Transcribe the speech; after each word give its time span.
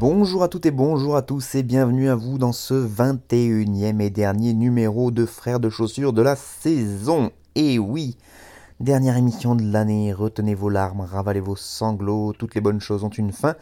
Bonjour 0.00 0.42
à 0.42 0.48
toutes 0.48 0.64
et 0.64 0.70
bonjour 0.70 1.14
à 1.14 1.20
tous 1.20 1.54
et 1.56 1.62
bienvenue 1.62 2.08
à 2.08 2.14
vous 2.14 2.38
dans 2.38 2.52
ce 2.52 2.72
21e 2.72 4.00
et 4.00 4.08
dernier 4.08 4.54
numéro 4.54 5.10
de 5.10 5.26
Frères 5.26 5.60
de 5.60 5.68
chaussures 5.68 6.14
de 6.14 6.22
la 6.22 6.36
saison. 6.36 7.32
Et 7.54 7.78
oui, 7.78 8.16
dernière 8.80 9.18
émission 9.18 9.54
de 9.54 9.62
l'année, 9.62 10.14
retenez 10.14 10.54
vos 10.54 10.70
larmes, 10.70 11.02
ravalez 11.02 11.40
vos 11.40 11.54
sanglots, 11.54 12.32
toutes 12.32 12.54
les 12.54 12.62
bonnes 12.62 12.80
choses 12.80 13.04
ont 13.04 13.10
une 13.10 13.30
fin, 13.30 13.56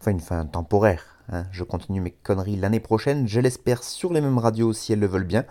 enfin 0.00 0.10
une 0.10 0.18
fin 0.18 0.44
temporaire. 0.46 1.20
hein. 1.30 1.44
Je 1.52 1.62
continue 1.62 2.00
mes 2.00 2.10
conneries 2.10 2.56
l'année 2.56 2.80
prochaine, 2.80 3.28
je 3.28 3.38
l'espère 3.38 3.84
sur 3.84 4.12
les 4.12 4.20
mêmes 4.20 4.38
radios 4.38 4.72
si 4.72 4.92
elles 4.92 4.98
le 4.98 5.06
veulent 5.06 5.22
bien. 5.22 5.44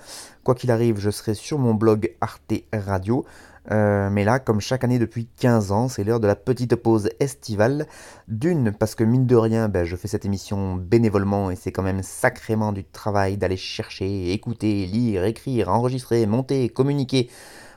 Quoi 0.43 0.55
qu'il 0.55 0.71
arrive, 0.71 0.99
je 0.99 1.09
serai 1.09 1.35
sur 1.35 1.57
mon 1.57 1.73
blog 1.73 2.13
Arte 2.19 2.65
Radio. 2.73 3.23
Euh, 3.71 4.09
mais 4.09 4.23
là, 4.23 4.39
comme 4.39 4.59
chaque 4.59 4.83
année 4.83 4.99
depuis 4.99 5.27
15 5.37 5.71
ans, 5.71 5.87
c'est 5.87 6.03
l'heure 6.03 6.19
de 6.19 6.27
la 6.27 6.35
petite 6.35 6.75
pause 6.75 7.09
estivale. 7.19 7.87
D'une, 8.27 8.71
parce 8.71 8.95
que 8.95 9.03
mine 9.03 9.25
de 9.25 9.35
rien, 9.35 9.69
ben, 9.69 9.85
je 9.85 9.95
fais 9.95 10.07
cette 10.07 10.25
émission 10.25 10.75
bénévolement 10.75 11.51
et 11.51 11.55
c'est 11.55 11.71
quand 11.71 11.83
même 11.83 12.03
sacrément 12.03 12.71
du 12.71 12.83
travail 12.83 13.37
d'aller 13.37 13.57
chercher, 13.57 14.31
écouter, 14.31 14.85
lire, 14.85 15.23
écrire, 15.25 15.69
enregistrer, 15.69 16.25
monter, 16.25 16.69
communiquer 16.69 17.29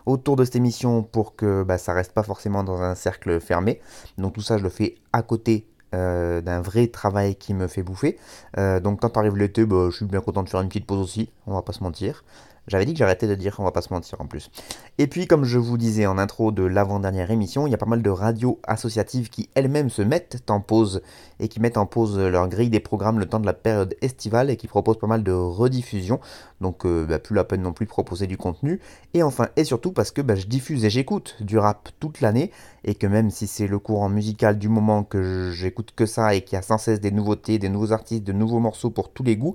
autour 0.06 0.36
de 0.36 0.44
cette 0.44 0.56
émission 0.56 1.02
pour 1.02 1.36
que 1.36 1.64
ben, 1.64 1.78
ça 1.78 1.92
reste 1.92 2.12
pas 2.12 2.22
forcément 2.22 2.64
dans 2.64 2.80
un 2.80 2.94
cercle 2.94 3.40
fermé. 3.40 3.80
Donc 4.18 4.34
tout 4.34 4.40
ça, 4.40 4.58
je 4.58 4.62
le 4.62 4.70
fais 4.70 4.96
à 5.12 5.22
côté 5.22 5.66
euh, 5.94 6.40
d'un 6.40 6.60
vrai 6.60 6.88
travail 6.88 7.36
qui 7.36 7.54
me 7.54 7.66
fait 7.66 7.82
bouffer. 7.82 8.18
Euh, 8.58 8.80
donc 8.80 9.00
quand 9.00 9.16
arrive 9.16 9.36
l'été, 9.36 9.66
ben, 9.66 9.90
je 9.90 9.96
suis 9.96 10.04
bien 10.06 10.20
content 10.20 10.42
de 10.42 10.48
faire 10.48 10.60
une 10.60 10.68
petite 10.68 10.86
pause 10.86 11.00
aussi, 11.00 11.30
on 11.46 11.54
va 11.54 11.62
pas 11.62 11.72
se 11.72 11.82
mentir. 11.82 12.24
J'avais 12.68 12.84
dit 12.84 12.92
que 12.92 12.98
j'arrêtais 12.98 13.28
de 13.28 13.34
dire 13.34 13.56
on 13.58 13.64
va 13.64 13.70
pas 13.70 13.82
se 13.82 13.92
mentir 13.92 14.20
en 14.20 14.26
plus. 14.26 14.50
Et 14.98 15.06
puis, 15.06 15.26
comme 15.26 15.44
je 15.44 15.58
vous 15.58 15.76
disais 15.76 16.06
en 16.06 16.18
intro 16.18 16.50
de 16.50 16.64
l'avant-dernière 16.64 17.30
émission, 17.30 17.66
il 17.66 17.70
y 17.70 17.74
a 17.74 17.78
pas 17.78 17.86
mal 17.86 18.02
de 18.02 18.10
radios 18.10 18.58
associatives 18.64 19.30
qui 19.30 19.48
elles-mêmes 19.54 19.90
se 19.90 20.02
mettent 20.02 20.42
en 20.48 20.60
pause 20.60 21.02
et 21.38 21.48
qui 21.48 21.60
mettent 21.60 21.76
en 21.76 21.86
pause 21.86 22.18
leur 22.18 22.48
grille 22.48 22.70
des 22.70 22.80
programmes 22.80 23.18
le 23.20 23.26
temps 23.26 23.40
de 23.40 23.46
la 23.46 23.52
période 23.52 23.94
estivale 24.02 24.50
et 24.50 24.56
qui 24.56 24.66
proposent 24.66 24.98
pas 24.98 25.06
mal 25.06 25.22
de 25.22 25.32
rediffusions. 25.32 26.18
Donc, 26.60 26.86
euh, 26.86 27.06
bah, 27.06 27.18
plus 27.18 27.34
la 27.34 27.44
peine 27.44 27.62
non 27.62 27.72
plus 27.72 27.86
proposer 27.86 28.26
du 28.26 28.36
contenu. 28.36 28.80
Et 29.14 29.22
enfin, 29.22 29.48
et 29.56 29.64
surtout 29.64 29.92
parce 29.92 30.10
que 30.10 30.20
bah, 30.20 30.34
je 30.34 30.46
diffuse 30.46 30.84
et 30.84 30.90
j'écoute 30.90 31.36
du 31.40 31.58
rap 31.58 31.90
toute 32.00 32.20
l'année 32.20 32.50
et 32.84 32.94
que 32.94 33.06
même 33.06 33.30
si 33.30 33.46
c'est 33.46 33.66
le 33.66 33.78
courant 33.78 34.08
musical 34.08 34.58
du 34.58 34.68
moment 34.68 35.04
que 35.04 35.50
j'écoute 35.52 35.92
que 35.94 36.06
ça 36.06 36.34
et 36.34 36.42
qu'il 36.42 36.56
y 36.56 36.58
a 36.58 36.62
sans 36.62 36.78
cesse 36.78 37.00
des 37.00 37.10
nouveautés, 37.10 37.58
des 37.58 37.68
nouveaux 37.68 37.92
artistes, 37.92 38.24
de 38.24 38.32
nouveaux 38.32 38.60
morceaux 38.60 38.90
pour 38.90 39.10
tous 39.10 39.22
les 39.22 39.36
goûts, 39.36 39.54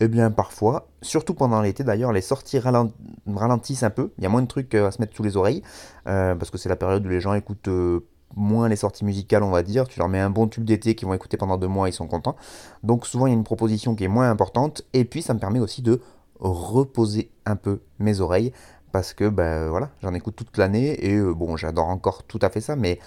eh 0.00 0.08
bien, 0.08 0.30
parfois, 0.30 0.88
surtout 1.02 1.34
pendant 1.34 1.60
l'été 1.60 1.84
d'ailleurs, 1.84 2.12
les 2.12 2.22
sorties 2.22 2.58
ralen- 2.58 2.90
ralentissent 3.26 3.82
un 3.82 3.90
peu. 3.90 4.12
Il 4.16 4.24
y 4.24 4.26
a 4.26 4.30
moins 4.30 4.40
de 4.40 4.46
trucs 4.48 4.74
euh, 4.74 4.88
à 4.88 4.90
se 4.90 5.00
mettre 5.00 5.14
sous 5.14 5.22
les 5.22 5.36
oreilles, 5.36 5.62
euh, 6.06 6.34
parce 6.34 6.50
que 6.50 6.56
c'est 6.56 6.70
la 6.70 6.76
période 6.76 7.04
où 7.04 7.10
les 7.10 7.20
gens 7.20 7.34
écoutent 7.34 7.68
euh, 7.68 8.00
moins 8.34 8.68
les 8.68 8.76
sorties 8.76 9.04
musicales, 9.04 9.42
on 9.42 9.50
va 9.50 9.62
dire. 9.62 9.86
Tu 9.86 9.98
leur 9.98 10.08
mets 10.08 10.18
un 10.18 10.30
bon 10.30 10.48
tube 10.48 10.64
d'été 10.64 10.94
qu'ils 10.94 11.06
vont 11.06 11.12
écouter 11.12 11.36
pendant 11.36 11.58
deux 11.58 11.68
mois, 11.68 11.88
ils 11.88 11.92
sont 11.92 12.06
contents. 12.06 12.34
Donc 12.82 13.06
souvent, 13.06 13.26
il 13.26 13.30
y 13.30 13.32
a 13.34 13.36
une 13.36 13.44
proposition 13.44 13.94
qui 13.94 14.04
est 14.04 14.08
moins 14.08 14.30
importante, 14.30 14.82
et 14.94 15.04
puis 15.04 15.20
ça 15.20 15.34
me 15.34 15.38
permet 15.38 15.60
aussi 15.60 15.82
de 15.82 16.00
reposer 16.38 17.30
un 17.44 17.56
peu 17.56 17.80
mes 17.98 18.20
oreilles, 18.20 18.52
parce 18.92 19.12
que, 19.12 19.28
ben 19.28 19.68
voilà, 19.68 19.90
j'en 20.02 20.14
écoute 20.14 20.34
toute 20.34 20.56
l'année, 20.56 21.04
et 21.04 21.20
bon, 21.20 21.58
j'adore 21.58 21.88
encore 21.88 22.22
tout 22.22 22.38
à 22.40 22.48
fait 22.48 22.62
ça, 22.62 22.74
mais 22.74 22.98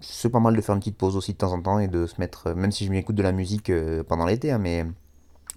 c'est 0.00 0.30
pas 0.30 0.38
mal 0.38 0.54
de 0.54 0.60
faire 0.60 0.76
une 0.76 0.80
petite 0.80 0.96
pause 0.96 1.16
aussi 1.16 1.32
de 1.32 1.38
temps 1.38 1.52
en 1.52 1.60
temps, 1.60 1.80
et 1.80 1.88
de 1.88 2.06
se 2.06 2.20
mettre, 2.20 2.54
même 2.54 2.70
si 2.70 2.86
je 2.86 2.92
m'écoute 2.92 3.16
de 3.16 3.24
la 3.24 3.32
musique 3.32 3.72
pendant 4.06 4.24
l'été, 4.24 4.52
hein, 4.52 4.58
mais... 4.58 4.86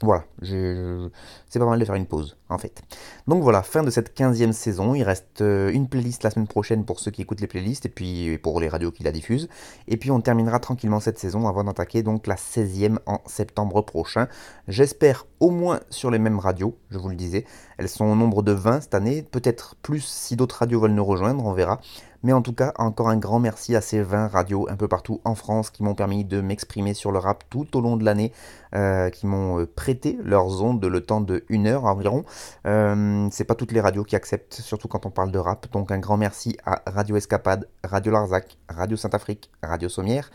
Voilà, 0.04 0.26
c'est 0.42 1.60
pas 1.60 1.66
mal 1.66 1.80
de 1.80 1.86
faire 1.86 1.94
une 1.94 2.08
pause, 2.08 2.36
en 2.50 2.58
fait. 2.58 2.82
Donc 3.28 3.44
voilà, 3.44 3.62
fin 3.62 3.84
de 3.84 3.92
cette 3.92 4.18
15e 4.18 4.52
saison. 4.52 4.96
Il 4.96 5.04
reste 5.04 5.42
euh, 5.42 5.72
une 5.72 5.88
playlist 5.88 6.24
la 6.24 6.32
semaine 6.32 6.48
prochaine 6.48 6.86
pour 6.86 7.00
ceux 7.00 7.12
qui 7.12 7.22
écoutent 7.22 7.42
les 7.42 7.48
playlists 7.48 7.86
et 7.86 7.90
puis 7.90 8.40
pour 8.40 8.60
les 8.60 8.68
radios 8.68 8.92
qui 8.92 9.04
la 9.04 9.12
diffusent. 9.12 9.48
Et 9.88 9.98
puis 9.98 10.10
on 10.10 10.20
terminera 10.20 10.60
tranquillement 10.60 11.00
cette 11.00 11.20
saison 11.20 11.48
avant 11.48 11.64
d'attaquer 11.64 12.02
donc 12.02 12.26
la 12.26 12.36
16e 12.36 12.98
en 13.06 13.22
septembre 13.28 13.82
prochain. 13.82 14.28
J'espère 14.68 15.28
au 15.40 15.52
moins 15.52 15.82
sur 15.92 16.10
les 16.10 16.20
mêmes 16.20 16.40
radios, 16.40 16.78
je 16.90 16.98
vous 16.98 17.10
le 17.10 17.16
disais. 17.16 17.46
Elles 17.78 17.90
sont 17.90 18.06
au 18.06 18.16
nombre 18.16 18.42
de 18.42 18.54
20 18.54 18.82
cette 18.82 18.96
année, 18.96 19.22
peut-être 19.22 19.76
plus 19.84 20.02
si 20.02 20.36
d'autres 20.36 20.58
radios 20.58 20.80
veulent 20.80 20.92
nous 20.92 21.06
rejoindre, 21.06 21.46
on 21.46 21.54
verra. 21.54 21.80
Mais 22.24 22.34
en 22.34 22.42
tout 22.42 22.54
cas, 22.54 22.74
encore 22.78 23.10
un 23.10 23.18
grand 23.18 23.40
merci 23.40 23.76
à 23.76 23.82
ces 23.82 24.02
20 24.02 24.28
radios 24.28 24.68
un 24.70 24.76
peu 24.76 24.88
partout 24.88 25.22
en 25.26 25.34
France 25.36 25.70
qui 25.72 25.84
m'ont 25.84 25.96
permis 25.96 26.24
de 26.24 26.42
m'exprimer 26.42 26.94
sur 26.94 27.12
le 27.12 27.20
rap 27.20 27.44
tout 27.50 27.76
au 27.76 27.82
long 27.82 27.98
de 27.98 28.06
l'année, 28.06 28.32
euh, 28.76 29.10
qui 29.10 29.26
m'ont 29.26 29.60
euh, 29.60 29.66
prêté 29.66 30.18
leurs 30.24 30.64
ondes 30.64 30.84
le 30.86 31.02
temps 31.02 31.22
de 31.22 31.44
une 31.50 31.68
heure 31.68 31.86
environ. 31.86 32.24
Euh, 32.68 33.28
c'est 33.32 33.44
pas 33.44 33.56
toutes 33.56 33.72
les 33.72 33.82
radios 33.82 34.04
qui 34.04 34.16
acceptent, 34.16 34.54
surtout 34.54 34.88
quand 34.88 35.06
on 35.06 35.10
parle 35.10 35.32
de 35.32 35.40
rap. 35.40 35.72
Donc 35.72 35.92
un 35.92 36.00
grand 36.00 36.18
merci 36.18 36.58
à 36.66 36.82
Radio 36.86 37.16
Escapade, 37.16 37.68
Radio 37.84 38.12
Larzac, 38.12 38.58
Radio 38.70 38.98
Saint-Afrique, 38.98 39.50
Radio 39.64 39.90
Sommière, 39.90 40.30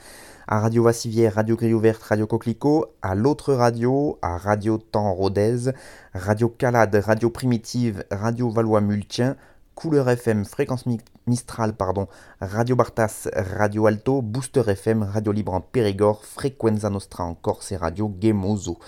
à 0.49 0.61
Radio 0.61 0.83
Vassivière, 0.83 1.35
Radio 1.35 1.57
Grille 1.57 1.75
Ouverte, 1.75 2.03
Radio 2.03 2.27
Coquelicot, 2.27 2.87
à 3.03 3.15
l'autre 3.15 3.53
radio, 3.55 4.19
à 4.23 4.39
Radio 4.39 4.79
Temps 4.79 5.13
Rodez, 5.15 5.71
Radio 6.15 6.49
Calade, 6.49 6.95
Radio 6.97 7.31
Primitive, 7.31 8.05
Radio 8.11 8.51
Valois-Multien, 8.51 9.37
Couleur 9.75 10.09
FM, 10.09 10.45
Fréquence 10.45 10.87
Mistral, 11.29 11.75
pardon, 11.75 12.07
Radio 12.41 12.77
Bartas, 12.77 13.29
Radio 13.35 13.87
Alto, 13.87 14.23
Booster 14.23 14.63
FM, 14.69 15.03
Radio 15.03 15.33
Libre 15.33 15.55
en 15.55 15.61
Périgord, 15.61 16.25
Frequenza 16.25 16.89
Nostra 16.89 17.25
en 17.25 17.35
Corse 17.35 17.73
et 17.73 17.77
Radio 17.77 18.15
Gemozo. 18.23 18.79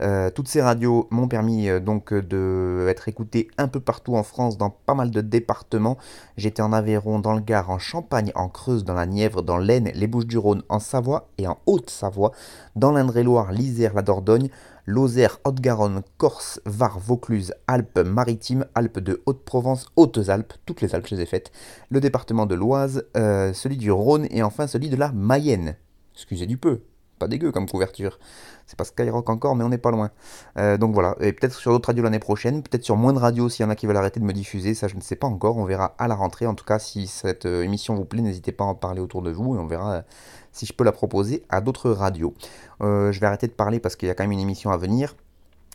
Euh, 0.00 0.28
toutes 0.30 0.48
ces 0.48 0.60
radios 0.60 1.06
m'ont 1.10 1.28
permis 1.28 1.68
euh, 1.68 1.78
donc 1.78 2.12
euh, 2.12 2.20
de 2.20 2.86
être 2.88 3.08
écoutées 3.08 3.48
un 3.58 3.68
peu 3.68 3.78
partout 3.78 4.16
en 4.16 4.24
France, 4.24 4.58
dans 4.58 4.70
pas 4.70 4.94
mal 4.94 5.12
de 5.12 5.20
départements. 5.20 5.96
J'étais 6.36 6.62
en 6.62 6.72
Aveyron, 6.72 7.20
dans 7.20 7.32
le 7.32 7.40
Gard, 7.40 7.70
en 7.70 7.78
Champagne, 7.78 8.32
en 8.34 8.48
Creuse, 8.48 8.82
dans 8.82 8.94
la 8.94 9.06
Nièvre, 9.06 9.42
dans 9.42 9.58
l'Aisne, 9.58 9.90
les 9.94 10.06
Bouches-du-Rhône, 10.08 10.62
en 10.68 10.80
Savoie 10.80 11.28
et 11.38 11.46
en 11.46 11.58
Haute-Savoie, 11.66 12.32
dans 12.74 12.90
l'Indre-et-Loire, 12.90 13.52
l'Isère, 13.52 13.94
la 13.94 14.02
Dordogne, 14.02 14.48
Lozère, 14.86 15.38
Haute-Garonne, 15.44 16.02
Corse, 16.18 16.60
Var, 16.66 16.98
Vaucluse, 16.98 17.54
Alpes-Maritimes, 17.66 18.66
Alpes 18.74 18.98
de 18.98 19.22
Haute-Provence, 19.24 19.86
Hautes-Alpes, 19.96 20.52
toutes 20.66 20.82
les 20.82 20.94
Alpes 20.94 21.06
je 21.08 21.14
les 21.14 21.22
ai 21.22 21.26
faites, 21.26 21.52
le 21.88 22.00
département 22.00 22.44
de 22.44 22.54
l'Oise, 22.54 23.04
euh, 23.16 23.54
celui 23.54 23.78
du 23.78 23.90
Rhône 23.90 24.26
et 24.30 24.42
enfin 24.42 24.66
celui 24.66 24.90
de 24.90 24.96
la 24.96 25.10
Mayenne. 25.12 25.76
Excusez 26.14 26.46
du 26.46 26.58
peu, 26.58 26.82
pas 27.18 27.28
dégueu 27.28 27.50
comme 27.50 27.68
couverture. 27.68 28.18
C'est 28.66 28.78
pas 28.78 28.84
Skyrock 28.84 29.28
encore, 29.30 29.56
mais 29.56 29.64
on 29.64 29.70
n'est 29.70 29.78
pas 29.78 29.90
loin. 29.90 30.10
Euh, 30.58 30.76
donc 30.76 30.92
voilà, 30.92 31.16
et 31.20 31.32
peut-être 31.32 31.54
sur 31.54 31.70
d'autres 31.70 31.86
radios 31.86 32.02
l'année 32.02 32.18
prochaine, 32.18 32.62
peut-être 32.62 32.84
sur 32.84 32.96
moins 32.96 33.12
de 33.12 33.18
radios 33.18 33.48
s'il 33.48 33.64
y 33.64 33.66
en 33.66 33.70
a 33.70 33.76
qui 33.76 33.86
veulent 33.86 33.96
arrêter 33.96 34.20
de 34.20 34.24
me 34.24 34.32
diffuser, 34.32 34.74
ça 34.74 34.88
je 34.88 34.96
ne 34.96 35.00
sais 35.00 35.16
pas 35.16 35.26
encore, 35.26 35.56
on 35.56 35.64
verra 35.64 35.94
à 35.98 36.08
la 36.08 36.14
rentrée. 36.14 36.46
En 36.46 36.54
tout 36.54 36.64
cas, 36.64 36.78
si 36.78 37.06
cette 37.06 37.46
euh, 37.46 37.62
émission 37.62 37.94
vous 37.94 38.04
plaît, 38.04 38.22
n'hésitez 38.22 38.52
pas 38.52 38.64
à 38.64 38.68
en 38.68 38.74
parler 38.74 39.00
autour 39.00 39.22
de 39.22 39.30
vous 39.30 39.56
et 39.56 39.58
on 39.58 39.66
verra 39.66 40.04
si 40.54 40.64
je 40.64 40.72
peux 40.72 40.84
la 40.84 40.92
proposer 40.92 41.42
à 41.50 41.60
d'autres 41.60 41.90
radios. 41.90 42.32
Euh, 42.80 43.12
je 43.12 43.20
vais 43.20 43.26
arrêter 43.26 43.46
de 43.46 43.52
parler 43.52 43.80
parce 43.80 43.96
qu'il 43.96 44.08
y 44.08 44.10
a 44.10 44.14
quand 44.14 44.22
même 44.22 44.32
une 44.32 44.40
émission 44.40 44.70
à 44.70 44.78
venir. 44.78 45.14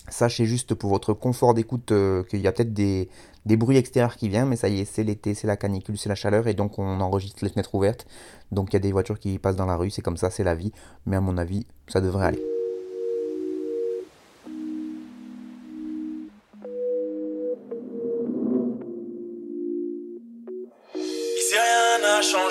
Sachez 0.08 0.46
juste 0.46 0.74
pour 0.74 0.90
votre 0.90 1.14
confort 1.14 1.54
d'écoute 1.54 1.92
euh, 1.92 2.24
qu'il 2.24 2.42
y 2.42 2.48
a 2.48 2.52
peut-être 2.52 2.74
des, 2.74 3.10
bruits 3.46 3.78
extérieurs 3.78 4.16
qui 4.16 4.28
viennent, 4.30 4.48
mais 4.48 4.56
ça 4.56 4.70
y 4.70 4.80
est, 4.80 4.86
c'est 4.86 5.04
l'été, 5.04 5.36
c'est 5.36 5.46
la 5.46 5.58
canicule, 5.58 5.98
c'est 6.00 6.10
la 6.10 6.16
chaleur, 6.16 6.48
et 6.48 6.56
donc 6.56 6.80
on 6.80 7.00
enregistre 7.00 7.44
les 7.44 7.52
fenêtres 7.52 7.76
ouvertes. 7.76 8.08
Donc 8.52 8.70
il 8.72 8.74
y 8.74 8.78
a 8.78 8.80
des 8.80 8.92
voitures 8.92 9.20
qui 9.20 9.38
passent 9.38 9.58
dans 9.58 9.68
la 9.68 9.76
rue, 9.76 9.92
c'est 9.92 10.02
comme 10.02 10.18
ça, 10.18 10.32
c'est 10.32 10.44
la 10.44 10.56
vie. 10.56 10.72
Mais 11.06 11.18
à 11.18 11.22
mon 11.22 11.38
avis, 11.38 11.68
ça 11.88 12.02
devrait 12.02 12.26
aller. 12.26 12.44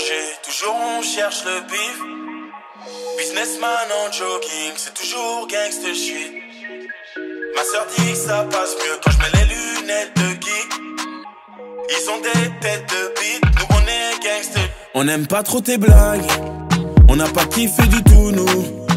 Rien 0.01 0.28
toujours 0.59 0.77
on 0.99 1.03
cherche 1.03 1.45
le 1.45 1.61
bif. 1.69 1.99
Businessman 3.17 3.71
en 3.71 4.13
jogging, 4.13 4.73
c'est 4.77 4.95
toujours 4.95 5.47
gangster 5.47 5.95
shit. 5.95 6.33
Ma 7.55 7.63
soeur 7.63 7.87
dit 7.97 8.13
que 8.13 8.19
ça 8.19 8.45
passe 8.51 8.75
mieux 8.77 8.99
quand 9.05 9.11
je 9.11 9.19
mets 9.19 9.33
les 9.39 9.45
lunettes 9.55 10.17
de 10.17 10.29
geek. 10.31 10.71
Ils 11.91 12.11
ont 12.11 12.21
des 12.21 12.51
têtes 12.61 12.91
de 12.91 13.15
bite, 13.21 13.45
nous 13.59 13.67
on 13.71 13.81
est 13.83 14.19
gangster. 14.25 14.71
On 14.95 15.05
n'aime 15.05 15.27
pas 15.27 15.43
trop 15.43 15.61
tes 15.61 15.79
blagues, 15.79 16.27
on 17.09 17.17
n'a 17.17 17.29
pas 17.29 17.45
kiffé 17.45 17.87
du 17.87 18.03
tout 18.03 18.33
nous. 18.33 18.89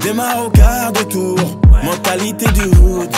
Démarre 0.00 0.46
au 0.46 0.50
quart 0.50 0.92
de 0.92 1.02
tour, 1.02 1.60
mentalité 1.82 2.46
du 2.52 2.62
hood. 2.62 3.10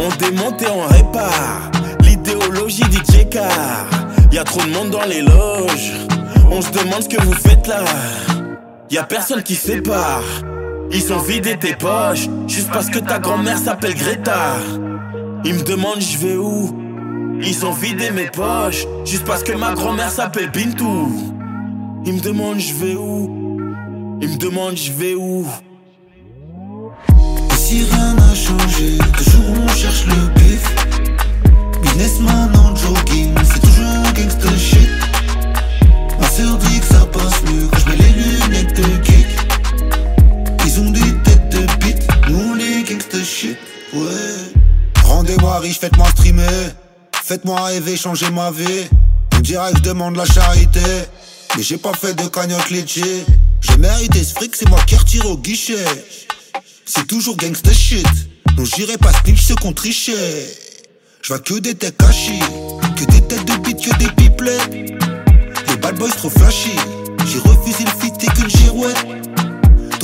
On 0.00 0.08
démonte 0.16 0.62
et 0.62 0.68
on 0.68 0.86
répare, 0.86 1.70
l'idéologie 2.00 2.84
DJ 2.84 3.28
Car. 3.30 3.86
Y 4.32 4.38
a 4.38 4.44
trop 4.44 4.60
de 4.60 4.70
monde 4.70 4.90
dans 4.90 5.04
les 5.04 5.22
loges. 5.22 6.17
On 6.50 6.62
se 6.62 6.70
demande 6.70 7.02
ce 7.02 7.08
que 7.08 7.22
vous 7.22 7.34
faites 7.34 7.66
là. 7.66 7.84
Y 8.90 8.98
a 8.98 9.04
personne 9.04 9.42
qui 9.42 9.54
sépare. 9.54 10.22
Ils 10.90 11.12
ont 11.12 11.18
vidé 11.18 11.56
tes 11.58 11.74
poches 11.74 12.28
juste 12.46 12.70
parce 12.72 12.88
que 12.88 12.98
ta 12.98 13.18
grand-mère 13.18 13.58
s'appelle 13.58 13.94
Greta. 13.94 14.56
Ils 15.44 15.54
me 15.54 15.62
demandent 15.62 16.00
je 16.00 16.18
vais 16.18 16.36
où? 16.36 16.74
Ils 17.42 17.66
ont 17.66 17.72
vidé 17.72 18.10
mes 18.10 18.26
poches 18.30 18.86
juste 19.04 19.24
parce 19.24 19.42
que 19.42 19.52
ma 19.52 19.74
grand-mère 19.74 20.10
s'appelle 20.10 20.50
Bintou. 20.50 21.12
Ils 22.06 22.14
me 22.14 22.20
demandent 22.20 22.58
je 22.58 22.74
vais 22.74 22.94
où? 22.94 23.58
Ils 24.20 24.30
me 24.30 24.36
demandent 24.36 24.76
je 24.76 24.92
vais 24.92 25.14
où? 25.14 25.46
Si 27.54 27.84
rien 27.84 28.14
n'a 28.14 28.34
changé, 28.34 28.96
toujours 29.16 29.44
on 29.62 29.68
cherche 29.68 30.06
le 30.06 30.40
bif. 30.40 30.74
Businessman 31.82 32.50
en 32.56 32.74
jogging, 32.74 33.34
c'est 33.44 33.60
toujours 33.60 34.56
shit. 34.56 34.97
Ouais. 43.46 45.02
Rendez-moi 45.04 45.58
riche, 45.60 45.78
faites-moi 45.78 46.08
streamer. 46.10 46.70
Faites-moi 47.24 47.60
rêver, 47.62 47.96
changez 47.96 48.30
ma 48.30 48.50
vie. 48.50 48.88
On 49.36 49.40
dirait 49.40 49.72
que 49.72 49.78
je 49.78 49.82
demande 49.82 50.16
la 50.16 50.24
charité. 50.24 50.80
Mais 51.56 51.62
j'ai 51.62 51.78
pas 51.78 51.92
fait 51.92 52.14
de 52.14 52.26
cagnotte 52.28 52.70
laitier. 52.70 53.24
J'ai 53.60 53.76
mérité 53.76 54.22
ce 54.24 54.34
fric, 54.34 54.54
c'est 54.56 54.68
moi 54.68 54.80
qui 54.86 54.96
retire 54.96 55.26
au 55.26 55.36
guichet. 55.36 55.84
C'est 56.86 57.06
toujours 57.06 57.36
gangsta 57.36 57.72
shit. 57.72 58.06
Non, 58.56 58.64
j'irai 58.64 58.96
pas 58.96 59.12
snitch 59.12 59.42
ceux 59.42 59.54
qu'on 59.56 59.72
trichait. 59.72 60.46
Je 61.22 61.34
que 61.34 61.58
des 61.58 61.74
têtes 61.74 61.98
cachées, 61.98 62.38
que 62.96 63.04
des 63.04 63.20
têtes 63.20 63.44
de 63.44 63.56
bite, 63.58 63.84
que 63.84 63.98
des 63.98 64.10
pipelets. 64.12 64.96
Les 65.68 65.76
bad 65.76 65.98
boys 65.98 66.08
trop 66.10 66.30
flashy. 66.30 66.76
J'ai 67.26 67.38
refusé 67.38 67.84
le 67.84 67.90
fit 68.00 68.12
et 68.22 68.26
qu'une 68.28 68.48
girouette. 68.48 68.96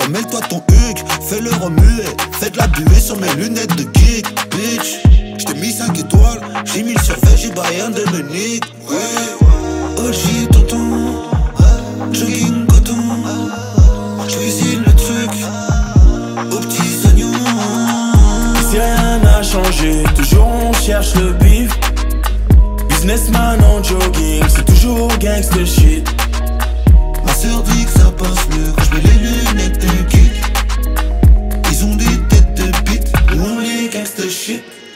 Toi, 0.05 0.13
mêle-toi 0.13 0.41
ton 0.51 0.57
hug, 0.57 0.99
fais-le 1.27 1.51
remuer. 1.63 2.05
Fais 2.33 2.51
de 2.51 2.59
la 2.59 2.67
buée 2.67 3.01
sur 3.01 3.17
mes 3.19 3.33
lunettes 3.37 3.75
de 3.77 3.85
geek, 3.99 4.27
bitch. 4.51 5.01
J't'ai 5.39 5.55
mis 5.55 5.73
5 5.73 5.99
étoiles, 5.99 6.41
j'ai 6.67 6.83
mis 6.83 6.93
le 6.93 7.01
survêt, 7.01 7.37
j'ai 7.37 7.51
Bayern 7.51 7.93
de 7.93 8.05
Munich. 8.11 8.65
Ouais, 8.87 8.97
OG, 9.97 10.51
tonton. 10.53 11.23
Jogging 12.13 12.67
coton. 12.67 12.93
J'cuisine 14.29 14.83
le 14.85 14.93
truc 14.93 15.31
aux 16.53 16.61
petits 16.61 17.07
oignons. 17.07 17.33
Si 18.71 18.79
rien 18.79 19.19
n'a 19.21 19.43
changé, 19.43 20.03
toujours 20.15 20.47
on 20.47 20.73
cherche 20.75 21.15
le 21.15 21.33
bif. 21.33 21.71
Businessman 22.91 23.59
en 23.65 23.83
jogging, 23.83 24.45
c'est 24.49 24.67
toujours 24.67 25.09
gangster 25.19 25.67
shit. 25.67 26.07
Ma 27.25 27.33
sœur 27.33 27.63
dit 27.63 27.87
que 27.87 27.93
ça 27.93 28.11
passe 28.19 28.49
mieux 28.51 28.71
quand 28.77 28.85
je 28.85 28.97
mets 28.97 29.03
les 29.03 29.19
lunettes 29.19 29.34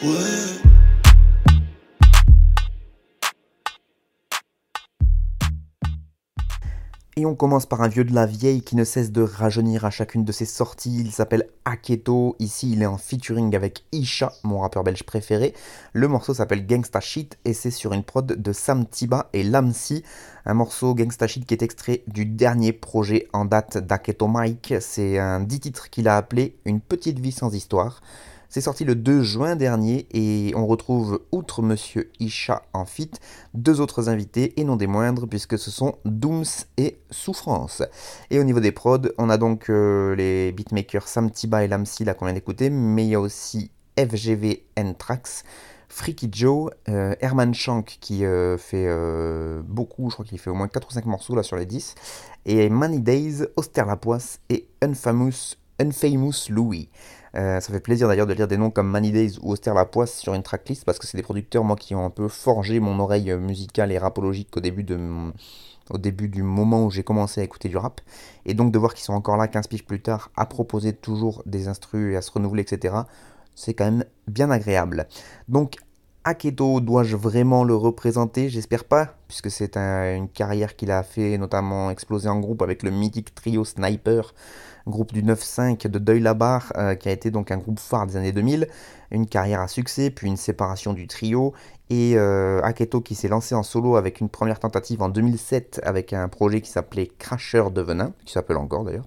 Et 0.00 0.06
on 7.26 7.34
commence 7.34 7.66
par 7.66 7.82
un 7.82 7.88
vieux 7.88 8.04
de 8.04 8.14
la 8.14 8.26
vieille 8.26 8.62
qui 8.62 8.76
ne 8.76 8.84
cesse 8.84 9.10
de 9.10 9.22
rajeunir 9.22 9.84
à 9.84 9.90
chacune 9.90 10.24
de 10.24 10.30
ses 10.30 10.44
sorties. 10.44 11.00
Il 11.00 11.10
s'appelle 11.10 11.48
Aketo. 11.64 12.36
Ici, 12.38 12.70
il 12.70 12.82
est 12.82 12.86
en 12.86 12.96
featuring 12.96 13.56
avec 13.56 13.82
Isha, 13.90 14.32
mon 14.44 14.60
rappeur 14.60 14.84
belge 14.84 15.02
préféré. 15.02 15.52
Le 15.94 16.06
morceau 16.06 16.32
s'appelle 16.32 16.64
Gangsta 16.64 17.00
Shit 17.00 17.36
et 17.44 17.52
c'est 17.52 17.72
sur 17.72 17.92
une 17.92 18.04
prod 18.04 18.24
de 18.24 18.52
Sam 18.52 18.86
Tiba 18.86 19.28
et 19.32 19.42
Lamsi. 19.42 20.04
Un 20.44 20.54
morceau 20.54 20.94
Gangsta 20.94 21.26
Shit 21.26 21.44
qui 21.44 21.54
est 21.54 21.62
extrait 21.62 22.04
du 22.06 22.24
dernier 22.24 22.72
projet 22.72 23.26
en 23.32 23.46
date 23.46 23.78
d'Aketo 23.78 24.28
Mike. 24.28 24.74
C'est 24.78 25.18
un 25.18 25.40
10 25.40 25.58
titres 25.58 25.90
qu'il 25.90 26.06
a 26.06 26.16
appelé 26.16 26.56
Une 26.66 26.80
petite 26.80 27.18
vie 27.18 27.32
sans 27.32 27.52
histoire. 27.52 28.00
C'est 28.50 28.62
sorti 28.62 28.84
le 28.84 28.94
2 28.94 29.22
juin 29.22 29.56
dernier 29.56 30.06
et 30.10 30.54
on 30.56 30.66
retrouve, 30.66 31.20
outre 31.32 31.60
Monsieur 31.60 32.10
Isha 32.18 32.62
en 32.72 32.86
fit, 32.86 33.10
deux 33.52 33.82
autres 33.82 34.08
invités 34.08 34.58
et 34.58 34.64
non 34.64 34.76
des 34.76 34.86
moindres 34.86 35.28
puisque 35.28 35.58
ce 35.58 35.70
sont 35.70 35.96
Dooms 36.06 36.46
et 36.78 36.98
Souffrance. 37.10 37.82
Et 38.30 38.38
au 38.38 38.44
niveau 38.44 38.60
des 38.60 38.72
prods, 38.72 39.10
on 39.18 39.28
a 39.28 39.36
donc 39.36 39.68
euh, 39.68 40.16
les 40.16 40.52
beatmakers 40.52 41.08
Sam 41.08 41.30
Tiba 41.30 41.62
et 41.62 41.68
Lamsi 41.68 42.04
là 42.04 42.14
qu'on 42.14 42.24
vient 42.24 42.32
d'écouter, 42.32 42.70
mais 42.70 43.04
il 43.04 43.10
y 43.10 43.14
a 43.14 43.20
aussi 43.20 43.70
FGV 43.98 44.64
N-Trax, 44.76 45.44
Freaky 45.90 46.30
Joe, 46.32 46.70
euh, 46.88 47.14
Herman 47.20 47.52
Shank 47.52 47.98
qui 48.00 48.24
euh, 48.24 48.56
fait 48.56 48.88
beaucoup, 49.62 50.08
je 50.08 50.14
crois 50.14 50.24
qu'il 50.24 50.38
fait 50.38 50.48
au 50.48 50.54
moins 50.54 50.68
4 50.68 50.88
ou 50.88 50.92
5 50.92 51.04
morceaux 51.04 51.34
là 51.34 51.42
sur 51.42 51.56
les 51.56 51.66
10, 51.66 51.96
et 52.46 52.70
Money 52.70 53.00
Days, 53.00 53.44
Auster 53.56 53.84
et 54.48 54.68
Unfamous, 54.80 55.56
Unfamous 55.78 56.48
Louis. 56.48 56.88
Euh, 57.34 57.60
ça 57.60 57.72
fait 57.72 57.80
plaisir 57.80 58.08
d'ailleurs 58.08 58.26
de 58.26 58.32
lire 58.32 58.48
des 58.48 58.56
noms 58.56 58.70
comme 58.70 58.88
Money 58.88 59.10
Days 59.10 59.38
ou 59.42 59.52
Auster 59.52 59.72
Lapoisse 59.74 60.16
sur 60.18 60.34
une 60.34 60.42
tracklist 60.42 60.84
parce 60.84 60.98
que 60.98 61.06
c'est 61.06 61.16
des 61.16 61.22
producteurs 61.22 61.64
moi 61.64 61.76
qui 61.76 61.94
ont 61.94 62.04
un 62.04 62.10
peu 62.10 62.28
forgé 62.28 62.80
mon 62.80 62.98
oreille 62.98 63.34
musicale 63.36 63.92
et 63.92 63.98
rapologique 63.98 64.56
au 64.56 64.60
début 64.60 64.84
du 66.28 66.42
moment 66.42 66.84
où 66.84 66.90
j'ai 66.90 67.02
commencé 67.02 67.40
à 67.40 67.44
écouter 67.44 67.68
du 67.68 67.76
rap. 67.76 68.00
Et 68.46 68.54
donc 68.54 68.72
de 68.72 68.78
voir 68.78 68.94
qu'ils 68.94 69.04
sont 69.04 69.14
encore 69.14 69.36
là 69.36 69.48
15 69.48 69.66
piges 69.66 69.84
plus 69.84 70.00
tard 70.00 70.30
à 70.36 70.46
proposer 70.46 70.92
toujours 70.92 71.42
des 71.46 71.68
instrus 71.68 72.14
et 72.14 72.16
à 72.16 72.22
se 72.22 72.30
renouveler 72.30 72.62
etc 72.62 73.02
c'est 73.58 73.74
quand 73.74 73.86
même 73.86 74.04
bien 74.28 74.50
agréable. 74.50 75.08
Donc 75.48 75.76
Aketo, 76.32 76.80
dois-je 76.80 77.16
vraiment 77.16 77.64
le 77.64 77.74
représenter? 77.74 78.50
J'espère 78.50 78.84
pas, 78.84 79.14
puisque 79.28 79.50
c'est 79.50 79.78
un- 79.78 80.14
une 80.14 80.28
carrière 80.28 80.76
qu'il 80.76 80.90
a 80.90 81.02
fait, 81.02 81.38
notamment 81.38 81.90
exploser 81.90 82.28
en 82.28 82.38
groupe 82.38 82.60
avec 82.60 82.82
le 82.82 82.90
mythique 82.90 83.34
trio 83.34 83.64
Sniper, 83.64 84.34
groupe 84.86 85.14
du 85.14 85.22
9-5 85.22 85.86
de 85.86 85.98
Deuil 85.98 86.20
Labar, 86.20 86.70
euh, 86.76 86.94
qui 86.96 87.08
a 87.08 87.12
été 87.12 87.30
donc 87.30 87.50
un 87.50 87.56
groupe 87.56 87.80
phare 87.80 88.06
des 88.06 88.16
années 88.18 88.32
2000, 88.32 88.68
une 89.10 89.26
carrière 89.26 89.62
à 89.62 89.68
succès, 89.68 90.10
puis 90.10 90.28
une 90.28 90.36
séparation 90.36 90.92
du 90.92 91.06
trio, 91.06 91.54
et 91.88 92.12
euh, 92.18 92.60
Aketo 92.62 93.00
qui 93.00 93.14
s'est 93.14 93.28
lancé 93.28 93.54
en 93.54 93.62
solo 93.62 93.96
avec 93.96 94.20
une 94.20 94.28
première 94.28 94.60
tentative 94.60 95.00
en 95.00 95.08
2007 95.08 95.80
avec 95.82 96.12
un 96.12 96.28
projet 96.28 96.60
qui 96.60 96.70
s'appelait 96.70 97.08
Crasher 97.18 97.64
de 97.72 97.80
Venin, 97.80 98.12
qui 98.26 98.34
s'appelle 98.34 98.58
encore 98.58 98.84
d'ailleurs. 98.84 99.06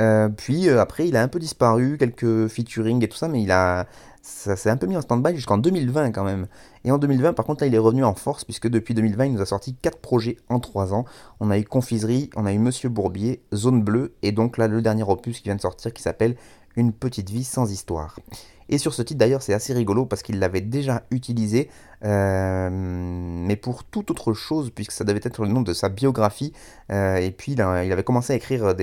Euh, 0.00 0.28
puis 0.30 0.68
euh, 0.70 0.80
après, 0.80 1.06
il 1.06 1.14
a 1.16 1.22
un 1.22 1.28
peu 1.28 1.38
disparu, 1.38 1.98
quelques 1.98 2.48
featuring 2.48 3.04
et 3.04 3.08
tout 3.08 3.18
ça, 3.18 3.28
mais 3.28 3.42
il 3.42 3.52
a, 3.52 3.86
ça 4.24 4.56
s'est 4.56 4.70
un 4.70 4.78
peu 4.78 4.86
mis 4.86 4.96
en 4.96 5.02
stand-by 5.02 5.36
jusqu'en 5.36 5.58
2020 5.58 6.12
quand 6.12 6.24
même. 6.24 6.46
Et 6.84 6.90
en 6.90 6.96
2020, 6.96 7.34
par 7.34 7.44
contre, 7.44 7.62
là, 7.62 7.66
il 7.66 7.74
est 7.74 7.78
revenu 7.78 8.04
en 8.04 8.14
force, 8.14 8.44
puisque 8.44 8.68
depuis 8.68 8.94
2020, 8.94 9.26
il 9.26 9.32
nous 9.34 9.42
a 9.42 9.46
sorti 9.46 9.74
4 9.74 9.98
projets 9.98 10.38
en 10.48 10.60
3 10.60 10.94
ans. 10.94 11.04
On 11.40 11.50
a 11.50 11.58
eu 11.58 11.64
Confiserie, 11.64 12.30
on 12.34 12.46
a 12.46 12.52
eu 12.54 12.58
Monsieur 12.58 12.88
Bourbier, 12.88 13.42
Zone 13.54 13.82
Bleue, 13.82 14.14
et 14.22 14.32
donc 14.32 14.56
là, 14.56 14.66
le 14.66 14.80
dernier 14.80 15.02
opus 15.02 15.38
qui 15.38 15.44
vient 15.44 15.56
de 15.56 15.60
sortir 15.60 15.92
qui 15.92 16.02
s'appelle 16.02 16.36
Une 16.76 16.92
petite 16.92 17.30
vie 17.30 17.44
sans 17.44 17.70
histoire. 17.70 18.18
Et 18.68 18.78
sur 18.78 18.94
ce 18.94 19.02
titre 19.02 19.18
d'ailleurs, 19.18 19.42
c'est 19.42 19.52
assez 19.52 19.72
rigolo 19.72 20.06
parce 20.06 20.22
qu'il 20.22 20.38
l'avait 20.38 20.60
déjà 20.60 21.02
utilisé, 21.10 21.68
euh, 22.04 22.68
mais 22.72 23.56
pour 23.56 23.84
toute 23.84 24.10
autre 24.10 24.32
chose, 24.32 24.70
puisque 24.74 24.92
ça 24.92 25.04
devait 25.04 25.20
être 25.22 25.42
le 25.42 25.48
nom 25.48 25.62
de 25.62 25.72
sa 25.72 25.88
biographie. 25.88 26.52
Euh, 26.90 27.16
et 27.16 27.30
puis 27.30 27.52
il, 27.52 27.60
avait 27.60 28.02
commencé 28.04 28.32
à 28.32 28.36
écrire 28.36 28.74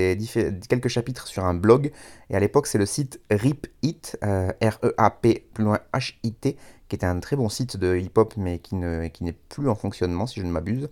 quelques 0.70 0.88
chapitres 0.88 1.28
sur 1.28 1.46
un 1.46 1.54
blog. 1.54 1.92
Et 2.30 2.36
à 2.36 2.40
l'époque, 2.40 2.68
c'est 2.68 2.78
le 2.78 2.86
site 2.86 3.20
Rip 3.32 3.68
It, 3.82 4.18
euh, 4.24 4.52
R-E-A-P, 4.62 5.48
plus 5.54 5.64
loin 5.64 5.80
H-I-T, 5.94 6.58
qui 6.88 6.96
était 6.96 7.06
un 7.06 7.20
très 7.20 7.36
bon 7.36 7.50
site 7.50 7.78
de 7.78 7.98
hip-hop, 7.98 8.36
mais 8.38 8.60
qui 8.60 8.76
ne- 8.76 9.08
qui 9.08 9.24
n'est 9.24 9.34
plus 9.34 9.68
en 9.68 9.76
fonctionnement, 9.76 10.28
si 10.28 10.40
je 10.40 10.46
ne 10.46 10.52
m'abuse. 10.52 10.90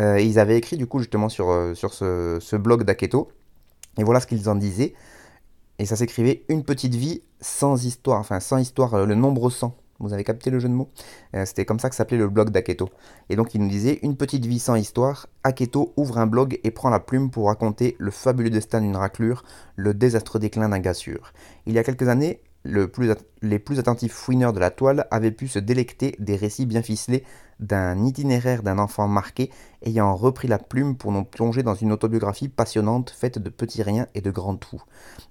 Euh, 0.00 0.20
ils 0.20 0.38
avaient 0.38 0.56
écrit 0.56 0.76
du 0.76 0.86
coup 0.86 1.00
justement 1.00 1.28
sur, 1.28 1.72
sur 1.74 1.92
ce, 1.92 2.38
ce 2.40 2.54
blog 2.54 2.84
d'Aketo. 2.84 3.32
Et 3.98 4.04
voilà 4.04 4.20
ce 4.20 4.28
qu'ils 4.28 4.48
en 4.48 4.54
disaient. 4.54 4.94
Et 5.78 5.86
ça 5.86 5.96
s'écrivait 5.96 6.44
une 6.48 6.64
petite 6.64 6.94
vie 6.94 7.22
sans 7.40 7.84
histoire, 7.84 8.18
enfin 8.18 8.40
sans 8.40 8.58
histoire, 8.58 8.94
euh, 8.94 9.06
le 9.06 9.14
nombre 9.14 9.48
100. 9.50 9.76
Vous 10.00 10.12
avez 10.12 10.22
capté 10.22 10.50
le 10.50 10.60
jeu 10.60 10.68
de 10.68 10.74
mots? 10.74 10.88
Euh, 11.34 11.44
C'était 11.44 11.64
comme 11.64 11.80
ça 11.80 11.90
que 11.90 11.96
s'appelait 11.96 12.18
le 12.18 12.28
blog 12.28 12.50
d'Aketo. 12.50 12.88
Et 13.30 13.36
donc 13.36 13.54
il 13.54 13.60
nous 13.60 13.68
disait 13.68 13.98
une 14.02 14.16
petite 14.16 14.46
vie 14.46 14.60
sans 14.60 14.76
histoire. 14.76 15.26
Aketo 15.42 15.92
ouvre 15.96 16.18
un 16.18 16.26
blog 16.26 16.60
et 16.62 16.70
prend 16.70 16.88
la 16.88 17.00
plume 17.00 17.30
pour 17.30 17.46
raconter 17.46 17.96
le 17.98 18.10
fabuleux 18.12 18.50
destin 18.50 18.80
d'une 18.80 18.96
raclure, 18.96 19.44
le 19.74 19.94
désastreux 19.94 20.38
déclin 20.38 20.68
d'un 20.68 20.78
gars 20.78 20.94
sûr. 20.94 21.32
Il 21.66 21.74
y 21.74 21.78
a 21.78 21.84
quelques 21.84 22.08
années, 22.08 22.40
les 22.64 23.58
plus 23.58 23.78
attentifs 23.78 24.12
fouineurs 24.12 24.52
de 24.52 24.60
la 24.60 24.70
toile 24.70 25.06
avaient 25.10 25.30
pu 25.30 25.48
se 25.48 25.58
délecter 25.58 26.16
des 26.18 26.36
récits 26.36 26.66
bien 26.66 26.82
ficelés 26.82 27.24
d'un 27.60 28.04
itinéraire 28.04 28.62
d'un 28.62 28.78
enfant 28.78 29.08
marqué 29.08 29.50
ayant 29.82 30.14
repris 30.14 30.48
la 30.48 30.58
plume 30.58 30.96
pour 30.96 31.12
nous 31.12 31.24
plonger 31.24 31.62
dans 31.62 31.74
une 31.74 31.92
autobiographie 31.92 32.48
passionnante 32.48 33.10
faite 33.10 33.38
de 33.38 33.50
petits 33.50 33.82
riens 33.82 34.06
et 34.14 34.20
de 34.20 34.30
grands 34.30 34.56
tout. 34.56 34.82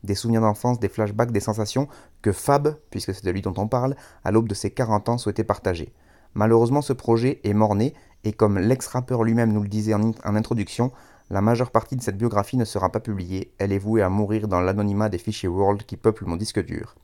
Des 0.03 0.15
souvenirs 0.15 0.41
d'enfance, 0.41 0.79
des 0.79 0.89
flashbacks, 0.89 1.31
des 1.31 1.39
sensations 1.39 1.87
que 2.21 2.31
Fab, 2.31 2.77
puisque 2.89 3.13
c'est 3.13 3.25
de 3.25 3.31
lui 3.31 3.41
dont 3.41 3.53
on 3.57 3.67
parle, 3.67 3.95
à 4.23 4.31
l'aube 4.31 4.49
de 4.49 4.53
ses 4.53 4.71
40 4.71 5.09
ans 5.09 5.17
souhaitait 5.17 5.43
partager. 5.43 5.93
Malheureusement, 6.33 6.81
ce 6.81 6.93
projet 6.93 7.39
est 7.43 7.53
mort-né 7.53 7.93
et 8.23 8.33
comme 8.33 8.59
l'ex-rappeur 8.59 9.23
lui-même 9.23 9.53
nous 9.53 9.63
le 9.63 9.69
disait 9.69 9.93
en 9.93 10.35
introduction, 10.35 10.91
La 11.29 11.41
majeure 11.41 11.71
partie 11.71 11.97
de 11.97 12.01
cette 12.01 12.17
biographie 12.17 12.55
ne 12.55 12.63
sera 12.63 12.89
pas 12.89 13.01
publiée, 13.01 13.51
elle 13.57 13.73
est 13.73 13.79
vouée 13.79 14.01
à 14.01 14.07
mourir 14.07 14.47
dans 14.47 14.61
l'anonymat 14.61 15.09
des 15.09 15.17
fichiers 15.17 15.49
World 15.49 15.83
qui 15.83 15.97
peuplent 15.97 16.25
mon 16.25 16.37
disque 16.37 16.63
dur. 16.63 16.95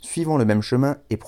Suivant 0.00 0.38
le 0.38 0.46
même 0.46 0.62
chemin 0.62 0.96
et, 1.10 1.18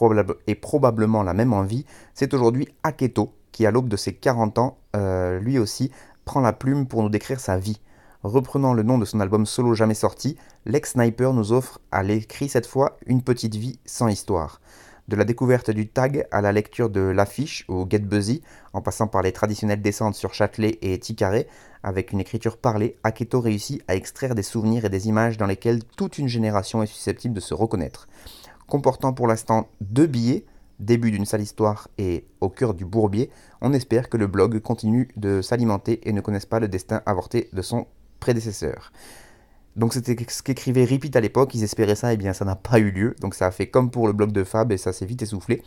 probablement 0.54 1.22
la 1.22 1.34
même 1.34 1.52
envie, 1.52 1.84
c'est 2.14 2.32
aujourd'hui 2.32 2.68
Aketo 2.82 3.34
qui, 3.52 3.66
à 3.66 3.70
l'aube 3.70 3.88
de 3.88 3.96
ses 3.96 4.14
40 4.14 4.58
ans, 4.58 4.78
euh, 4.96 5.38
lui 5.40 5.58
aussi, 5.58 5.90
prend 6.24 6.40
la 6.40 6.54
plume 6.54 6.86
pour 6.86 7.02
nous 7.02 7.10
décrire 7.10 7.38
sa 7.38 7.58
vie. 7.58 7.80
Reprenant 8.22 8.72
le 8.72 8.82
nom 8.82 8.96
de 8.96 9.04
son 9.04 9.20
album 9.20 9.44
solo 9.44 9.74
jamais 9.74 9.94
sorti, 9.94 10.38
l'ex-sniper 10.64 11.34
nous 11.34 11.52
offre, 11.52 11.80
à 11.92 12.02
l'écrit 12.02 12.48
cette 12.48 12.66
fois, 12.66 12.96
une 13.06 13.22
petite 13.22 13.56
vie 13.56 13.78
sans 13.84 14.08
histoire. 14.08 14.60
De 15.08 15.16
la 15.16 15.24
découverte 15.24 15.70
du 15.70 15.88
tag 15.88 16.26
à 16.30 16.42
la 16.42 16.52
lecture 16.52 16.90
de 16.90 17.00
l'affiche 17.00 17.64
au 17.68 17.86
Get 17.88 18.00
Buzzy, 18.00 18.42
en 18.74 18.82
passant 18.82 19.06
par 19.06 19.22
les 19.22 19.32
traditionnelles 19.32 19.80
descentes 19.80 20.14
sur 20.14 20.34
Châtelet 20.34 20.78
et 20.82 20.98
Ticaré, 20.98 21.48
avec 21.82 22.12
une 22.12 22.20
écriture 22.20 22.58
parlée, 22.58 22.98
Aketo 23.04 23.40
réussit 23.40 23.82
à 23.88 23.96
extraire 23.96 24.34
des 24.34 24.42
souvenirs 24.42 24.84
et 24.84 24.90
des 24.90 25.08
images 25.08 25.38
dans 25.38 25.46
lesquelles 25.46 25.82
toute 25.82 26.18
une 26.18 26.28
génération 26.28 26.82
est 26.82 26.86
susceptible 26.86 27.32
de 27.32 27.40
se 27.40 27.54
reconnaître. 27.54 28.06
Comportant 28.66 29.14
pour 29.14 29.26
l'instant 29.26 29.68
deux 29.80 30.06
billets, 30.06 30.44
début 30.78 31.10
d'une 31.10 31.24
sale 31.24 31.40
histoire 31.40 31.88
et 31.96 32.26
au 32.42 32.50
cœur 32.50 32.74
du 32.74 32.84
bourbier, 32.84 33.30
on 33.62 33.72
espère 33.72 34.10
que 34.10 34.18
le 34.18 34.26
blog 34.26 34.60
continue 34.60 35.08
de 35.16 35.40
s'alimenter 35.40 36.06
et 36.06 36.12
ne 36.12 36.20
connaisse 36.20 36.44
pas 36.44 36.60
le 36.60 36.68
destin 36.68 37.00
avorté 37.06 37.48
de 37.54 37.62
son 37.62 37.86
prédécesseur. 38.20 38.92
Donc 39.78 39.94
c'était 39.94 40.16
ce 40.28 40.42
qu'écrivait 40.42 40.84
Repeat 40.84 41.14
à 41.14 41.20
l'époque, 41.20 41.54
ils 41.54 41.62
espéraient 41.62 41.94
ça, 41.94 42.12
et 42.12 42.16
bien 42.16 42.32
ça 42.32 42.44
n'a 42.44 42.56
pas 42.56 42.80
eu 42.80 42.90
lieu, 42.90 43.14
donc 43.20 43.36
ça 43.36 43.46
a 43.46 43.52
fait 43.52 43.68
comme 43.68 43.92
pour 43.92 44.08
le 44.08 44.12
blog 44.12 44.32
de 44.32 44.42
Fab 44.42 44.72
et 44.72 44.76
ça 44.76 44.92
s'est 44.92 45.06
vite 45.06 45.22
essoufflé. 45.22 45.62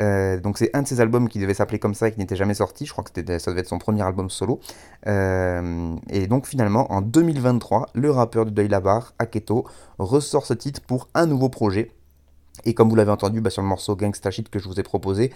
Euh, 0.00 0.38
donc 0.38 0.56
c'est 0.56 0.70
un 0.72 0.82
de 0.82 0.86
ses 0.86 1.00
albums 1.00 1.28
qui 1.28 1.40
devait 1.40 1.52
s'appeler 1.52 1.80
comme 1.80 1.94
ça 1.94 2.06
et 2.06 2.12
qui 2.12 2.20
n'était 2.20 2.36
jamais 2.36 2.54
sorti, 2.54 2.86
je 2.86 2.92
crois 2.92 3.02
que 3.02 3.10
ça 3.10 3.50
devait 3.50 3.60
être 3.60 3.68
son 3.68 3.78
premier 3.78 4.02
album 4.02 4.30
solo. 4.30 4.60
Euh, 5.08 5.96
et 6.10 6.28
donc 6.28 6.46
finalement 6.46 6.92
en 6.92 7.00
2023, 7.00 7.88
le 7.94 8.10
rappeur 8.12 8.44
de 8.44 8.50
Deuil 8.50 8.68
Labar, 8.68 9.14
Aketo, 9.18 9.66
ressort 9.98 10.46
ce 10.46 10.54
titre 10.54 10.80
pour 10.80 11.08
un 11.14 11.26
nouveau 11.26 11.48
projet. 11.48 11.90
Et 12.66 12.72
comme 12.72 12.88
vous 12.88 12.94
l'avez 12.94 13.10
entendu 13.10 13.40
bah, 13.40 13.50
sur 13.50 13.62
le 13.62 13.68
morceau 13.68 13.96
Gangsta 13.96 14.30
Shit 14.30 14.48
que 14.48 14.60
je 14.60 14.68
vous 14.68 14.78
ai 14.78 14.84
proposé, 14.84 15.32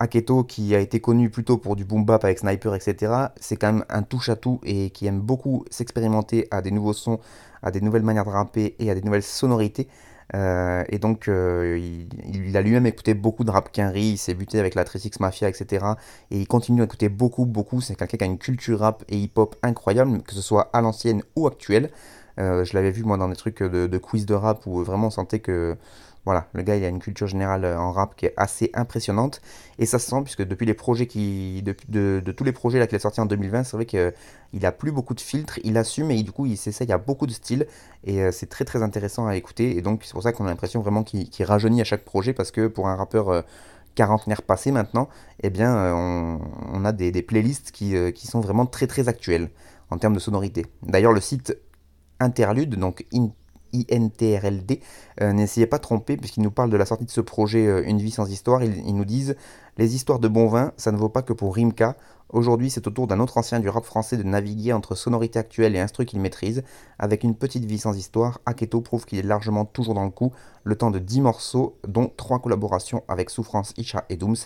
Aketo, 0.00 0.44
qui 0.44 0.74
a 0.74 0.80
été 0.80 1.00
connu 1.00 1.30
plutôt 1.30 1.56
pour 1.56 1.76
du 1.76 1.84
boom 1.84 2.04
bap 2.04 2.24
avec 2.24 2.38
Sniper, 2.38 2.74
etc., 2.74 3.12
c'est 3.40 3.56
quand 3.56 3.72
même 3.72 3.84
un 3.88 4.02
touche-à-tout 4.02 4.60
et 4.64 4.90
qui 4.90 5.06
aime 5.06 5.20
beaucoup 5.20 5.64
s'expérimenter 5.70 6.46
à 6.50 6.62
des 6.62 6.70
nouveaux 6.70 6.92
sons, 6.92 7.18
à 7.62 7.70
des 7.70 7.80
nouvelles 7.80 8.02
manières 8.02 8.24
de 8.24 8.30
rapper 8.30 8.74
et 8.78 8.90
à 8.90 8.94
des 8.94 9.02
nouvelles 9.02 9.22
sonorités. 9.22 9.88
Euh, 10.34 10.84
et 10.88 10.98
donc, 10.98 11.28
euh, 11.28 11.78
il, 12.26 12.56
a 12.56 12.62
lui-même 12.62 12.86
écouté 12.86 13.14
beaucoup 13.14 13.44
de 13.44 13.50
rap 13.50 13.72
Quinry, 13.72 14.02
il 14.02 14.18
s'est 14.18 14.34
buté 14.34 14.58
avec 14.58 14.74
la 14.74 14.84
36 14.84 15.20
Mafia, 15.20 15.48
etc. 15.48 15.84
Et 16.30 16.38
il 16.38 16.46
continue 16.46 16.82
à 16.82 16.84
écouter 16.84 17.08
beaucoup, 17.08 17.46
beaucoup. 17.46 17.80
C'est 17.80 17.94
quelqu'un 17.94 18.18
qui 18.18 18.24
a 18.24 18.26
une 18.26 18.38
culture 18.38 18.80
rap 18.80 19.04
et 19.08 19.16
hip-hop 19.16 19.56
incroyable, 19.62 20.22
que 20.22 20.34
ce 20.34 20.42
soit 20.42 20.70
à 20.72 20.80
l'ancienne 20.80 21.22
ou 21.36 21.46
actuelle. 21.46 21.90
Euh, 22.38 22.64
je 22.64 22.74
l'avais 22.74 22.90
vu 22.92 23.02
moi 23.02 23.16
dans 23.16 23.28
des 23.28 23.36
trucs 23.36 23.62
de, 23.62 23.86
de, 23.86 23.98
quiz 23.98 24.26
de 24.26 24.34
rap 24.34 24.64
où 24.66 24.84
vraiment 24.84 25.08
on 25.08 25.10
sentait 25.10 25.40
que 25.40 25.76
voilà, 26.28 26.46
le 26.52 26.62
gars 26.62 26.76
il 26.76 26.84
a 26.84 26.88
une 26.88 26.98
culture 26.98 27.26
générale 27.26 27.64
euh, 27.64 27.78
en 27.78 27.90
rap 27.90 28.14
qui 28.14 28.26
est 28.26 28.34
assez 28.36 28.70
impressionnante. 28.74 29.40
Et 29.78 29.86
ça 29.86 29.98
se 29.98 30.10
sent 30.10 30.20
puisque 30.22 30.46
depuis 30.46 30.66
les 30.66 30.74
projets 30.74 31.06
qui, 31.06 31.62
de, 31.62 32.20
tous 32.36 32.44
les 32.44 32.52
projets 32.52 32.86
qu'il 32.86 32.96
a 32.96 32.98
sortis 32.98 33.22
en 33.22 33.24
2020, 33.24 33.64
c'est 33.64 33.78
vrai 33.78 33.86
qu'il 33.86 34.66
a 34.66 34.72
plus 34.72 34.92
beaucoup 34.92 35.14
de 35.14 35.22
filtres, 35.22 35.58
il 35.64 35.78
assume 35.78 36.10
et 36.10 36.22
du 36.22 36.30
coup 36.30 36.44
il 36.44 36.58
s'essaye 36.58 36.92
à 36.92 36.98
beaucoup 36.98 37.26
de 37.26 37.32
styles. 37.32 37.66
Et 38.04 38.20
euh, 38.22 38.30
c'est 38.30 38.44
très 38.50 38.66
très 38.66 38.82
intéressant 38.82 39.26
à 39.26 39.36
écouter. 39.36 39.78
Et 39.78 39.80
donc 39.80 40.02
c'est 40.04 40.12
pour 40.12 40.22
ça 40.22 40.32
qu'on 40.34 40.44
a 40.44 40.50
l'impression 40.50 40.82
vraiment 40.82 41.02
qu'il 41.02 41.44
rajeunit 41.46 41.80
à 41.80 41.84
chaque 41.84 42.04
projet 42.04 42.34
parce 42.34 42.50
que 42.50 42.66
pour 42.66 42.88
un 42.88 42.96
rappeur 42.96 43.30
euh, 43.30 43.40
quarantenaire 43.94 44.42
passé 44.42 44.70
maintenant, 44.70 45.08
eh 45.42 45.48
bien 45.48 45.94
on, 45.94 46.84
a 46.84 46.92
des, 46.92 47.22
playlists 47.22 47.72
qui, 47.72 47.94
qui, 48.12 48.26
sont 48.26 48.40
vraiment 48.40 48.66
très 48.66 48.86
très 48.86 49.08
actuelles 49.08 49.48
en 49.88 49.96
termes 49.96 50.14
de 50.14 50.20
sonorité. 50.20 50.66
D'ailleurs 50.82 51.14
le 51.14 51.22
site 51.22 51.56
Interlude, 52.20 52.74
donc 52.74 53.06
in, 53.14 53.30
INTRLD, 53.74 54.80
euh, 55.20 55.32
n'essayez 55.32 55.66
pas 55.66 55.78
de 55.78 55.82
tromper 55.82 56.16
puisqu'ils 56.16 56.42
nous 56.42 56.50
parlent 56.50 56.70
de 56.70 56.76
la 56.76 56.86
sortie 56.86 57.04
de 57.04 57.10
ce 57.10 57.20
projet 57.20 57.66
euh, 57.66 57.82
Une 57.84 57.98
vie 57.98 58.10
sans 58.10 58.30
histoire. 58.30 58.62
Ils, 58.62 58.94
nous 58.94 59.04
disent 59.04 59.36
Les 59.76 59.94
histoires 59.94 60.18
de 60.18 60.28
bon 60.28 60.48
vin, 60.48 60.72
ça 60.76 60.92
ne 60.92 60.96
vaut 60.96 61.08
pas 61.08 61.22
que 61.22 61.32
pour 61.32 61.54
Rimka. 61.54 61.96
Aujourd'hui, 62.30 62.68
c'est 62.68 62.86
au 62.86 62.90
tour 62.90 63.06
d'un 63.06 63.20
autre 63.20 63.38
ancien 63.38 63.58
du 63.58 63.70
rap 63.70 63.84
français 63.84 64.18
de 64.18 64.22
naviguer 64.22 64.74
entre 64.74 64.94
sonorités 64.94 65.38
actuelles 65.38 65.74
et 65.74 65.80
instruments 65.80 66.06
qu'il 66.06 66.20
maîtrise. 66.20 66.62
Avec 66.98 67.24
une 67.24 67.34
petite 67.34 67.64
vie 67.64 67.78
sans 67.78 67.96
histoire, 67.96 68.38
Aketo 68.44 68.82
prouve 68.82 69.06
qu'il 69.06 69.18
est 69.18 69.22
largement 69.22 69.64
toujours 69.64 69.94
dans 69.94 70.04
le 70.04 70.10
coup, 70.10 70.32
le 70.62 70.76
temps 70.76 70.90
de 70.90 70.98
10 70.98 71.22
morceaux, 71.22 71.78
dont 71.88 72.12
3 72.14 72.40
collaborations 72.40 73.02
avec 73.08 73.30
Souffrance, 73.30 73.72
Isha 73.78 74.04
et 74.10 74.16
Dooms. 74.16 74.36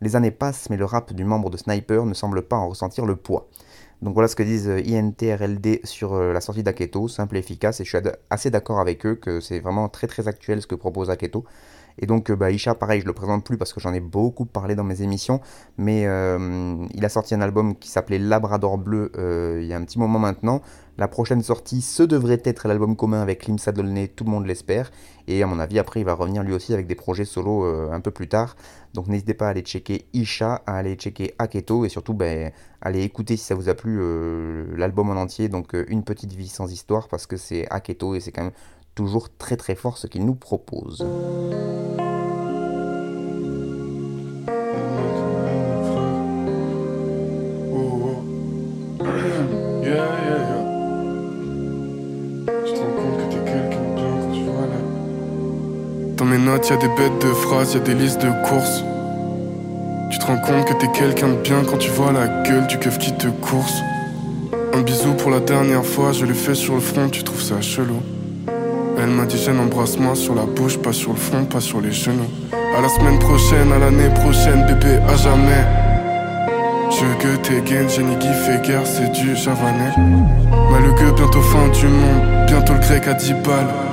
Les 0.00 0.16
années 0.16 0.32
passent, 0.32 0.68
mais 0.68 0.76
le 0.76 0.84
rap 0.84 1.12
du 1.12 1.24
membre 1.24 1.50
de 1.50 1.56
Sniper 1.56 2.04
ne 2.04 2.14
semble 2.14 2.42
pas 2.42 2.56
en 2.56 2.68
ressentir 2.68 3.06
le 3.06 3.14
poids. 3.14 3.48
Donc 4.00 4.14
voilà 4.14 4.28
ce 4.28 4.36
que 4.36 4.44
disent 4.44 4.68
euh, 4.68 4.80
INTRLD 4.80 5.80
sur 5.84 6.14
euh, 6.14 6.32
la 6.32 6.40
sortie 6.40 6.62
d'Aketo, 6.62 7.08
simple 7.08 7.36
et 7.36 7.40
efficace, 7.40 7.80
et 7.80 7.84
je 7.84 7.96
suis 7.96 8.08
assez 8.30 8.50
d'accord 8.50 8.78
avec 8.78 9.04
eux 9.06 9.16
que 9.16 9.40
c'est 9.40 9.58
vraiment 9.58 9.88
très 9.88 10.06
très 10.06 10.28
actuel 10.28 10.62
ce 10.62 10.66
que 10.66 10.76
propose 10.76 11.10
Aketo. 11.10 11.44
Et 12.00 12.06
donc, 12.06 12.30
euh, 12.30 12.36
bah, 12.36 12.52
Isha, 12.52 12.76
pareil, 12.76 13.00
je 13.00 13.06
le 13.06 13.12
présente 13.12 13.44
plus 13.44 13.58
parce 13.58 13.72
que 13.72 13.80
j'en 13.80 13.92
ai 13.92 13.98
beaucoup 13.98 14.44
parlé 14.44 14.76
dans 14.76 14.84
mes 14.84 15.02
émissions, 15.02 15.40
mais 15.78 16.02
il 16.02 17.04
a 17.04 17.08
sorti 17.08 17.34
un 17.34 17.40
album 17.40 17.74
qui 17.74 17.88
s'appelait 17.90 18.20
Labrador 18.20 18.78
Bleu 18.78 19.10
il 19.60 19.66
y 19.66 19.72
a 19.72 19.76
un 19.76 19.84
petit 19.84 19.98
moment 19.98 20.20
maintenant. 20.20 20.62
La 20.98 21.06
prochaine 21.06 21.44
sortie, 21.44 21.80
ce 21.80 22.02
devrait 22.02 22.42
être 22.44 22.66
l'album 22.66 22.96
commun 22.96 23.22
avec 23.22 23.46
Lim 23.46 23.56
Sadolné, 23.56 24.08
tout 24.08 24.24
le 24.24 24.30
monde 24.32 24.46
l'espère. 24.46 24.90
Et 25.28 25.44
à 25.44 25.46
mon 25.46 25.60
avis, 25.60 25.78
après, 25.78 26.00
il 26.00 26.04
va 26.04 26.14
revenir 26.14 26.42
lui 26.42 26.52
aussi 26.52 26.74
avec 26.74 26.88
des 26.88 26.96
projets 26.96 27.24
solo 27.24 27.64
euh, 27.64 27.92
un 27.92 28.00
peu 28.00 28.10
plus 28.10 28.28
tard. 28.28 28.56
Donc 28.94 29.06
n'hésitez 29.06 29.34
pas 29.34 29.46
à 29.46 29.50
aller 29.50 29.60
checker 29.60 30.06
Isha, 30.12 30.60
à 30.66 30.76
aller 30.76 30.96
checker 30.96 31.36
Aketo 31.38 31.84
et 31.84 31.88
surtout, 31.88 32.14
ben, 32.14 32.50
allez 32.80 33.04
écouter 33.04 33.36
si 33.36 33.44
ça 33.44 33.54
vous 33.54 33.68
a 33.68 33.74
plu 33.74 33.98
euh, 34.00 34.74
l'album 34.76 35.08
en 35.10 35.20
entier. 35.20 35.48
Donc 35.48 35.76
euh, 35.76 35.84
Une 35.86 36.02
petite 36.02 36.32
vie 36.32 36.48
sans 36.48 36.72
histoire 36.72 37.06
parce 37.06 37.28
que 37.28 37.36
c'est 37.36 37.68
Aketo 37.70 38.16
et 38.16 38.20
c'est 38.20 38.32
quand 38.32 38.42
même 38.42 38.52
toujours 38.96 39.28
très 39.38 39.56
très 39.56 39.76
fort 39.76 39.98
ce 39.98 40.08
qu'il 40.08 40.26
nous 40.26 40.34
propose. 40.34 41.06
Y 56.66 56.72
a 56.72 56.76
des 56.76 56.88
bêtes 56.88 57.18
de 57.20 57.32
phrases, 57.32 57.74
y 57.74 57.76
a 57.76 57.80
des 57.80 57.94
listes 57.94 58.20
de 58.20 58.30
courses. 58.48 58.82
Tu 60.10 60.18
te 60.18 60.26
rends 60.26 60.38
compte 60.38 60.64
que 60.66 60.74
t'es 60.74 60.88
quelqu'un 60.88 61.28
de 61.28 61.36
bien 61.36 61.62
quand 61.64 61.78
tu 61.78 61.90
vois 61.90 62.12
la 62.12 62.26
gueule 62.42 62.66
du 62.66 62.78
keuf 62.78 62.98
qui 62.98 63.12
te 63.12 63.28
course. 63.28 63.82
Un 64.74 64.80
bisou 64.80 65.14
pour 65.14 65.30
la 65.30 65.40
dernière 65.40 65.84
fois, 65.84 66.12
je 66.12 66.24
l'ai 66.24 66.34
fait 66.34 66.54
sur 66.54 66.74
le 66.74 66.80
front, 66.80 67.08
tu 67.10 67.22
trouves 67.22 67.42
ça 67.42 67.60
chelou. 67.60 68.02
Elle 68.98 69.10
m'a 69.10 69.24
dit 69.24 69.38
Jeanne 69.38 69.60
embrasse-moi 69.60 70.16
sur 70.16 70.34
la 70.34 70.44
bouche, 70.44 70.78
pas 70.78 70.92
sur 70.92 71.12
le 71.12 71.18
front, 71.18 71.44
pas 71.44 71.60
sur 71.60 71.80
les 71.80 71.92
genoux. 71.92 72.30
À 72.52 72.80
la 72.80 72.88
semaine 72.88 73.18
prochaine, 73.18 73.72
à 73.72 73.78
l'année 73.78 74.10
prochaine, 74.14 74.66
bébé, 74.66 74.98
à 75.08 75.16
jamais. 75.16 75.64
Je 76.90 77.22
que 77.22 77.36
t'es 77.36 77.60
gain, 77.60 77.84
Guy 77.84 78.28
fait 78.46 78.66
guerre, 78.66 78.84
c'est 78.84 79.12
du 79.12 79.36
javanais. 79.36 79.92
Mais 79.96 80.80
le 80.80 80.92
bientôt 81.14 81.42
fin 81.42 81.68
du 81.68 81.86
monde, 81.86 82.46
bientôt 82.46 82.72
le 82.72 82.80
grec 82.80 83.06
à 83.06 83.14
10 83.14 83.32
balles. 83.44 83.87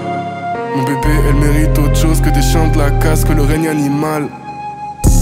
Mon 0.75 0.83
bébé, 0.83 1.09
elle 1.29 1.35
mérite 1.35 1.79
autre 1.79 1.95
chose 1.95 2.19
que 2.19 2.29
des 2.29 2.41
chants 2.41 2.67
de 2.67 2.77
la 2.77 2.91
casse, 2.91 3.23
que 3.23 3.31
le 3.31 3.43
règne 3.43 3.67
animal. 3.67 4.27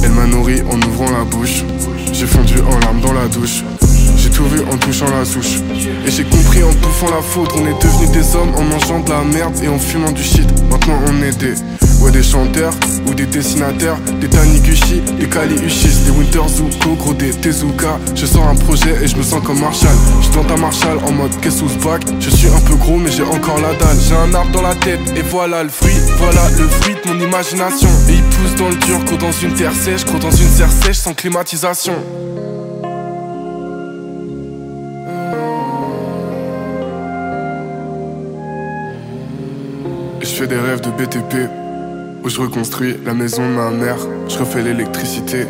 Elle 0.04 0.12
m'a 0.12 0.26
nourri 0.26 0.62
en 0.62 0.82
ouvrant 0.90 1.12
la 1.12 1.24
bouche. 1.26 1.64
J'ai 2.12 2.26
fondu 2.26 2.56
en 2.60 2.80
larmes 2.80 3.02
dans 3.02 3.14
la 3.14 3.28
douche. 3.28 3.64
J'ai 4.18 4.30
tout 4.30 4.46
vu 4.46 4.62
en 4.72 4.78
touchant 4.78 5.06
la 5.12 5.24
souche. 5.24 5.60
Et 6.08 6.12
j'ai 6.12 6.24
compris 6.24 6.64
en 6.64 6.72
bouffant 6.72 7.12
la 7.12 7.22
faute. 7.22 7.52
On 7.56 7.68
est 7.68 7.84
devenus 7.84 8.12
des 8.12 8.36
hommes 8.36 8.54
en 8.56 8.64
mangeant 8.64 9.00
de 9.02 9.10
la 9.10 9.22
merde 9.24 9.54
et 9.64 9.68
en 9.68 9.78
fumant 9.78 10.12
du 10.12 10.24
shit. 10.24 10.48
Maintenant 10.72 10.98
on 11.08 11.24
est 11.24 11.38
des 11.38 11.54
Ouais 12.04 12.12
des 12.12 12.22
chanteurs 12.22 12.74
ou 13.08 13.14
des 13.14 13.26
dessinateurs 13.26 13.98
Des 14.20 14.28
Taniguchi, 14.28 15.02
des 15.18 15.30
Kali 15.30 15.56
Uchis 15.66 16.04
Des 16.04 16.12
Winter 16.12 16.42
Zuko, 16.50 16.96
gros 16.96 17.14
des 17.14 17.32
Tezuka. 17.32 17.98
Je 18.14 18.26
sors 18.26 18.46
un 18.46 18.56
projet 18.56 19.02
et 19.02 19.08
je 19.08 19.16
me 19.16 19.24
sens 19.24 19.42
comme 19.42 19.62
Marshall. 19.62 19.96
Je 20.22 20.30
dans 20.36 20.44
ta 20.44 20.58
Marshall 20.58 20.98
en 21.06 21.12
mode 21.14 21.32
qu'est-ce 21.42 21.64
back. 21.82 22.02
Je 22.20 22.30
suis 22.30 22.50
un 22.50 22.60
peu 22.68 22.76
gros 22.76 22.98
mais 22.98 23.10
j'ai 23.10 23.24
encore 23.24 23.58
la 23.62 23.74
dalle. 23.76 23.96
J'ai 24.06 24.16
un 24.16 24.34
arbre 24.34 24.52
dans 24.52 24.62
la 24.62 24.76
tête 24.76 25.00
et 25.16 25.22
voilà 25.22 25.64
le 25.64 25.70
fruit 25.70 25.96
Voilà 26.18 26.50
le 26.50 26.68
fruit 26.68 26.96
de 27.06 27.10
mon 27.10 27.26
imagination. 27.26 27.90
Et 28.10 28.16
il 28.16 28.24
pousse 28.24 28.56
dans 28.58 28.68
le 28.68 28.76
dur, 28.76 29.00
gros 29.06 29.18
dans 29.18 29.32
une 29.32 29.54
terre 29.54 29.74
sèche 29.74 30.04
Gros 30.04 30.20
dans 30.20 30.32
une 30.32 30.50
serre 30.50 30.72
sèche 30.72 30.98
sans 30.98 31.14
climatisation. 31.14 31.94
Je 40.20 40.28
fais 40.28 40.48
des 40.48 40.60
rêves 40.60 40.82
de 40.82 40.90
BTP 40.90 41.63
où 42.24 42.30
je 42.30 42.40
reconstruis 42.40 42.98
la 43.06 43.14
maison 43.14 43.42
de 43.42 43.54
ma 43.54 43.70
mère, 43.70 43.98
je 44.28 44.38
refais 44.38 44.62
l'électricité 44.62 45.46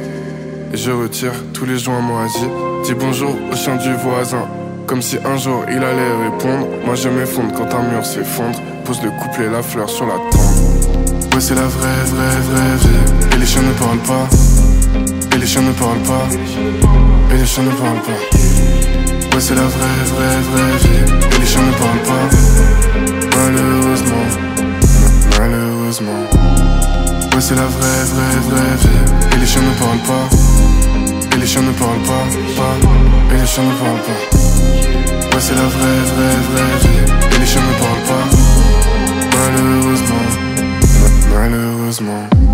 et 0.74 0.78
je 0.78 0.92
retire 0.92 1.34
tous 1.54 1.66
les 1.66 1.78
joints 1.78 2.02
moisis. 2.02 2.48
Dis 2.84 2.96
bonjour 2.96 3.36
au 3.52 3.56
chien 3.56 3.76
du 3.76 3.94
voisin, 3.94 4.46
comme 4.88 5.02
si 5.02 5.18
un 5.24 5.38
jour 5.38 5.64
il 5.70 5.78
allait 5.78 6.14
répondre. 6.24 6.68
Moi 6.86 6.96
je 6.96 7.10
m'effondre 7.10 7.54
quand 7.56 7.74
un 7.78 7.84
mur 7.84 8.06
s'effondre, 8.06 8.60
pose 8.86 9.02
le 9.04 9.12
couplet, 9.12 9.50
la 9.50 9.62
fleur 9.62 9.90
sur 9.90 10.08
la 10.08 10.16
tombe. 10.32 11.34
Ouais, 11.34 11.40
c'est 11.40 11.56
la 11.56 11.62
vraie, 11.62 12.04
vraie, 12.06 12.42
vraie 12.52 12.78
vie. 12.78 13.36
Et 13.36 13.40
les 13.40 13.46
chiens 13.46 13.62
ne 13.62 13.74
parlent 13.74 13.98
pas. 14.00 14.28
Et 15.36 15.40
les 15.40 15.48
chiens 15.48 15.62
ne 15.62 15.72
parlent 15.72 15.98
pas. 16.00 16.28
Et 17.34 17.38
les 17.38 17.46
chiens 17.46 17.64
ne 17.64 17.72
parlent 17.72 18.02
pas. 18.06 19.36
Ouais, 19.36 19.40
c'est 19.40 19.56
la 19.56 19.62
vraie, 19.62 20.04
vraie, 20.14 20.42
vraie 20.52 20.78
vie. 20.78 21.36
Et 21.36 21.40
les 21.40 21.46
chiens 21.46 21.62
ne 21.62 21.72
parlent 21.72 22.06
pas. 22.08 22.30
Malheureusement, 23.36 24.26
malheureusement. 25.40 26.63
Ouais, 27.34 27.42
c'est 27.42 27.56
la 27.56 27.66
vraie, 27.66 28.04
vraie, 28.14 28.40
vraie 28.48 28.76
vie. 28.78 29.36
Et 29.36 29.40
les 29.40 29.46
chiens 29.48 29.62
ne 29.64 29.74
parlent 29.80 30.06
pas. 30.06 31.36
Et 31.36 31.40
les 31.40 31.48
chiens 31.48 31.64
ne 31.64 31.72
parlent 31.72 32.04
pas. 32.06 32.26
Et 33.34 33.40
les 33.40 33.48
chiens 33.48 33.64
ne 33.64 33.74
parlent 33.82 34.04
pas. 34.06 34.22
Ouais, 35.36 35.42
c'est 35.42 35.56
la 35.56 35.64
vraie, 35.64 36.04
vraie, 36.14 36.38
vraie 36.52 36.78
vie. 36.84 37.36
Et 37.36 37.40
les 37.40 37.46
chiens 37.48 37.62
ne 37.62 37.74
parlent 37.84 38.06
pas. 38.08 38.26
Malheureusement, 39.36 40.26
malheureusement. 41.34 42.53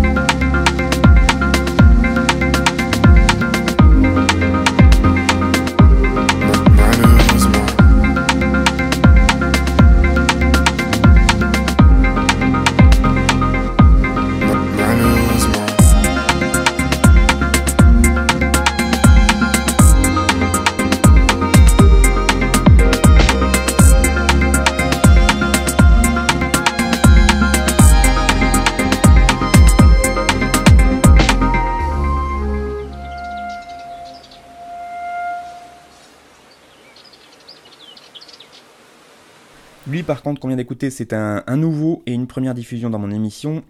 Par 40.10 40.24
contre, 40.24 40.40
qu'on 40.40 40.48
vient 40.48 40.56
d'écouter, 40.56 40.90
c'est 40.90 41.12
un, 41.12 41.44
nouveau 41.56 42.02
et 42.04 42.12
une 42.12 42.26
première 42.26 42.52
diffusion 42.52 42.90
dans 42.90 42.98
mon 42.98 43.12
émission. 43.12 43.62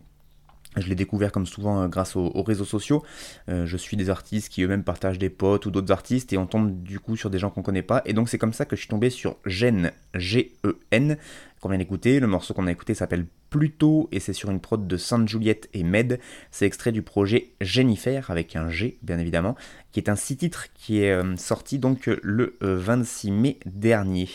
Je 0.75 0.88
l'ai 0.88 0.94
découvert 0.94 1.32
comme 1.32 1.44
souvent 1.44 1.82
euh, 1.82 1.87
grâce 1.87 2.16
aux, 2.16 2.32
aux 2.35 2.42
réseaux 2.42 2.64
sociaux. 2.64 3.02
Euh, 3.50 3.66
je 3.66 3.76
suis 3.76 3.94
des 3.99 4.09
artistes 4.09 4.49
qui 4.49 4.62
eux-mêmes 4.62 4.82
partagent 4.82 5.18
des 5.18 5.28
potes 5.28 5.66
ou 5.66 5.70
d'autres 5.70 5.92
artistes 5.92 6.32
et 6.32 6.38
on 6.38 6.47
tombe 6.47 6.82
du 6.82 6.99
coup 6.99 7.14
sur 7.14 7.28
des 7.28 7.38
gens 7.38 7.50
qu'on 7.50 7.61
connaît 7.61 7.82
pas. 7.82 8.00
Et 8.06 8.14
donc 8.14 8.30
c'est 8.30 8.38
comme 8.38 8.54
ça 8.54 8.64
que 8.64 8.75
je 8.75 8.80
suis 8.80 8.88
tombé 8.88 9.11
sur 9.11 9.37
Gen, 9.44 9.92
G-E-N, 10.14 11.18
qu'on 11.61 11.76
d'écouter. 11.76 12.20
Le 12.20 12.26
morceau 12.26 12.54
qu'on 12.54 12.66
a 12.68 12.73
écouté 12.73 12.94
s'appelle 12.94 13.26
Pluto 13.50 14.09
et 14.11 14.18
c'est 14.18 14.32
sur 14.32 14.50
une 14.50 14.61
prod 14.61 14.87
de 14.87 14.97
Sainte 14.97 15.28
Juliette 15.28 15.68
et 15.75 15.82
Med. 15.82 16.20
C'est 16.50 16.64
extrait 16.64 16.92
du 16.92 17.02
projet 17.02 17.50
Jennifer 17.61 18.30
avec 18.30 18.56
un 18.56 18.70
G 18.70 18.97
bien 19.02 19.18
évidemment, 19.18 19.56
qui 19.92 20.00
est 20.00 20.09
un 20.09 20.16
six 20.16 20.38
titres 20.38 20.68
qui 20.73 21.02
est 21.02 21.12
euh, 21.12 21.37
sorti 21.37 21.78
donc 21.78 22.06
le 22.06 22.56
euh, 22.62 22.78
26 22.78 23.30
mai 23.30 23.59
dernier. 23.66 24.30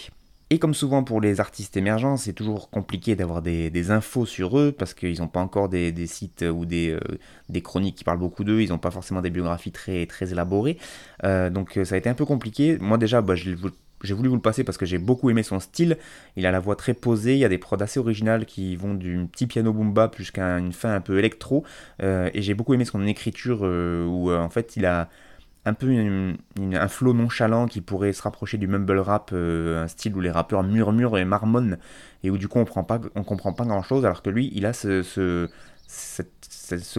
Et 0.55 0.57
comme 0.57 0.74
souvent 0.74 1.03
pour 1.03 1.19
les 1.19 1.41
artistes 1.41 1.75
émergents, 1.75 2.15
c'est 2.15 2.31
toujours 2.31 2.69
compliqué 2.69 3.17
d'avoir 3.17 3.41
des, 3.41 3.91
infos 3.91 4.25
sur 4.25 4.57
eux 4.57 4.71
parce 4.71 4.93
qu'ils 4.93 5.19
n'ont 5.19 5.27
pas 5.27 5.41
encore 5.41 5.67
des, 5.67 6.07
sites 6.07 6.45
ou 6.50 6.63
des, 6.63 6.91
euh, 6.91 7.17
des 7.50 7.62
chroniques 7.62 7.97
qui 7.97 8.05
parlent 8.05 8.19
beaucoup 8.19 8.45
d'eux, 8.45 8.62
ils 8.62 8.69
n'ont 8.69 8.77
pas 8.77 8.89
forcément 8.89 9.21
des 9.21 9.31
biographies 9.31 9.74
très, 9.74 10.07
élaborées. 10.31 10.77
Euh, 11.25 11.50
donc 11.50 11.77
euh, 11.77 11.83
ça 11.83 11.95
a 11.95 11.97
été 11.97 12.07
un 12.07 12.13
peu 12.13 12.24
compliqué. 12.24 12.77
Moi 12.79 12.97
déjà, 12.97 13.21
bah, 13.21 13.35
j'ai 13.35 14.13
voulu 14.13 14.29
vous 14.29 14.35
le 14.35 14.41
passer 14.41 14.63
parce 14.63 14.77
que 14.77 14.85
j'ai 14.85 14.97
beaucoup 14.97 15.29
aimé 15.29 15.43
son 15.43 15.59
style. 15.59 15.97
Il 16.38 16.45
a 16.45 16.51
la 16.51 16.62
voix 16.62 16.77
très 16.77 16.93
posée, 16.93 17.33
il 17.33 17.39
y 17.39 17.45
a 17.45 17.50
des 17.50 17.57
prods 17.57 17.81
assez 17.81 18.00
originales 18.00 18.45
qui 18.45 18.77
vont 18.77 18.93
du 18.93 19.27
petit 19.29 19.47
piano 19.47 19.74
boom 19.74 19.93
bap 19.93 20.15
jusqu'à 20.17 20.57
une 20.57 20.71
fin 20.71 20.95
un 20.95 21.01
peu 21.01 21.19
électro. 21.19 21.65
Et 22.01 22.41
j'ai 22.41 22.53
beaucoup 22.53 22.74
aimé 22.74 22.85
son 22.85 23.05
écriture 23.05 23.63
où 23.63 24.31
en 24.31 24.50
fait 24.50 24.77
il 24.77 24.85
a 24.85 25.09
un 25.65 25.74
peu 25.74 25.91
un 25.91 26.88
flow 26.88 27.13
nonchalant 27.13 27.65
qui 27.67 27.81
pourrait 27.81 28.13
se 28.13 28.22
rapprocher 28.22 28.57
du 28.57 28.67
mumble 28.67 29.00
rap, 29.00 29.31
euh, 29.34 29.84
un 29.84 29.88
style 29.88 30.15
où 30.15 30.22
les 30.22 30.31
rappeurs 30.31 30.63
murmurent 30.63 31.17
et 31.17 31.25
marmonnent 31.25 31.77
et 32.24 32.29
où 32.29 32.38
du 32.38 32.48
coup 32.48 32.60
on 32.60 32.65
prend 32.65 32.84
pas, 32.84 33.00
on 33.15 33.24
comprend 33.24 33.53
pas 33.53 33.65
grand 33.65 33.81
chose, 33.81 34.05
alors 34.05 34.22
que 34.22 34.29
lui 34.29 34.51
il 34.53 34.65
a 34.65 34.74
ce, 34.74 35.50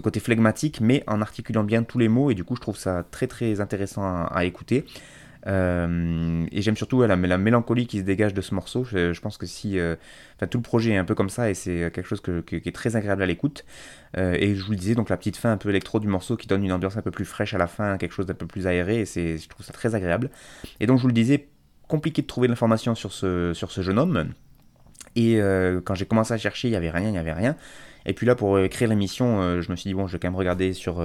côté 0.01 0.21
flegmatique 0.21 0.81
mais 0.81 1.05
en 1.07 1.21
articulant 1.21 1.65
bien 1.65 1.85
tous 1.85 1.99
les 1.99 2.09
mots 2.09 2.31
et 2.31 2.35
du 2.35 2.45
coup 2.45 2.57
je 2.57 2.61
trouve 2.61 2.77
ça 2.77 3.05
très 3.11 3.27
très 3.27 3.61
intéressant 3.61 4.27
à 4.27 4.45
écouter. 4.45 4.85
Euh, 5.47 6.45
et 6.51 6.61
j'aime 6.61 6.77
surtout 6.77 7.03
la, 7.03 7.15
la 7.15 7.39
mélancolie 7.39 7.87
qui 7.87 7.99
se 7.99 8.03
dégage 8.03 8.35
de 8.35 8.41
ce 8.41 8.55
morceau. 8.55 8.85
Je, 8.85 9.19
pense 9.21 9.39
que 9.39 9.47
si. 9.47 9.79
euh, 9.79 9.97
tout 10.51 10.59
le 10.59 10.63
projet 10.63 10.93
est 10.93 10.97
un 10.97 11.05
peu 11.05 11.15
comme 11.15 11.31
ça 11.31 11.51
et 11.51 11.55
c'est 11.55 11.91
quelque 11.93 12.07
chose 12.07 12.21
qui 12.21 12.57
est 12.57 12.75
très 12.75 12.97
agréable 12.97 13.23
à 13.23 13.27
l'écoute. 13.27 13.65
Euh, 14.17 14.37
et 14.39 14.55
je 14.55 14.65
vous 14.65 14.73
le 14.73 14.77
disais, 14.77 14.95
donc 14.95 15.09
la 15.09 15.17
petite 15.17 15.37
fin 15.37 15.53
un 15.53 15.57
peu 15.57 15.69
électro 15.69 16.01
du 16.01 16.09
morceau 16.09 16.37
qui 16.37 16.47
donne 16.47 16.65
une 16.65 16.73
ambiance 16.73 16.97
un 16.97 17.03
peu 17.03 17.11
plus 17.11 17.25
fraîche 17.25 17.55
à 17.55 17.59
la 17.59 17.67
fin, 17.67 17.97
quelque 17.99 18.13
chose 18.13 18.27
d'un 18.27 18.35
peu 18.35 18.47
plus 18.47 18.67
aéré, 18.67 19.03
et 19.03 19.39
je 19.39 19.49
trouve 19.49 19.65
ça 19.65 19.73
très 19.73 19.95
agréable. 19.95 20.31
Et 20.81 20.87
donc 20.87 20.99
je 20.99 21.03
vous 21.03 21.09
le 21.09 21.15
disais, 21.15 21.49
compliqué 21.89 22.23
de 22.23 22.27
trouver 22.27 22.49
de 22.49 22.53
l'information 22.53 22.95
sur 22.95 23.13
ce, 23.13 23.53
jeune 23.79 23.99
homme. 23.99 24.33
Et 25.15 25.41
quand 25.85 25.95
j'ai 25.95 26.07
commencé 26.07 26.35
à 26.35 26.39
chercher, 26.39 26.69
il 26.69 26.73
n'y 26.73 26.77
avait 26.77 26.91
rien, 26.91 27.09
il 27.09 27.13
n'y 27.13 27.19
avait 27.19 27.33
rien. 27.33 27.57
Et 28.05 28.13
puis 28.13 28.27
là, 28.27 28.35
pour 28.35 28.59
écrire 28.59 28.89
l'émission, 28.89 29.61
je 29.61 29.71
me 29.71 29.77
suis 29.77 29.89
dit, 29.89 29.95
bon, 29.95 30.07
je 30.07 30.13
vais 30.13 30.19
quand 30.19 30.29
même 30.29 30.37
regarder 30.37 30.73
sur 30.73 31.01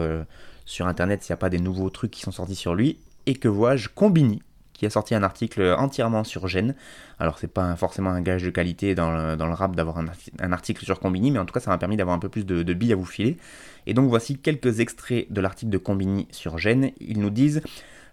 Internet 0.79 1.23
s'il 1.23 1.31
n'y 1.31 1.35
a 1.35 1.37
pas 1.37 1.49
des 1.49 1.59
nouveaux 1.59 1.89
trucs 1.89 2.11
qui 2.11 2.21
sont 2.21 2.31
sortis 2.31 2.55
sur 2.55 2.75
lui. 2.75 2.97
Et 3.25 3.35
que 3.35 3.47
vois-je 3.47 3.89
Combini, 3.89 4.41
qui 4.73 4.85
a 4.85 4.89
sorti 4.89 5.13
un 5.13 5.23
article 5.23 5.75
entièrement 5.77 6.23
sur 6.23 6.47
Gênes. 6.47 6.75
Alors, 7.19 7.37
c'est 7.37 7.47
pas 7.47 7.75
forcément 7.75 8.09
un 8.09 8.21
gage 8.21 8.43
de 8.43 8.49
qualité 8.49 8.95
dans 8.95 9.11
le, 9.11 9.53
rap 9.53 9.75
d'avoir 9.75 9.99
un 9.99 10.51
article 10.51 10.83
sur 10.83 10.99
Combini, 10.99 11.31
mais 11.31 11.39
en 11.39 11.45
tout 11.45 11.53
cas, 11.53 11.59
ça 11.59 11.69
m'a 11.69 11.77
permis 11.77 11.97
d'avoir 11.97 12.15
un 12.15 12.19
peu 12.19 12.29
plus 12.29 12.45
de, 12.45 12.63
de 12.63 12.73
billes 12.73 12.93
à 12.93 12.95
vous 12.95 13.05
filer. 13.05 13.37
Et 13.85 13.93
donc, 13.93 14.09
voici 14.09 14.37
quelques 14.37 14.79
extraits 14.79 15.31
de 15.31 15.41
l'article 15.41 15.71
de 15.71 15.77
Combini 15.77 16.27
sur 16.31 16.57
Gênes. 16.57 16.91
Ils 16.99 17.19
nous 17.19 17.29
disent 17.29 17.61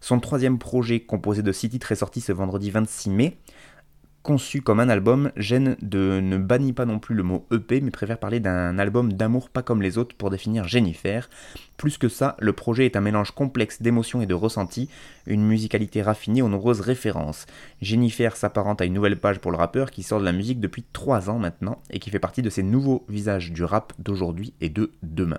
Son 0.00 0.20
troisième 0.20 0.58
projet, 0.58 1.00
composé 1.00 1.42
de 1.42 1.52
six 1.52 1.70
titres, 1.70 1.92
est 1.92 1.96
sorti 1.96 2.20
ce 2.20 2.32
vendredi 2.32 2.70
26 2.70 3.10
mai. 3.10 3.38
Conçu 4.22 4.60
comme 4.60 4.80
un 4.80 4.88
album, 4.88 5.30
Gênes 5.36 5.76
de, 5.80 6.20
ne 6.20 6.36
bannit 6.36 6.72
pas 6.72 6.84
non 6.84 6.98
plus 6.98 7.14
le 7.14 7.22
mot 7.22 7.46
EP, 7.52 7.80
mais 7.80 7.90
préfère 7.90 8.18
parler 8.18 8.40
d'un 8.40 8.78
album 8.78 9.12
d'amour 9.12 9.48
pas 9.48 9.62
comme 9.62 9.80
les 9.80 9.96
autres 9.96 10.14
pour 10.16 10.28
définir 10.28 10.66
Jennifer. 10.66 11.30
Plus 11.76 11.96
que 11.96 12.08
ça, 12.08 12.36
le 12.40 12.52
projet 12.52 12.84
est 12.84 12.96
un 12.96 13.00
mélange 13.00 13.30
complexe 13.30 13.80
d'émotions 13.80 14.20
et 14.20 14.26
de 14.26 14.34
ressentis, 14.34 14.90
une 15.26 15.46
musicalité 15.46 16.02
raffinée 16.02 16.42
aux 16.42 16.48
nombreuses 16.48 16.80
références. 16.80 17.46
Jennifer 17.80 18.36
s'apparente 18.36 18.82
à 18.82 18.84
une 18.84 18.92
nouvelle 18.92 19.18
page 19.18 19.38
pour 19.38 19.52
le 19.52 19.56
rappeur 19.56 19.92
qui 19.92 20.02
sort 20.02 20.20
de 20.20 20.24
la 20.24 20.32
musique 20.32 20.60
depuis 20.60 20.84
3 20.92 21.30
ans 21.30 21.38
maintenant 21.38 21.80
et 21.90 22.00
qui 22.00 22.10
fait 22.10 22.18
partie 22.18 22.42
de 22.42 22.50
ces 22.50 22.64
nouveaux 22.64 23.06
visages 23.08 23.52
du 23.52 23.62
rap 23.62 23.92
d'aujourd'hui 24.00 24.52
et 24.60 24.68
de 24.68 24.90
demain. 25.02 25.38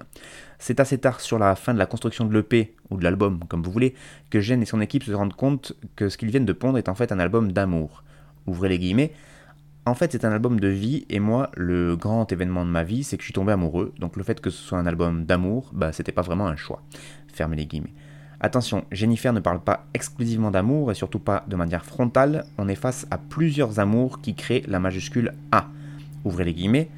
C'est 0.57 0.79
assez 0.79 0.97
tard 0.97 1.19
sur 1.19 1.37
la 1.37 1.55
fin 1.55 1.73
de 1.73 1.79
la 1.79 1.85
construction 1.85 2.25
de 2.25 2.33
l'EP, 2.33 2.75
ou 2.89 2.97
de 2.97 3.03
l'album, 3.03 3.41
comme 3.47 3.61
vous 3.61 3.71
voulez, 3.71 3.93
que 4.29 4.39
Gênes 4.39 4.61
et 4.61 4.65
son 4.65 4.81
équipe 4.81 5.03
se 5.03 5.11
rendent 5.11 5.35
compte 5.35 5.73
que 5.95 6.09
ce 6.09 6.17
qu'ils 6.17 6.31
viennent 6.31 6.45
de 6.45 6.53
pondre 6.53 6.77
est 6.77 6.89
en 6.89 6.95
fait 6.95 7.11
un 7.11 7.19
album 7.19 7.51
d'amour. 7.51 8.03
Ouvrez 8.47 8.69
les 8.69 8.79
guillemets. 8.79 9.11
En 9.85 9.95
fait, 9.95 10.11
c'est 10.11 10.25
un 10.25 10.31
album 10.31 10.59
de 10.59 10.67
vie, 10.67 11.05
et 11.09 11.19
moi, 11.19 11.49
le 11.55 11.95
grand 11.95 12.31
événement 12.31 12.65
de 12.65 12.69
ma 12.69 12.83
vie, 12.83 13.03
c'est 13.03 13.17
que 13.17 13.23
je 13.23 13.27
suis 13.27 13.33
tombé 13.33 13.51
amoureux, 13.53 13.93
donc 13.97 14.17
le 14.17 14.23
fait 14.23 14.39
que 14.39 14.49
ce 14.49 14.61
soit 14.61 14.77
un 14.77 14.85
album 14.85 15.25
d'amour, 15.25 15.71
bah, 15.73 15.91
c'était 15.91 16.11
pas 16.11 16.21
vraiment 16.21 16.47
un 16.47 16.55
choix. 16.55 16.83
Fermez 17.33 17.55
les 17.55 17.65
guillemets. 17.65 17.93
Attention, 18.41 18.85
Jennifer 18.91 19.33
ne 19.33 19.39
parle 19.39 19.61
pas 19.61 19.87
exclusivement 19.93 20.51
d'amour, 20.51 20.91
et 20.91 20.95
surtout 20.95 21.19
pas 21.19 21.43
de 21.47 21.55
manière 21.55 21.85
frontale, 21.85 22.45
on 22.57 22.67
est 22.67 22.75
face 22.75 23.07
à 23.09 23.17
plusieurs 23.17 23.79
amours 23.79 24.21
qui 24.21 24.35
créent 24.35 24.63
la 24.67 24.79
majuscule 24.79 25.33
A. 25.51 25.67
Ouvrez 26.23 26.45
les 26.45 26.53
guillemets. 26.53 26.89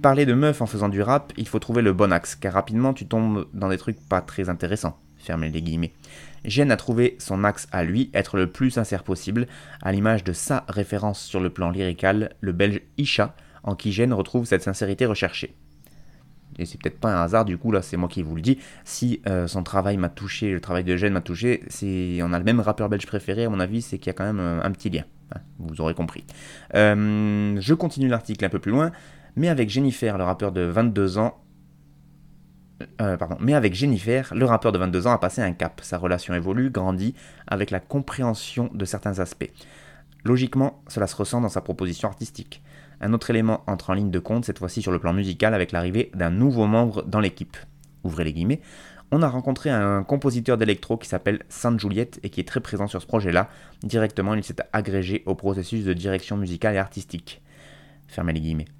Parler 0.00 0.26
de 0.26 0.34
meuf 0.34 0.62
en 0.62 0.66
faisant 0.66 0.88
du 0.88 1.02
rap, 1.02 1.32
il 1.36 1.48
faut 1.48 1.58
trouver 1.58 1.82
le 1.82 1.92
bon 1.92 2.12
axe, 2.12 2.34
car 2.34 2.54
rapidement 2.54 2.94
tu 2.94 3.06
tombes 3.06 3.46
dans 3.52 3.68
des 3.68 3.78
trucs 3.78 4.00
pas 4.08 4.20
très 4.20 4.48
intéressants. 4.48 4.96
Fermez 5.18 5.50
les 5.50 5.60
guillemets. 5.60 5.92
Jen 6.44 6.70
a 6.70 6.76
trouvé 6.76 7.16
son 7.18 7.44
axe 7.44 7.68
à 7.72 7.84
lui, 7.84 8.10
être 8.14 8.36
le 8.36 8.50
plus 8.50 8.70
sincère 8.70 9.02
possible, 9.02 9.46
à 9.82 9.92
l'image 9.92 10.24
de 10.24 10.32
sa 10.32 10.64
référence 10.68 11.20
sur 11.20 11.40
le 11.40 11.50
plan 11.50 11.70
lyrical, 11.70 12.30
le 12.40 12.52
belge 12.52 12.80
Isha, 12.96 13.34
en 13.62 13.74
qui 13.74 13.92
Jen 13.92 14.12
retrouve 14.12 14.44
cette 14.46 14.62
sincérité 14.62 15.06
recherchée. 15.06 15.54
Et 16.58 16.66
c'est 16.66 16.80
peut-être 16.80 16.98
pas 16.98 17.14
un 17.14 17.22
hasard, 17.22 17.44
du 17.44 17.56
coup, 17.56 17.70
là, 17.70 17.82
c'est 17.82 17.96
moi 17.96 18.08
qui 18.08 18.22
vous 18.22 18.34
le 18.34 18.42
dis. 18.42 18.58
Si 18.84 19.22
euh, 19.28 19.46
son 19.46 19.62
travail 19.62 19.96
m'a 19.96 20.08
touché, 20.08 20.52
le 20.52 20.60
travail 20.60 20.84
de 20.84 20.96
Jen 20.96 21.12
m'a 21.12 21.20
touché, 21.20 21.62
c'est, 21.68 22.18
on 22.22 22.32
a 22.32 22.38
le 22.38 22.44
même 22.44 22.60
rappeur 22.60 22.88
belge 22.88 23.06
préféré, 23.06 23.44
à 23.44 23.50
mon 23.50 23.60
avis, 23.60 23.80
c'est 23.80 23.98
qu'il 23.98 24.08
y 24.08 24.10
a 24.10 24.14
quand 24.14 24.24
même 24.24 24.40
euh, 24.40 24.60
un 24.62 24.70
petit 24.72 24.90
lien. 24.90 25.04
Hein, 25.34 25.40
vous 25.58 25.80
aurez 25.80 25.94
compris. 25.94 26.24
Euh, 26.74 27.56
je 27.60 27.74
continue 27.74 28.08
l'article 28.08 28.44
un 28.44 28.48
peu 28.48 28.58
plus 28.58 28.72
loin, 28.72 28.90
mais 29.36 29.48
avec 29.48 29.70
Jennifer, 29.70 30.18
le 30.18 30.24
rappeur 30.24 30.50
de 30.50 30.62
22 30.62 31.18
ans, 31.18 31.38
euh, 33.00 33.16
pardon, 33.16 33.36
mais 33.40 33.54
avec 33.54 33.74
Jennifer, 33.74 34.32
le 34.34 34.44
rappeur 34.44 34.72
de 34.72 34.78
22 34.78 35.06
ans 35.06 35.12
a 35.12 35.18
passé 35.18 35.42
un 35.42 35.52
cap. 35.52 35.80
Sa 35.82 35.98
relation 35.98 36.34
évolue, 36.34 36.70
grandit, 36.70 37.14
avec 37.46 37.70
la 37.70 37.80
compréhension 37.80 38.70
de 38.72 38.84
certains 38.84 39.18
aspects. 39.18 39.50
Logiquement, 40.24 40.82
cela 40.88 41.06
se 41.06 41.16
ressent 41.16 41.40
dans 41.40 41.48
sa 41.48 41.60
proposition 41.60 42.08
artistique. 42.08 42.62
Un 43.00 43.12
autre 43.12 43.30
élément 43.30 43.62
entre 43.66 43.90
en 43.90 43.94
ligne 43.94 44.10
de 44.10 44.18
compte, 44.18 44.44
cette 44.44 44.58
fois-ci 44.58 44.82
sur 44.82 44.92
le 44.92 44.98
plan 44.98 45.12
musical, 45.12 45.54
avec 45.54 45.72
l'arrivée 45.72 46.10
d'un 46.14 46.30
nouveau 46.30 46.66
membre 46.66 47.02
dans 47.04 47.20
l'équipe. 47.20 47.56
Ouvrez 48.04 48.24
les 48.24 48.32
guillemets. 48.32 48.60
On 49.10 49.22
a 49.22 49.28
rencontré 49.28 49.70
un 49.70 50.02
compositeur 50.02 50.58
d'électro 50.58 50.98
qui 50.98 51.08
s'appelle 51.08 51.42
Sainte 51.48 51.80
Juliette 51.80 52.20
et 52.22 52.30
qui 52.30 52.40
est 52.40 52.48
très 52.48 52.60
présent 52.60 52.86
sur 52.86 53.00
ce 53.00 53.06
projet-là. 53.06 53.48
Directement, 53.82 54.34
il 54.34 54.44
s'est 54.44 54.56
agrégé 54.72 55.22
au 55.24 55.34
processus 55.34 55.84
de 55.84 55.94
direction 55.94 56.36
musicale 56.36 56.74
et 56.74 56.78
artistique. 56.78 57.40
Fermez 58.06 58.34
les 58.34 58.40
guillemets. 58.40 58.77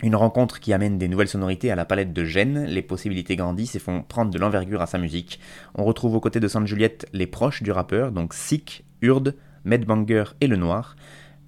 Une 0.00 0.14
rencontre 0.14 0.60
qui 0.60 0.72
amène 0.72 0.96
des 0.96 1.08
nouvelles 1.08 1.28
sonorités 1.28 1.72
à 1.72 1.76
la 1.76 1.84
palette 1.84 2.12
de 2.12 2.24
Gênes, 2.24 2.66
les 2.66 2.82
possibilités 2.82 3.34
grandissent 3.34 3.74
et 3.74 3.80
font 3.80 4.02
prendre 4.02 4.30
de 4.30 4.38
l'envergure 4.38 4.80
à 4.80 4.86
sa 4.86 4.96
musique. 4.96 5.40
On 5.74 5.84
retrouve 5.84 6.14
aux 6.14 6.20
côtés 6.20 6.38
de 6.38 6.46
Sainte 6.46 6.68
Juliette 6.68 7.06
les 7.12 7.26
proches 7.26 7.64
du 7.64 7.72
rappeur, 7.72 8.12
donc 8.12 8.32
Sick, 8.32 8.84
Urde, 9.02 9.34
Medbanger 9.64 10.24
et 10.40 10.46
Le 10.46 10.54
Noir 10.54 10.94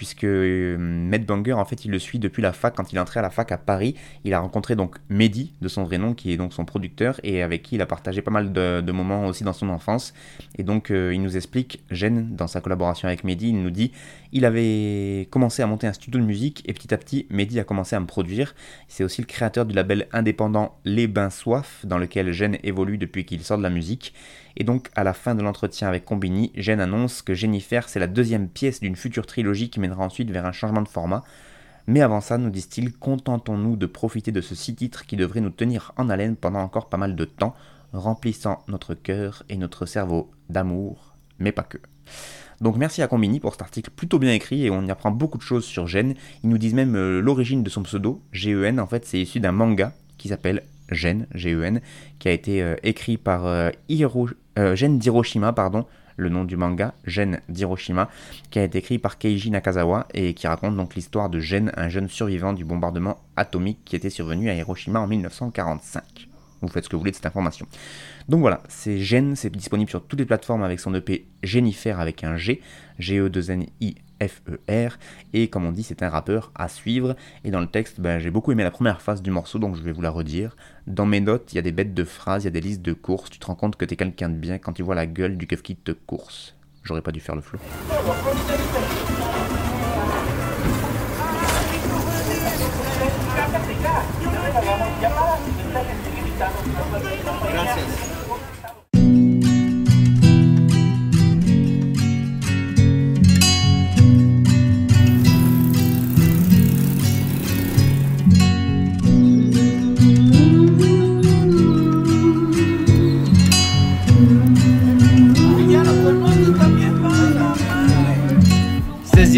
puisque 0.00 0.24
euh, 0.24 0.78
Matt 0.78 1.26
Banger, 1.26 1.52
en 1.52 1.64
fait, 1.66 1.84
il 1.84 1.90
le 1.90 1.98
suit 1.98 2.18
depuis 2.18 2.40
la 2.40 2.54
fac, 2.54 2.74
quand 2.74 2.90
il 2.90 2.96
est 2.96 3.00
entré 3.00 3.20
à 3.20 3.22
la 3.22 3.28
fac 3.28 3.52
à 3.52 3.58
Paris. 3.58 3.96
Il 4.24 4.32
a 4.32 4.40
rencontré 4.40 4.74
donc 4.74 4.96
Mehdi, 5.10 5.52
de 5.60 5.68
son 5.68 5.84
vrai 5.84 5.98
nom, 5.98 6.14
qui 6.14 6.32
est 6.32 6.38
donc 6.38 6.54
son 6.54 6.64
producteur, 6.64 7.20
et 7.22 7.42
avec 7.42 7.64
qui 7.64 7.74
il 7.74 7.82
a 7.82 7.86
partagé 7.86 8.22
pas 8.22 8.30
mal 8.30 8.50
de, 8.50 8.92
moments 8.92 9.26
aussi 9.26 9.44
dans 9.44 9.52
son 9.52 9.68
enfance. 9.68 10.14
Et 10.56 10.62
donc, 10.62 10.90
euh, 10.90 11.12
il 11.12 11.20
nous 11.20 11.36
explique, 11.36 11.84
Jen, 11.90 12.34
dans 12.34 12.46
sa 12.46 12.62
collaboration 12.62 13.08
avec 13.08 13.24
Mehdi, 13.24 13.50
il 13.50 13.62
nous 13.62 13.68
dit 13.68 13.92
il 14.32 14.46
avait 14.46 15.28
commencé 15.30 15.60
à 15.60 15.66
monter 15.66 15.86
un 15.86 15.92
studio 15.92 16.18
de 16.18 16.24
musique, 16.24 16.62
et 16.66 16.72
petit 16.72 16.94
à 16.94 16.96
petit, 16.96 17.26
Mehdi 17.28 17.60
a 17.60 17.64
commencé 17.64 17.94
à 17.94 18.00
me 18.00 18.06
produire. 18.06 18.54
C'est 18.88 19.04
aussi 19.04 19.20
le 19.20 19.26
créateur 19.26 19.66
du 19.66 19.74
label 19.74 20.06
indépendant 20.14 20.78
Les 20.86 21.08
Bains 21.08 21.28
Soif, 21.28 21.84
dans 21.84 21.98
lequel 21.98 22.32
Jen 22.32 22.56
évolue 22.62 22.96
depuis 22.96 23.26
qu'il 23.26 23.42
sort 23.42 23.58
de 23.58 23.62
la 23.62 23.68
musique. 23.68 24.14
Et 24.56 24.64
donc, 24.64 24.88
à 24.94 25.04
la 25.04 25.12
fin 25.12 25.34
de 25.34 25.42
l'entretien 25.42 25.88
avec 25.88 26.04
Combini, 26.04 26.52
Jen 26.54 26.80
annonce 26.80 27.22
que 27.22 27.34
Jennifer, 27.34 27.88
c'est 27.88 28.00
la 28.00 28.06
deuxième 28.06 28.48
pièce 28.48 28.80
d'une 28.80 28.96
future 28.96 29.26
trilogie 29.26 29.70
qui 29.70 29.80
mènera 29.80 30.04
ensuite 30.04 30.30
vers 30.30 30.46
un 30.46 30.52
changement 30.52 30.82
de 30.82 30.88
format. 30.88 31.22
Mais 31.86 32.02
avant 32.02 32.20
ça, 32.20 32.38
nous 32.38 32.50
disent-ils, 32.50 32.92
contentons-nous 32.92 33.76
de 33.76 33.86
profiter 33.86 34.32
de 34.32 34.40
ce 34.40 34.54
six 34.54 34.74
titres 34.74 35.06
qui 35.06 35.16
devrait 35.16 35.40
nous 35.40 35.50
tenir 35.50 35.92
en 35.96 36.08
haleine 36.08 36.36
pendant 36.36 36.60
encore 36.60 36.88
pas 36.88 36.96
mal 36.96 37.16
de 37.16 37.24
temps, 37.24 37.54
remplissant 37.92 38.62
notre 38.68 38.94
cœur 38.94 39.42
et 39.48 39.56
notre 39.56 39.86
cerveau 39.86 40.30
d'amour, 40.48 41.16
mais 41.38 41.52
pas 41.52 41.62
que. 41.62 41.78
Donc 42.60 42.76
merci 42.76 43.00
à 43.00 43.08
Combini 43.08 43.40
pour 43.40 43.52
cet 43.52 43.62
article 43.62 43.90
plutôt 43.90 44.18
bien 44.18 44.32
écrit 44.32 44.66
et 44.66 44.70
on 44.70 44.84
y 44.84 44.90
apprend 44.90 45.10
beaucoup 45.10 45.38
de 45.38 45.42
choses 45.42 45.64
sur 45.64 45.86
Gen. 45.86 46.14
Ils 46.44 46.50
nous 46.50 46.58
disent 46.58 46.74
même 46.74 46.94
euh, 46.94 47.20
l'origine 47.20 47.62
de 47.62 47.70
son 47.70 47.82
pseudo, 47.82 48.22
GEN, 48.32 48.78
en 48.78 48.86
fait 48.86 49.06
c'est 49.06 49.18
issu 49.18 49.40
d'un 49.40 49.52
manga 49.52 49.94
qui 50.18 50.28
s'appelle 50.28 50.62
Gen, 50.90 51.26
G-E-N, 51.34 51.80
qui 52.18 52.28
a 52.28 52.32
été 52.32 52.62
euh, 52.62 52.76
écrit 52.82 53.16
par 53.16 53.46
euh, 53.46 53.70
euh, 54.58 54.76
Gen 54.76 54.98
d'Hiroshima, 54.98 55.52
pardon, 55.52 55.86
le 56.16 56.28
nom 56.28 56.44
du 56.44 56.56
manga, 56.56 56.94
Gen 57.04 57.40
d'Hiroshima, 57.48 58.08
qui 58.50 58.58
a 58.58 58.64
été 58.64 58.78
écrit 58.78 58.98
par 58.98 59.18
Keiji 59.18 59.50
Nakazawa 59.50 60.06
et 60.12 60.34
qui 60.34 60.46
raconte 60.46 60.76
donc 60.76 60.94
l'histoire 60.94 61.30
de 61.30 61.40
Gen, 61.40 61.72
un 61.76 61.88
jeune 61.88 62.08
survivant 62.08 62.52
du 62.52 62.64
bombardement 62.64 63.18
atomique 63.36 63.78
qui 63.84 63.96
était 63.96 64.10
survenu 64.10 64.50
à 64.50 64.54
Hiroshima 64.54 65.00
en 65.00 65.06
1945. 65.06 66.28
Vous 66.62 66.68
faites 66.68 66.84
ce 66.84 66.90
que 66.90 66.96
vous 66.96 67.00
voulez 67.00 67.12
de 67.12 67.16
cette 67.16 67.26
information. 67.26 67.66
Donc 68.28 68.40
voilà, 68.40 68.62
c'est 68.68 68.98
Gen, 68.98 69.34
c'est 69.34 69.50
disponible 69.50 69.88
sur 69.88 70.02
toutes 70.02 70.18
les 70.18 70.26
plateformes 70.26 70.62
avec 70.62 70.78
son 70.78 70.94
EP 70.94 71.26
Jennifer 71.42 71.98
avec 71.98 72.22
un 72.22 72.36
G, 72.36 72.60
G-E-2-N-I 72.98 73.94
F-E-R, 74.20 74.98
et 75.32 75.48
comme 75.48 75.64
on 75.64 75.72
dit, 75.72 75.82
c'est 75.82 76.02
un 76.02 76.08
rappeur 76.08 76.52
à 76.54 76.68
suivre. 76.68 77.16
Et 77.44 77.50
dans 77.50 77.60
le 77.60 77.66
texte, 77.66 78.00
ben, 78.00 78.18
j'ai 78.18 78.30
beaucoup 78.30 78.52
aimé 78.52 78.62
la 78.62 78.70
première 78.70 79.00
phase 79.02 79.22
du 79.22 79.30
morceau, 79.30 79.58
donc 79.58 79.76
je 79.76 79.82
vais 79.82 79.92
vous 79.92 80.02
la 80.02 80.10
redire. 80.10 80.56
Dans 80.86 81.06
mes 81.06 81.20
notes, 81.20 81.52
il 81.52 81.56
y 81.56 81.58
a 81.58 81.62
des 81.62 81.72
bêtes 81.72 81.94
de 81.94 82.04
phrases, 82.04 82.44
il 82.44 82.46
y 82.46 82.48
a 82.48 82.52
des 82.52 82.60
listes 82.60 82.82
de 82.82 82.92
courses. 82.92 83.30
Tu 83.30 83.38
te 83.38 83.46
rends 83.46 83.54
compte 83.54 83.76
que 83.76 83.84
t'es 83.84 83.96
quelqu'un 83.96 84.28
de 84.28 84.36
bien 84.36 84.58
quand 84.58 84.72
tu 84.72 84.82
vois 84.82 84.94
la 84.94 85.06
gueule 85.06 85.36
du 85.36 85.46
keuf 85.46 85.62
qui 85.62 85.76
te 85.76 85.92
course. 85.92 86.54
J'aurais 86.82 87.02
pas 87.02 87.12
dû 87.12 87.20
faire 87.20 87.36
le 87.36 87.42
flow. 87.42 87.58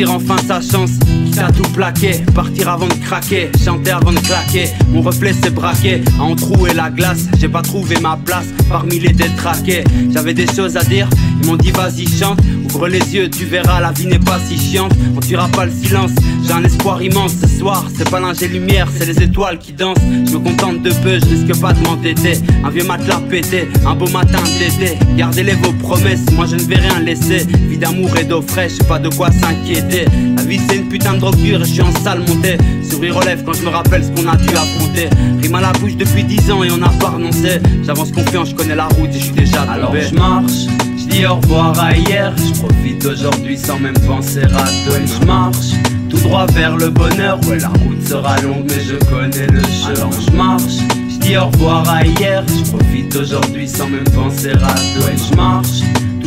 Enfin 0.09 0.37
sa 0.47 0.61
chance, 0.61 0.91
qui 1.33 1.39
a 1.39 1.51
tout 1.51 1.69
plaqué, 1.73 2.23
partir 2.35 2.69
avant 2.69 2.87
de 2.87 2.95
craquer, 2.95 3.51
chanter 3.65 3.93
avant 3.93 4.13
de 4.13 4.19
claquer. 4.19 4.69
Mon 4.89 5.01
reflet 5.01 5.33
s'est 5.33 5.51
braqué, 5.51 6.03
à 6.19 6.23
en 6.23 6.37
la 6.75 6.91
glace. 6.91 7.27
J'ai 7.41 7.49
pas 7.49 7.63
trouvé 7.63 7.99
ma 8.01 8.17
place 8.17 8.47
parmi 8.69 8.99
les 8.99 9.13
détraqués. 9.13 9.85
J'avais 10.11 10.35
des 10.35 10.47
choses 10.47 10.77
à 10.77 10.83
dire, 10.83 11.09
ils 11.41 11.47
m'ont 11.47 11.57
dit 11.57 11.71
vas-y 11.71 12.07
chante. 12.07 12.41
Ouvre 12.65 12.89
les 12.89 13.15
yeux, 13.15 13.29
tu 13.29 13.45
verras, 13.45 13.81
la 13.81 13.93
vie 13.93 14.07
n'est 14.07 14.19
pas 14.19 14.39
si 14.47 14.59
chiante. 14.59 14.93
On 15.17 15.21
tuera 15.21 15.49
pas 15.49 15.67
le 15.67 15.73
silence, 15.73 16.11
j'ai 16.47 16.53
un 16.53 16.65
espoir 16.65 17.03
immense 17.03 17.33
ce 17.41 17.49
soir. 17.59 17.85
C'est 17.97 18.11
pas 18.11 18.21
l'ingé 18.21 18.49
lumière, 18.49 18.89
c'est 18.97 19.07
les 19.07 19.23
étoiles 19.23 19.59
qui 19.59 19.73
dansent. 19.73 19.99
Je 20.27 20.33
me 20.33 20.39
contente 20.39 20.83
de 20.83 20.91
peu, 20.91 21.19
je 21.21 21.27
risque 21.27 21.61
pas 21.61 21.73
de 21.73 21.81
m'entêter. 21.81 22.39
Un 22.65 22.71
vieux 22.71 22.85
matelas 22.85 23.21
pété, 23.29 23.69
un 23.87 23.95
beau 23.95 24.09
matin 24.09 24.41
d'été. 24.59 24.99
Gardez-les 25.17 25.55
vos 25.55 25.73
promesses, 25.73 26.25
moi 26.33 26.47
je 26.47 26.57
ne 26.57 26.63
vais 26.63 26.77
rien 26.77 26.99
laisser. 27.01 27.47
Vie 27.69 27.79
d'amour 27.79 28.17
et 28.17 28.25
d'eau 28.25 28.43
fraîche, 28.43 28.79
pas 28.89 28.99
de 28.99 29.09
quoi 29.09 29.31
s'inquiéter. 29.31 29.92
La 30.37 30.43
vie 30.45 30.59
c'est 30.69 30.77
une 30.77 30.89
putain 30.89 31.15
de 31.15 31.19
drogue 31.19 31.37
dure 31.37 31.61
et 31.61 31.65
je 31.65 31.73
suis 31.73 31.83
en 31.83 31.93
salle 32.03 32.21
montée. 32.21 32.57
Sourire 32.89 33.17
relève 33.17 33.45
quand 33.45 33.53
je 33.53 33.63
me 33.63 33.69
rappelle 33.69 34.03
ce 34.03 34.11
qu'on 34.11 34.27
a 34.27 34.37
dû 34.37 34.49
affronter. 34.49 35.11
Rime 35.43 35.55
à 35.55 35.61
la 35.61 35.73
bouche 35.73 35.97
depuis 35.97 36.25
10 36.25 36.51
ans 36.51 36.65
et 36.65 36.71
on 36.71 36.79
n'a 36.79 36.89
pas 36.89 37.11
renoncé. 37.11 37.61
J'avance 37.85 38.11
confiant, 38.11 38.45
je 38.45 38.55
connais 38.55 38.75
la 38.75 38.87
route 38.87 39.11
et 39.11 39.19
je 39.19 39.25
suis 39.25 39.33
déjà 39.33 39.59
tombé. 39.59 39.73
Alors 39.73 39.95
je 39.95 40.15
marche, 40.15 40.53
je 40.97 41.05
dis 41.09 41.27
au 41.27 41.35
revoir 41.35 41.79
à 41.79 41.95
hier. 41.95 42.33
Je 42.39 42.59
profite 42.59 43.05
aujourd'hui 43.05 43.59
sans 43.59 43.79
même 43.79 43.99
penser 44.07 44.45
à 44.45 44.65
demain. 44.87 45.07
Je 45.07 45.27
marche 45.27 45.73
tout 46.09 46.19
droit 46.19 46.47
vers 46.47 46.77
le 46.77 46.89
bonheur. 46.89 47.39
Ouais, 47.47 47.59
la 47.59 47.69
route 47.69 48.07
sera 48.07 48.41
longue, 48.41 48.65
mais 48.69 48.83
je 48.83 48.97
connais 49.11 49.47
le 49.47 49.61
chemin. 49.61 49.95
Alors 49.95 50.13
je 50.13 50.31
marche, 50.35 50.79
je 51.11 51.19
dis 51.19 51.37
au 51.37 51.47
revoir 51.47 51.87
à 51.89 52.05
hier. 52.05 52.45
Je 52.49 52.71
profite 52.71 53.15
aujourd'hui 53.15 53.69
sans 53.69 53.89
même 53.89 54.05
penser 54.05 54.53
à 54.53 54.55
demain. 54.55 55.17
Je 55.31 55.37
marche 55.37 55.83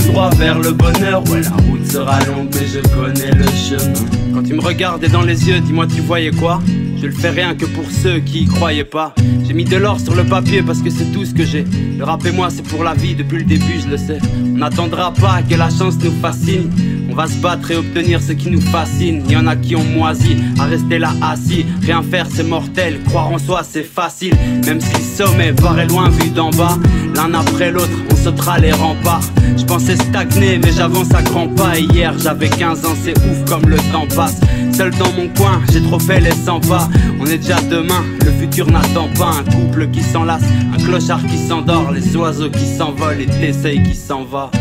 droit 0.06 0.30
vers 0.32 0.60
le 0.60 0.72
bonheur. 0.72 1.24
Ouais, 1.30 1.41
la 1.41 1.50
route 1.52 1.86
sera 1.86 2.20
longue, 2.26 2.50
mais 2.54 2.68
je 2.68 2.80
connais 2.96 3.32
le 3.32 3.46
chemin. 3.46 3.94
Quand 4.34 4.44
tu 4.44 4.54
me 4.54 4.62
regardais 4.62 5.08
dans 5.10 5.22
les 5.22 5.48
yeux, 5.48 5.60
dis-moi, 5.60 5.88
tu 5.88 6.02
voyais 6.02 6.32
quoi? 6.32 6.62
Je 6.98 7.08
le 7.08 7.12
fais 7.12 7.30
rien 7.30 7.56
que 7.56 7.65
pour 7.65 7.86
ceux 7.89 8.20
qui 8.20 8.44
y 8.44 8.46
croyaient 8.46 8.84
pas. 8.84 9.13
J'ai 9.46 9.54
mis 9.54 9.65
de 9.65 9.78
l'or 9.78 10.00
sur 10.00 10.15
le 10.15 10.24
papier 10.24 10.63
parce 10.63 10.80
que 10.80 10.89
c'est 10.89 11.12
tout 11.12 11.26
ce 11.26 11.34
que 11.34 11.46
j'ai. 11.46 11.65
Le 11.98 12.04
rap 12.04 12.26
et 12.26 12.32
moi, 12.32 12.50
c'est 12.50 12.63
pour 12.63 12.84
la 12.84 12.94
vie, 12.94 13.15
depuis 13.15 13.38
le 13.38 13.44
début, 13.44 13.80
je 13.84 13.89
le 13.89 13.98
sais. 13.98 14.20
On 14.44 14.58
n'attendra 14.58 15.13
pas 15.13 15.41
que 15.48 15.56
la 15.56 15.70
chance 15.70 15.96
nous 16.04 16.13
fascine. 16.22 16.72
On 17.15 17.19
va 17.19 17.28
se 17.28 17.38
battre 17.38 17.71
et 17.71 17.78
obtenir 17.78 18.21
ce 18.21 18.34
qui 18.34 18.51
nous 18.51 18.60
fascine. 18.60 19.23
Y 19.30 19.38
en 19.38 19.47
a 19.47 19.56
qui 19.56 19.73
ont 19.78 19.86
moisi 19.86 20.36
à 20.60 20.65
rester 20.65 20.99
là 20.99 21.13
assis. 21.21 21.65
Rien 21.82 22.04
faire, 22.04 22.28
c'est 22.30 22.43
mortel. 22.43 22.99
Croire 23.06 23.32
en 23.32 23.38
soi, 23.38 23.62
c'est 23.63 23.86
facile. 23.86 24.34
Même 24.65 24.82
si 24.82 24.93
le 24.93 25.25
sommet 25.25 25.54
paraît 25.54 25.88
loin 25.88 26.10
vu 26.10 26.30
d'en 26.30 26.49
bas, 26.49 26.78
l'un 27.15 27.34
après 27.34 27.71
l'autre, 27.71 27.97
on 28.12 28.15
sautera 28.17 28.60
les 28.60 28.73
remparts. 28.73 29.21
Je 29.56 29.63
pensais 29.63 29.95
stagner, 29.95 30.60
mais 30.62 30.73
j'avance 30.73 31.13
à 31.13 31.21
grands 31.21 31.47
pas. 31.47 31.80
Hier, 31.80 32.13
j'avais 32.19 32.49
15 32.49 32.84
ans, 32.84 32.95
c'est 33.01 33.17
ouf 33.17 33.45
comme 33.47 33.69
le 33.69 33.78
temps 33.93 34.08
passe. 34.13 34.41
Seul 34.73 34.91
dans 34.95 35.13
mon 35.13 35.30
coin, 35.38 35.62
j'ai 35.71 35.82
trop 35.82 35.99
fait 35.99 36.19
les 36.19 36.34
100 36.34 36.60
pas. 36.67 36.89
On 37.21 37.25
est 37.28 37.38
déjà 37.38 37.62
demain, 37.62 38.04
le 38.25 38.32
futur 38.32 38.69
n'attend 38.69 39.08
pas. 39.17 39.32
Un 39.39 39.49
couple 39.54 39.88
qui 39.88 40.01
s'enlace, 40.01 40.43
un 40.73 40.84
clochard 40.84 41.25
qui 41.28 41.38
s'endort, 41.38 41.93
les 41.93 42.13
oiseaux 42.17 42.49
qui 42.49 42.65
s'envolent 42.65 43.21
et 43.21 43.25
t'essayes 43.25 43.82
qui 43.84 43.95
s'en 43.95 44.25
va. 44.25 44.51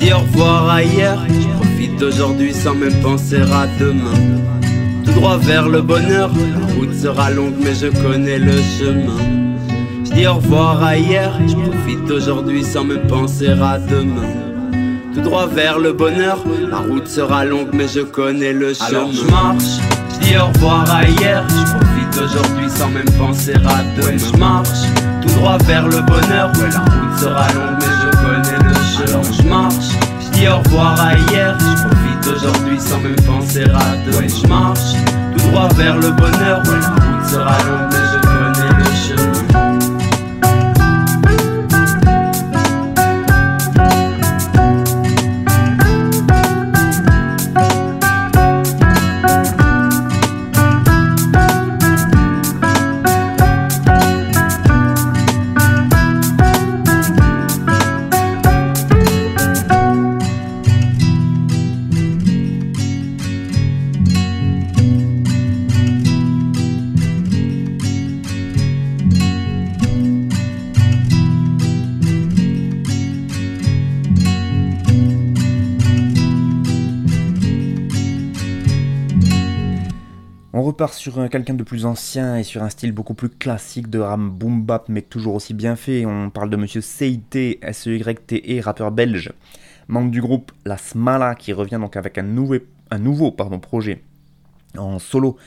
Dis 0.00 0.14
au 0.14 0.20
revoir 0.20 0.70
à 0.70 0.82
hier, 0.82 1.18
je 1.28 1.46
profite 1.56 1.96
d'aujourd'hui 1.98 2.54
sans 2.54 2.74
même 2.74 2.98
penser 3.02 3.36
à 3.36 3.66
demain. 3.78 4.14
Tout 5.04 5.12
droit 5.12 5.36
vers 5.36 5.68
le 5.68 5.82
bonheur, 5.82 6.30
la 6.34 6.74
route 6.74 6.94
sera 6.94 7.30
longue, 7.30 7.56
mais 7.62 7.74
je 7.74 7.88
connais 8.02 8.38
le 8.38 8.56
chemin. 8.78 9.18
Je 10.04 10.10
dis 10.12 10.26
au 10.26 10.36
revoir 10.36 10.82
à 10.82 10.96
hier, 10.96 11.38
je 11.46 11.54
profite 11.54 12.04
d'aujourd'hui 12.06 12.64
sans 12.64 12.84
me 12.84 12.96
penser 13.08 13.48
à 13.50 13.78
demain. 13.78 14.32
Tout 15.14 15.20
droit 15.20 15.46
vers 15.46 15.78
le 15.78 15.92
bonheur, 15.92 16.38
la 16.70 16.78
route 16.78 17.06
sera 17.06 17.44
longue 17.44 17.68
mais 17.74 17.86
je 17.86 18.00
connais 18.00 18.54
le 18.54 18.72
chemin. 18.72 18.88
Alors 18.88 19.12
je 19.12 19.24
marche, 19.30 19.80
je 20.14 20.26
dis 20.26 20.36
au 20.38 20.46
revoir 20.46 20.90
à 20.90 21.04
hier, 21.04 21.44
je 21.48 21.72
profite 21.76 22.18
d'aujourd'hui 22.18 22.70
sans 22.70 22.88
même 22.88 23.10
penser 23.18 23.54
à 23.54 23.82
demain. 24.00 24.16
je 24.16 24.38
marche, 24.38 24.68
tout 25.20 25.34
droit 25.34 25.58
vers 25.66 25.86
le 25.86 26.00
bonheur, 26.00 26.50
la 26.58 26.78
route 26.78 27.18
sera 27.18 27.46
longue 27.52 27.76
mais 27.80 27.86
je. 27.86 27.99
Alors 29.10 29.24
je 29.24 29.42
marche, 29.42 29.90
je 30.20 30.38
dis 30.38 30.46
au 30.46 30.58
revoir 30.58 31.00
à 31.00 31.14
hier, 31.14 31.58
je 31.58 31.82
profite 31.82 32.24
d'aujourd'hui 32.24 32.80
sans 32.80 33.00
même 33.00 33.16
penser 33.26 33.64
à 33.64 33.96
demain. 34.06 34.28
je 34.28 34.46
marche, 34.46 34.92
tout 35.36 35.48
droit 35.48 35.68
vers 35.74 35.96
le 35.96 36.12
bonheur, 36.12 36.62
ouais 36.66 36.80
la 36.80 36.90
route 36.90 37.28
sera 37.28 37.58
longue 37.64 37.99
sur 81.00 81.30
quelqu'un 81.30 81.54
de 81.54 81.62
plus 81.62 81.86
ancien 81.86 82.36
et 82.36 82.42
sur 82.42 82.62
un 82.62 82.68
style 82.68 82.92
beaucoup 82.92 83.14
plus 83.14 83.30
classique 83.30 83.88
de 83.88 83.98
ram 83.98 84.28
boom 84.28 84.62
bap, 84.62 84.90
mais 84.90 85.00
toujours 85.00 85.34
aussi 85.34 85.54
bien 85.54 85.74
fait. 85.74 86.04
On 86.04 86.28
parle 86.28 86.50
de 86.50 86.58
monsieur 86.58 86.82
CIT, 86.82 87.58
S-E-Y-T-E, 87.62 88.62
rappeur 88.62 88.92
belge, 88.92 89.32
membre 89.88 90.10
du 90.10 90.20
groupe 90.20 90.52
La 90.66 90.76
Smala, 90.76 91.36
qui 91.36 91.54
revient 91.54 91.78
donc 91.80 91.96
avec 91.96 92.18
un 92.18 92.22
nouveau, 92.22 92.56
un 92.90 92.98
nouveau 92.98 93.30
projet 93.32 94.02
en 94.76 94.98
solo 94.98 95.38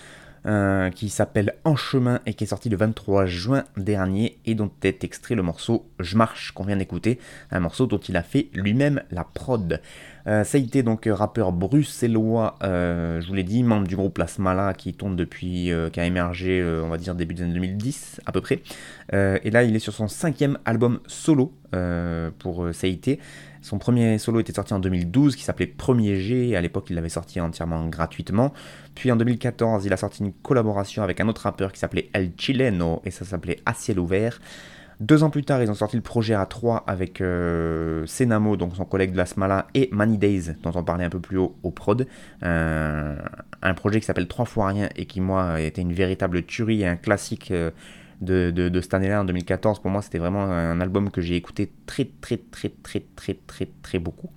euh, 0.47 0.89
qui 0.89 1.09
s'appelle 1.09 1.53
En 1.65 1.75
chemin 1.75 2.19
et 2.25 2.33
qui 2.33 2.45
est 2.45 2.47
sorti 2.47 2.69
le 2.69 2.75
23 2.75 3.27
juin 3.27 3.63
dernier 3.77 4.39
et 4.47 4.55
dont 4.55 4.71
est 4.81 5.03
extrait 5.03 5.35
le 5.35 5.43
morceau 5.43 5.87
Je 5.99 6.17
marche 6.17 6.51
qu'on 6.51 6.63
vient 6.63 6.77
d'écouter, 6.77 7.19
un 7.51 7.59
morceau 7.59 7.85
dont 7.85 7.99
il 7.99 8.17
a 8.17 8.23
fait 8.23 8.49
lui-même 8.53 9.03
la 9.11 9.23
prod. 9.23 9.79
Euh, 10.27 10.43
été 10.53 10.83
donc 10.83 11.09
rappeur 11.11 11.51
bruxellois, 11.51 12.57
euh, 12.63 13.19
je 13.19 13.27
vous 13.27 13.33
l'ai 13.33 13.43
dit, 13.43 13.63
membre 13.63 13.87
du 13.87 13.95
groupe 13.95 14.17
La 14.17 14.27
Smala 14.27 14.73
qui 14.73 14.93
tourne 14.93 15.15
depuis, 15.15 15.71
qui 15.91 15.99
a 15.99 16.05
émergé 16.05 16.63
on 16.83 16.89
va 16.89 16.97
dire 16.97 17.15
début 17.15 17.33
des 17.33 17.43
années 17.43 17.53
2010 17.53 18.21
à 18.25 18.31
peu 18.31 18.41
près. 18.41 18.61
et 19.11 19.49
là 19.51 19.63
il 19.63 19.75
est 19.75 19.79
sur 19.79 19.93
son 19.93 20.07
cinquième 20.07 20.57
album 20.65 20.99
solo 21.07 21.51
pour 22.39 22.67
Saïté. 22.73 23.19
Son 23.63 23.77
premier 23.77 24.17
solo 24.17 24.41
était 24.41 24.51
sorti 24.51 24.73
en 24.73 24.79
2012 24.79 25.37
qui 25.37 25.43
s'appelait 25.43 25.67
Premier 25.67 26.17
G. 26.17 26.57
À 26.57 26.59
l'époque, 26.59 26.87
il 26.89 26.97
l'avait 26.97 27.07
sorti 27.07 27.39
entièrement 27.39 27.87
gratuitement. 27.87 28.51
Puis 28.93 29.09
en 29.09 29.15
2014, 29.15 29.85
il 29.85 29.93
a 29.93 29.97
sorti 29.97 30.21
une 30.21 30.33
collaboration 30.33 31.01
avec 31.01 31.21
un 31.21 31.29
autre 31.29 31.43
rappeur 31.43 31.71
qui 31.71 31.79
s'appelait 31.79 32.09
El 32.11 32.33
Chileno 32.37 33.01
et 33.05 33.11
ça 33.11 33.23
s'appelait 33.23 33.61
À 33.65 33.73
ciel 33.73 33.99
ouvert. 33.99 34.41
Deux 34.99 35.23
ans 35.23 35.29
plus 35.29 35.43
tard, 35.43 35.61
ils 35.61 35.69
ont 35.69 35.75
sorti 35.75 35.95
le 35.95 36.01
projet 36.01 36.33
A3 36.33 36.83
avec 36.87 37.21
euh, 37.21 38.05
Senamo, 38.05 38.57
donc 38.57 38.75
son 38.75 38.85
collègue 38.85 39.11
de 39.11 39.17
la 39.17 39.25
Smala, 39.25 39.67
et 39.73 39.89
Money 39.91 40.17
Days, 40.17 40.55
dont 40.61 40.71
on 40.75 40.83
parlait 40.83 41.05
un 41.05 41.09
peu 41.09 41.19
plus 41.19 41.37
haut 41.37 41.55
au 41.63 41.71
prod. 41.71 42.07
un 42.41 43.73
projet 43.75 43.99
qui 43.99 44.05
s'appelle 44.05 44.27
Trois 44.27 44.45
fois 44.45 44.67
rien 44.67 44.89
et 44.95 45.05
qui, 45.05 45.21
moi, 45.21 45.59
été 45.61 45.81
une 45.81 45.93
véritable 45.93 46.43
tuerie 46.43 46.81
et 46.81 46.87
un 46.87 46.95
classique 46.95 47.51
euh, 47.51 47.71
de, 48.21 48.51
de, 48.51 48.69
de 48.69 48.81
cette 48.81 48.93
année-là, 48.93 49.21
en 49.21 49.25
2014. 49.25 49.79
Pour 49.79 49.91
moi, 49.91 50.01
c'était 50.01 50.19
vraiment 50.19 50.43
un 50.43 50.79
album 50.81 51.11
que 51.11 51.21
j'ai 51.21 51.35
écouté 51.35 51.71
très, 51.85 52.05
très, 52.21 52.37
très, 52.37 52.69
très, 52.69 53.01
très, 53.15 53.33
très, 53.47 53.67
très 53.81 53.99
beaucoup. 53.99 54.29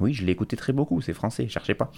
Oui, 0.00 0.12
je 0.12 0.24
l'ai 0.24 0.32
écouté 0.32 0.56
très 0.56 0.72
beaucoup, 0.72 1.00
c'est 1.00 1.14
français, 1.14 1.48
cherchez 1.48 1.74
pas. 1.74 1.90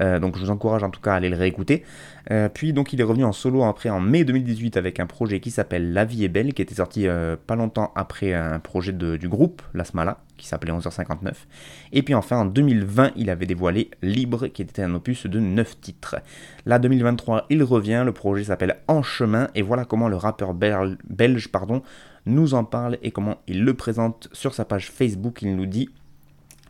Euh, 0.00 0.18
donc 0.18 0.36
je 0.36 0.42
vous 0.42 0.50
encourage 0.50 0.82
en 0.82 0.90
tout 0.90 1.00
cas 1.00 1.12
à 1.12 1.16
aller 1.16 1.28
le 1.28 1.36
réécouter. 1.36 1.84
Euh, 2.30 2.48
puis 2.48 2.72
donc 2.72 2.92
il 2.92 3.00
est 3.00 3.04
revenu 3.04 3.24
en 3.24 3.32
solo 3.32 3.64
après 3.64 3.90
en 3.90 4.00
mai 4.00 4.24
2018 4.24 4.76
avec 4.76 4.98
un 4.98 5.06
projet 5.06 5.40
qui 5.40 5.50
s'appelle 5.50 5.92
La 5.92 6.04
vie 6.04 6.24
est 6.24 6.28
belle, 6.28 6.54
qui 6.54 6.62
était 6.62 6.76
sorti 6.76 7.06
euh, 7.06 7.36
pas 7.36 7.56
longtemps 7.56 7.92
après 7.96 8.32
un 8.32 8.60
projet 8.60 8.92
du 8.92 9.28
groupe 9.28 9.62
La 9.74 9.84
Smala, 9.84 10.18
qui 10.38 10.46
s'appelait 10.46 10.72
11h59. 10.72 11.32
Et 11.92 12.02
puis 12.02 12.14
enfin 12.14 12.38
en 12.38 12.44
2020 12.46 13.12
il 13.16 13.28
avait 13.28 13.46
dévoilé 13.46 13.90
Libre, 14.02 14.46
qui 14.48 14.62
était 14.62 14.82
un 14.82 14.94
opus 14.94 15.26
de 15.26 15.38
9 15.38 15.80
titres. 15.80 16.16
Là 16.64 16.78
2023 16.78 17.46
il 17.50 17.62
revient, 17.62 18.02
le 18.06 18.12
projet 18.12 18.44
s'appelle 18.44 18.76
En 18.88 19.02
chemin, 19.02 19.48
et 19.54 19.62
voilà 19.62 19.84
comment 19.84 20.08
le 20.08 20.16
rappeur 20.16 20.54
belge 20.54 21.48
pardon, 21.48 21.82
nous 22.26 22.54
en 22.54 22.64
parle 22.64 22.98
et 23.02 23.10
comment 23.10 23.36
il 23.46 23.64
le 23.64 23.74
présente 23.74 24.28
sur 24.32 24.54
sa 24.54 24.64
page 24.64 24.90
Facebook. 24.90 25.42
Il 25.42 25.56
nous 25.56 25.66
dit 25.66 25.90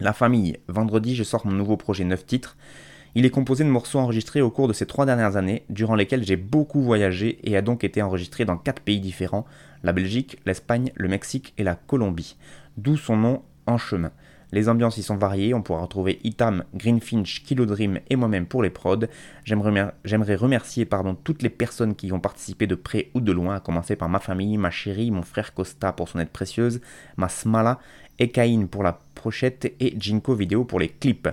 la 0.01 0.13
famille, 0.13 0.59
vendredi 0.67 1.15
je 1.15 1.23
sors 1.23 1.47
mon 1.47 1.53
nouveau 1.53 1.77
projet 1.77 2.05
9 2.05 2.27
titres. 2.27 2.57
Il 3.15 3.25
est 3.25 3.31
composé 3.31 3.63
de 3.63 3.69
morceaux 3.69 4.01
enregistrés 4.01 4.43
au 4.43 4.51
cours 4.51 4.67
de 4.67 4.73
ces 4.73 4.87
trois 4.87 5.07
dernières 5.07 5.37
années, 5.37 5.65
durant 5.71 5.95
lesquelles 5.95 6.25
j'ai 6.25 6.37
beaucoup 6.37 6.83
voyagé 6.83 7.39
et 7.45 7.57
a 7.57 7.63
donc 7.63 7.85
été 7.85 8.03
enregistré 8.03 8.45
dans 8.45 8.57
quatre 8.57 8.83
pays 8.83 8.99
différents, 8.99 9.47
la 9.85 9.93
Belgique, 9.93 10.41
l'Espagne, 10.47 10.91
le 10.97 11.09
Mexique 11.09 11.55
et 11.59 11.63
la 11.63 11.77
Colombie. 11.77 12.37
D'où 12.77 12.97
son 12.97 13.17
nom 13.17 13.43
En 13.67 13.79
chemin. 13.79 14.11
Les 14.55 14.69
ambiances 14.69 14.99
y 14.99 15.03
sont 15.03 15.17
variées, 15.17 15.53
on 15.53 15.63
pourra 15.63 15.83
retrouver 15.83 16.21
Itam, 16.23 16.63
Greenfinch, 16.75 17.43
Kilo 17.43 17.67
Dream 17.67 17.99
et 18.09 18.15
moi-même 18.15 18.47
pour 18.47 18.63
les 18.63 18.71
prods. 18.71 19.07
J'aimerais 19.45 20.37
remercier 20.37 20.85
pardon, 20.85 21.17
toutes 21.17 21.43
les 21.43 21.51
personnes 21.51 21.97
qui 21.97 22.07
y 22.07 22.13
ont 22.13 22.21
participé 22.21 22.69
de 22.69 22.77
près 22.77 23.11
ou 23.15 23.21
de 23.21 23.33
loin, 23.33 23.57
à 23.57 23.61
commencer 23.61 23.97
par 23.97 24.09
ma 24.09 24.21
famille, 24.21 24.57
ma 24.57 24.71
chérie, 24.71 25.11
mon 25.11 25.23
frère 25.23 25.55
Costa 25.55 25.93
pour 25.93 26.09
son 26.09 26.21
aide 26.21 26.29
précieuse, 26.29 26.81
ma 27.17 27.29
Smala 27.29 27.81
Ekaïn 28.19 28.67
pour 28.67 28.83
la 28.83 28.99
pochette 29.15 29.75
et 29.81 29.95
Jinko 29.99 30.35
Vidéo 30.35 30.65
pour 30.65 30.81
les 30.81 30.89
clips. 30.89 31.29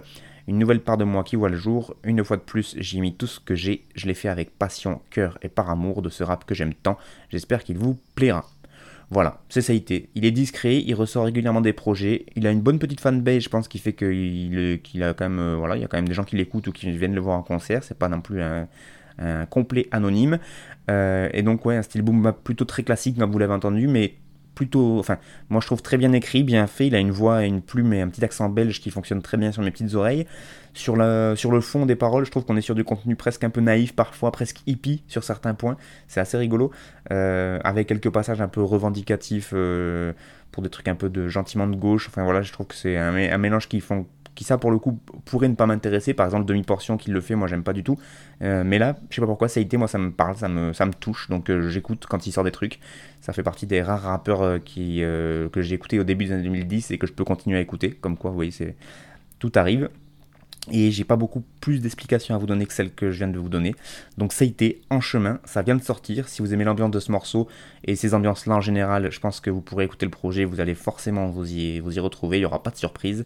Une 0.47 0.57
nouvelle 0.57 0.81
part 0.81 0.97
de 0.97 1.03
moi 1.03 1.23
qui 1.23 1.35
voit 1.35 1.49
le 1.49 1.57
jour. 1.57 1.95
Une 2.03 2.23
fois 2.23 2.37
de 2.37 2.41
plus, 2.41 2.75
j'y 2.77 2.99
mis 2.99 3.13
tout 3.13 3.27
ce 3.27 3.39
que 3.39 3.55
j'ai. 3.55 3.85
Je 3.95 4.07
l'ai 4.07 4.13
fait 4.13 4.27
avec 4.27 4.57
passion, 4.57 5.01
cœur 5.09 5.37
et 5.41 5.49
par 5.49 5.69
amour 5.69 6.01
de 6.01 6.09
ce 6.09 6.23
rap 6.23 6.45
que 6.45 6.55
j'aime 6.55 6.73
tant. 6.73 6.97
J'espère 7.29 7.63
qu'il 7.63 7.77
vous 7.77 7.97
plaira. 8.15 8.45
Voilà, 9.11 9.41
c'est 9.49 9.61
ça 9.61 9.73
été. 9.73 10.09
Il 10.15 10.23
est 10.23 10.31
discret, 10.31 10.77
il 10.77 10.93
ressort 10.93 11.25
régulièrement 11.25 11.59
des 11.59 11.73
projets. 11.73 12.25
Il 12.37 12.47
a 12.47 12.51
une 12.51 12.61
bonne 12.61 12.79
petite 12.79 13.01
fanbase, 13.01 13.43
je 13.43 13.49
pense, 13.49 13.67
qui 13.67 13.77
fait 13.77 13.91
qu'il 13.91 15.03
a 15.03 15.13
quand 15.13 15.29
même, 15.29 15.39
euh, 15.39 15.55
voilà, 15.57 15.75
il 15.75 15.81
y 15.81 15.83
a 15.83 15.87
quand 15.87 15.97
même 15.97 16.07
des 16.07 16.13
gens 16.13 16.23
qui 16.23 16.37
l'écoutent 16.37 16.67
ou 16.67 16.71
qui 16.71 16.89
viennent 16.91 17.13
le 17.13 17.19
voir 17.19 17.37
en 17.37 17.43
concert. 17.43 17.83
C'est 17.83 17.99
pas 17.99 18.07
non 18.07 18.21
plus 18.21 18.41
un, 18.41 18.67
complet 19.49 19.87
anonyme. 19.91 20.39
Euh, 20.89 21.29
et 21.33 21.43
donc 21.43 21.65
ouais, 21.65 21.75
un 21.75 21.81
style 21.81 22.01
boom 22.01 22.33
plutôt 22.43 22.65
très 22.65 22.83
classique 22.83 23.19
comme 23.19 23.31
vous 23.31 23.37
l'avez 23.37 23.53
entendu, 23.53 23.87
mais 23.87 24.15
plutôt, 24.61 24.99
enfin, 24.99 25.17
moi 25.49 25.59
je 25.59 25.65
trouve 25.65 25.81
très 25.81 25.97
bien 25.97 26.13
écrit, 26.13 26.43
bien 26.43 26.67
fait. 26.67 26.85
Il 26.85 26.93
a 26.93 26.99
une 26.99 27.09
voix, 27.09 27.45
une 27.45 27.63
plume 27.63 27.93
et 27.93 28.01
un 28.01 28.09
petit 28.09 28.23
accent 28.23 28.47
belge 28.47 28.79
qui 28.79 28.91
fonctionne 28.91 29.23
très 29.23 29.35
bien 29.35 29.51
sur 29.51 29.63
mes 29.63 29.71
petites 29.71 29.95
oreilles. 29.95 30.27
Sur 30.75 30.95
le 30.95 31.61
fond 31.61 31.87
des 31.87 31.95
paroles, 31.95 32.27
je 32.27 32.29
trouve 32.29 32.45
qu'on 32.45 32.55
est 32.57 32.61
sur 32.61 32.75
du 32.75 32.83
contenu 32.83 33.15
presque 33.15 33.43
un 33.43 33.49
peu 33.49 33.59
naïf, 33.59 33.95
parfois 33.95 34.31
presque 34.31 34.59
hippie 34.67 35.01
sur 35.07 35.23
certains 35.23 35.55
points. 35.55 35.77
C'est 36.07 36.19
assez 36.19 36.37
rigolo, 36.37 36.69
euh, 37.11 37.59
avec 37.63 37.87
quelques 37.87 38.11
passages 38.11 38.39
un 38.39 38.47
peu 38.47 38.61
revendicatifs 38.61 39.49
euh, 39.55 40.13
pour 40.51 40.61
des 40.61 40.69
trucs 40.69 40.87
un 40.87 40.95
peu 40.95 41.09
de 41.09 41.27
gentiment 41.27 41.65
de 41.65 41.75
gauche. 41.75 42.07
Enfin 42.07 42.23
voilà, 42.23 42.43
je 42.43 42.51
trouve 42.51 42.67
que 42.67 42.75
c'est 42.75 42.97
un, 42.97 43.15
un 43.15 43.37
mélange 43.39 43.67
qui 43.67 43.79
font 43.79 44.05
qui 44.35 44.43
ça 44.43 44.57
pour 44.57 44.71
le 44.71 44.79
coup 44.79 44.99
pourrait 45.25 45.49
ne 45.49 45.55
pas 45.55 45.65
m'intéresser. 45.65 46.13
Par 46.13 46.25
exemple, 46.25 46.45
demi-portion 46.45 46.97
qui 46.97 47.11
le 47.11 47.21
fait, 47.21 47.35
moi 47.35 47.47
j'aime 47.47 47.63
pas 47.63 47.73
du 47.73 47.83
tout. 47.83 47.97
Euh, 48.41 48.63
mais 48.65 48.79
là, 48.79 48.97
je 49.09 49.15
sais 49.15 49.21
pas 49.21 49.27
pourquoi, 49.27 49.47
été, 49.55 49.77
moi 49.77 49.87
ça 49.87 49.97
me 49.97 50.11
parle, 50.11 50.35
ça 50.35 50.47
me, 50.47 50.93
touche, 50.93 51.29
donc 51.29 51.49
euh, 51.49 51.69
j'écoute 51.69 52.05
quand 52.09 52.25
il 52.25 52.31
sort 52.31 52.43
des 52.43 52.51
trucs. 52.51 52.79
Ça 53.21 53.33
fait 53.33 53.43
partie 53.43 53.67
des 53.67 53.81
rares 53.81 54.01
rappeurs 54.01 54.41
euh, 54.41 54.59
que 54.59 55.61
j'ai 55.61 55.75
écouté 55.75 55.99
au 55.99 56.03
début 56.03 56.25
des 56.25 56.31
années 56.33 56.43
2010 56.43 56.91
et 56.91 56.97
que 56.97 57.07
je 57.07 57.13
peux 57.13 57.23
continuer 57.23 57.57
à 57.57 57.61
écouter. 57.61 57.91
Comme 57.91 58.17
quoi, 58.17 58.31
vous 58.31 58.35
voyez, 58.35 58.51
c'est 58.51 58.75
tout 59.39 59.51
arrive. 59.55 59.89
Et 60.69 60.91
j'ai 60.91 61.03
pas 61.03 61.15
beaucoup 61.15 61.43
plus 61.59 61.81
d'explications 61.81 62.35
à 62.35 62.37
vous 62.37 62.45
donner 62.45 62.67
que 62.67 62.73
celles 62.73 62.93
que 62.93 63.09
je 63.09 63.17
viens 63.17 63.27
de 63.27 63.39
vous 63.39 63.49
donner. 63.49 63.73
Donc 64.19 64.39
été 64.41 64.81
en 64.91 65.01
chemin, 65.01 65.39
ça 65.43 65.63
vient 65.63 65.75
de 65.75 65.81
sortir. 65.81 66.29
Si 66.29 66.43
vous 66.43 66.53
aimez 66.53 66.65
l'ambiance 66.65 66.91
de 66.91 66.99
ce 66.99 67.11
morceau 67.11 67.47
et 67.83 67.95
ces 67.95 68.13
ambiances-là 68.13 68.55
en 68.55 68.61
général, 68.61 69.11
je 69.11 69.19
pense 69.19 69.39
que 69.39 69.49
vous 69.49 69.61
pourrez 69.61 69.85
écouter 69.85 70.05
le 70.05 70.11
projet, 70.11 70.45
vous 70.45 70.59
allez 70.59 70.75
forcément 70.75 71.29
vous 71.29 71.51
y, 71.51 71.79
vous 71.79 71.97
y 71.97 71.99
retrouver, 71.99 72.37
il 72.37 72.41
n'y 72.41 72.45
aura 72.45 72.61
pas 72.61 72.69
de 72.69 72.77
surprise. 72.77 73.25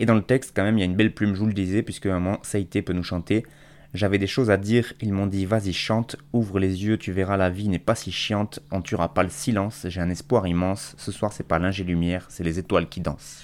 Et 0.00 0.06
dans 0.06 0.14
le 0.14 0.22
texte, 0.22 0.52
quand 0.56 0.64
même, 0.64 0.78
il 0.78 0.80
y 0.80 0.82
a 0.82 0.86
une 0.86 0.96
belle 0.96 1.12
plume, 1.12 1.34
je 1.34 1.40
vous 1.40 1.46
le 1.46 1.52
disais, 1.52 1.82
puisque 1.82 2.06
à 2.06 2.16
un 2.16 2.18
moment, 2.18 2.38
Saïté 2.42 2.80
peut 2.80 2.94
nous 2.94 3.02
chanter. 3.02 3.44
J'avais 3.92 4.16
des 4.16 4.26
choses 4.26 4.50
à 4.50 4.56
dire, 4.56 4.94
ils 5.02 5.12
m'ont 5.12 5.26
dit 5.26 5.44
vas-y 5.44 5.74
chante, 5.74 6.16
ouvre 6.32 6.58
les 6.58 6.84
yeux, 6.84 6.96
tu 6.96 7.12
verras 7.12 7.36
la 7.36 7.50
vie 7.50 7.68
n'est 7.68 7.78
pas 7.78 7.94
si 7.96 8.10
chiante, 8.10 8.60
on 8.70 8.80
tuera 8.80 9.12
pas 9.12 9.24
le 9.24 9.28
silence, 9.28 9.84
j'ai 9.88 10.00
un 10.00 10.08
espoir 10.08 10.46
immense, 10.46 10.94
ce 10.96 11.10
soir 11.10 11.32
c'est 11.32 11.46
pas 11.46 11.58
linge 11.58 11.80
et 11.80 11.84
lumière, 11.84 12.24
c'est 12.28 12.44
les 12.44 12.60
étoiles 12.60 12.88
qui 12.88 13.00
dansent. 13.00 13.42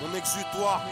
Mon 0.00 0.14
exutoire. 0.14 0.82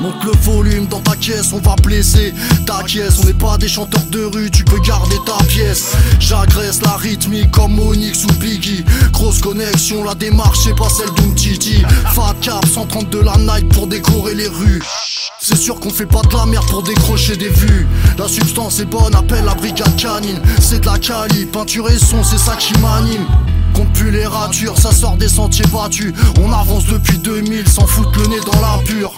Monte 0.00 0.24
le 0.24 0.32
volume 0.40 0.86
dans 0.86 1.00
ta 1.00 1.14
caisse, 1.14 1.52
on 1.52 1.58
va 1.58 1.76
blesser 1.76 2.32
ta 2.64 2.82
caisse. 2.84 3.18
On 3.22 3.26
n'est 3.26 3.34
pas 3.34 3.58
des 3.58 3.68
chanteurs 3.68 4.04
de 4.10 4.24
rue, 4.24 4.50
tu 4.50 4.64
peux 4.64 4.80
garder 4.80 5.16
ta 5.26 5.42
pièce. 5.44 5.92
J'agresse 6.18 6.80
la 6.82 6.96
rythmique 6.96 7.50
comme 7.50 7.78
Onyx 7.78 8.24
ou 8.24 8.32
Biggie. 8.38 8.84
Grosse 9.12 9.40
connexion, 9.40 10.02
la 10.02 10.14
démarche 10.14 10.60
c'est 10.64 10.76
pas 10.76 10.88
celle 10.88 11.12
d'Umtiti. 11.14 11.82
Fat 12.14 12.34
cap, 12.40 12.64
130 12.66 13.10
de 13.10 13.18
la 13.18 13.36
night 13.36 13.68
pour 13.74 13.86
décorer 13.86 14.34
les 14.34 14.48
rues. 14.48 14.82
C'est 15.42 15.56
sûr 15.56 15.78
qu'on 15.78 15.90
fait 15.90 16.06
pas 16.06 16.22
de 16.22 16.34
la 16.34 16.46
merde 16.46 16.66
pour 16.68 16.82
décrocher 16.82 17.36
des 17.36 17.48
vues. 17.48 17.86
La 18.18 18.28
substance 18.28 18.80
est 18.80 18.86
bonne, 18.86 19.14
appelle 19.14 19.44
la 19.44 19.54
brigade 19.54 19.96
canine. 19.96 20.40
C'est 20.60 20.80
de 20.80 20.86
la 20.86 20.98
cali, 20.98 21.44
peinture 21.44 21.90
et 21.90 21.98
son, 21.98 22.24
c'est 22.24 22.38
ça 22.38 22.56
qui 22.56 22.72
m'anime. 22.78 23.26
Compte 23.74 23.92
plus 23.92 24.10
les 24.10 24.26
ratures, 24.26 24.78
ça 24.78 24.92
sort 24.92 25.16
des 25.16 25.28
sentiers 25.28 25.66
battus. 25.72 26.12
On 26.42 26.52
avance 26.52 26.86
depuis 26.86 27.18
2000 27.18 27.68
sans 27.68 27.86
foutre 27.86 28.18
le 28.20 28.28
nez 28.28 28.40
dans 28.40 28.60
la 28.60 28.78
pure. 28.84 29.12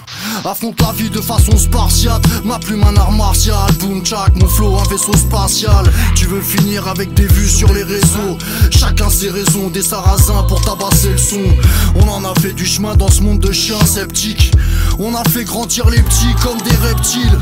Affronte 0.45 0.81
la 0.81 0.93
vie 0.93 1.11
de 1.11 1.21
façon 1.21 1.57
spartiate. 1.57 2.23
Ma 2.45 2.59
plume 2.59 2.83
un 2.85 2.97
art 2.97 3.13
martial. 3.13 3.71
Boom 3.79 4.05
jack, 4.05 4.35
mon 4.37 4.49
flow 4.49 4.77
un 4.77 4.89
vaisseau 4.89 5.17
spatial. 5.17 5.91
Tu 6.15 6.27
veux 6.27 6.41
finir 6.41 6.89
avec 6.89 7.15
des 7.15 7.27
vues 7.27 7.49
sur 7.49 7.73
les 7.73 7.83
réseaux. 7.83 8.39
Chacun 8.71 9.09
ses 9.11 9.31
raisons, 9.31 9.69
des 9.69 9.83
sarrasins 9.83 10.43
pour 10.49 10.61
tabasser 10.63 11.11
le 11.11 11.19
son. 11.19 11.45
On 11.97 12.09
en 12.09 12.25
a 12.25 12.35
fait 12.41 12.53
du 12.53 12.67
chemin 12.67 12.97
dans 12.97 13.11
ce 13.11 13.23
monde 13.23 13.41
de 13.41 13.53
chiens 13.53 13.85
sceptiques. 13.85 14.53
On 14.99 15.15
a 15.15 15.25
fait 15.25 15.45
grandir 15.45 15.89
les 15.89 16.03
petits 16.03 16.35
comme 16.43 16.61
des 16.63 16.77
reptiles. 16.77 17.39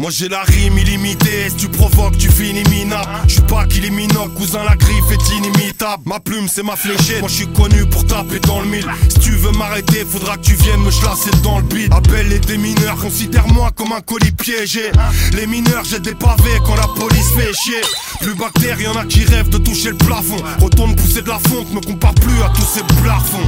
Moi 0.00 0.10
j'ai 0.10 0.30
la 0.30 0.40
rime 0.44 0.78
illimitée, 0.78 1.50
si 1.50 1.56
tu 1.56 1.68
provoques, 1.68 2.16
tu 2.16 2.30
finis 2.30 2.62
minable. 2.70 3.06
Je 3.26 3.34
suis 3.34 3.42
pas 3.42 3.66
qu'il 3.66 3.84
est 3.84 3.90
minoc, 3.90 4.32
cousin, 4.34 4.64
la 4.64 4.74
griffe 4.74 5.10
est 5.10 5.36
inimitable. 5.36 6.04
Ma 6.06 6.18
plume, 6.20 6.48
c'est 6.48 6.62
ma 6.62 6.74
fléchette. 6.74 7.20
Moi 7.20 7.28
je 7.28 7.34
suis 7.34 7.52
connu 7.52 7.84
pour 7.84 8.06
taper 8.06 8.38
dans 8.40 8.62
le 8.62 8.66
mille. 8.66 8.86
Si 9.10 9.18
tu 9.18 9.32
veux 9.32 9.52
m'arrêter, 9.52 10.06
faudra 10.10 10.38
que 10.38 10.42
tu 10.42 10.54
viennes 10.54 10.80
me 10.80 10.90
chlasser 10.90 11.30
dans 11.42 11.58
le 11.58 11.64
beat. 11.64 11.92
Appelle 11.92 12.28
les 12.28 12.38
démineurs, 12.38 12.96
considère-moi 12.96 13.72
comme 13.76 13.92
un 13.92 14.00
colis 14.00 14.32
piégé. 14.32 14.90
Les 15.34 15.46
mineurs, 15.46 15.84
j'ai 15.84 16.00
des 16.00 16.14
pavés 16.14 16.58
quand 16.64 16.76
la 16.76 16.88
police 16.88 17.28
fait 17.36 17.52
chier. 17.52 17.82
Plus 18.22 18.34
bactère, 18.34 18.80
y'en 18.80 18.94
a 18.94 19.04
qui 19.04 19.24
rêvent 19.24 19.50
de 19.50 19.58
toucher 19.58 19.90
le 19.90 19.96
plafond. 19.98 20.42
Retourne 20.62 20.96
pousser 20.96 21.20
de 21.20 21.28
la 21.28 21.38
fonte, 21.38 21.74
me 21.74 21.80
compare 21.80 22.14
plus 22.14 22.42
à 22.42 22.48
tous 22.54 22.66
ces 22.66 23.02
blarfons. 23.02 23.38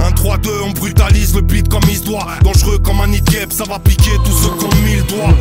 1, 0.00 0.12
3, 0.12 0.36
2, 0.36 0.50
on 0.66 0.70
brutalise 0.72 1.34
le 1.34 1.40
beat 1.40 1.70
comme 1.70 1.84
il 1.88 1.96
se 1.96 2.02
doit. 2.02 2.26
Dangereux 2.42 2.78
comme 2.78 3.00
un 3.00 3.06
nid 3.06 3.22
ça 3.50 3.64
va 3.64 3.78
piquer 3.78 4.10
tous 4.22 4.32
ceux 4.32 4.58
qui 4.58 4.64
ont 4.66 4.82
mille 4.82 5.02
doigts. 5.06 5.34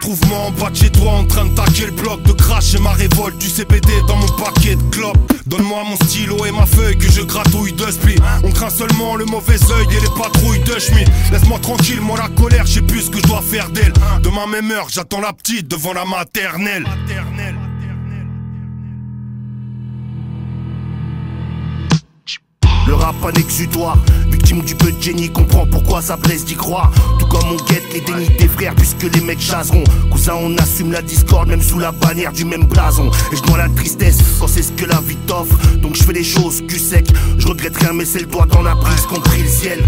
Retrouve-moi 0.00 0.38
en 0.38 0.50
bas 0.52 0.70
de 0.70 0.76
chez 0.76 0.88
toi 0.88 1.12
en 1.12 1.26
train 1.26 1.44
de 1.44 1.54
taquer 1.54 1.84
le 1.84 1.92
bloc 1.92 2.22
de 2.22 2.32
crash 2.32 2.74
et 2.74 2.78
ma 2.78 2.92
révolte 2.92 3.36
du 3.36 3.50
CBD 3.50 3.92
dans 4.08 4.16
mon 4.16 4.28
paquet 4.28 4.74
de 4.74 4.82
clopes. 4.90 5.30
Donne-moi 5.44 5.84
mon 5.84 5.96
stylo 5.96 6.46
et 6.46 6.52
ma 6.52 6.64
feuille 6.64 6.96
que 6.96 7.10
je 7.12 7.20
gratouille 7.20 7.74
de 7.74 7.84
spi. 7.90 8.14
On 8.42 8.50
craint 8.50 8.70
seulement 8.70 9.16
le 9.16 9.26
mauvais 9.26 9.58
oeil 9.70 9.86
et 9.90 10.00
les 10.00 10.08
patrouilles 10.16 10.60
de 10.60 10.78
Schmidt. 10.78 11.10
Laisse-moi 11.30 11.58
tranquille, 11.58 12.00
moi 12.00 12.16
la 12.16 12.28
colère, 12.28 12.64
je 12.64 12.76
sais 12.76 12.82
plus 12.82 13.02
ce 13.02 13.10
que 13.10 13.18
je 13.18 13.24
dois 13.24 13.42
faire 13.42 13.68
d'elle. 13.68 13.92
Demain 14.22 14.46
même 14.46 14.70
heure, 14.70 14.86
j'attends 14.88 15.20
la 15.20 15.34
petite 15.34 15.68
devant 15.68 15.92
la 15.92 16.06
maternelle. 16.06 16.86
Le 17.06 17.69
rap 23.00 23.16
un 23.24 23.32
exutoire, 23.40 23.96
victime 24.30 24.62
du 24.62 24.74
peu 24.74 24.92
de 24.92 25.02
génie, 25.02 25.30
comprend 25.30 25.66
pourquoi 25.66 26.02
ça 26.02 26.16
blesse 26.16 26.44
d'y 26.44 26.54
croire. 26.54 26.90
Tout 27.18 27.26
comme 27.26 27.48
on 27.50 27.56
guette 27.64 27.92
les 27.92 28.00
dénis 28.00 28.28
des 28.38 28.48
frères, 28.48 28.74
puisque 28.74 29.02
les 29.02 29.20
mecs 29.20 29.40
chasseront. 29.40 29.84
Cousin, 30.10 30.34
on 30.40 30.56
assume 30.58 30.92
la 30.92 31.02
discorde, 31.02 31.48
même 31.48 31.62
sous 31.62 31.78
la 31.78 31.92
bannière 31.92 32.32
du 32.32 32.44
même 32.44 32.64
blason. 32.64 33.10
Et 33.32 33.36
je 33.36 33.56
la 33.56 33.68
tristesse 33.70 34.18
quand 34.38 34.48
c'est 34.48 34.62
ce 34.62 34.72
que 34.72 34.84
la 34.84 35.00
vie 35.00 35.16
t'offre. 35.26 35.56
Donc 35.78 35.96
je 35.96 36.02
fais 36.02 36.12
les 36.12 36.24
choses 36.24 36.62
du 36.62 36.78
sec, 36.78 37.06
je 37.38 37.48
regrette 37.48 37.76
rien, 37.76 37.92
mais 37.92 38.04
c'est 38.04 38.20
le 38.20 38.26
doigt 38.26 38.46
dans 38.46 38.62
la 38.62 38.76
prise 38.76 39.06
compris 39.06 39.42
le 39.42 39.48
ciel. 39.48 39.80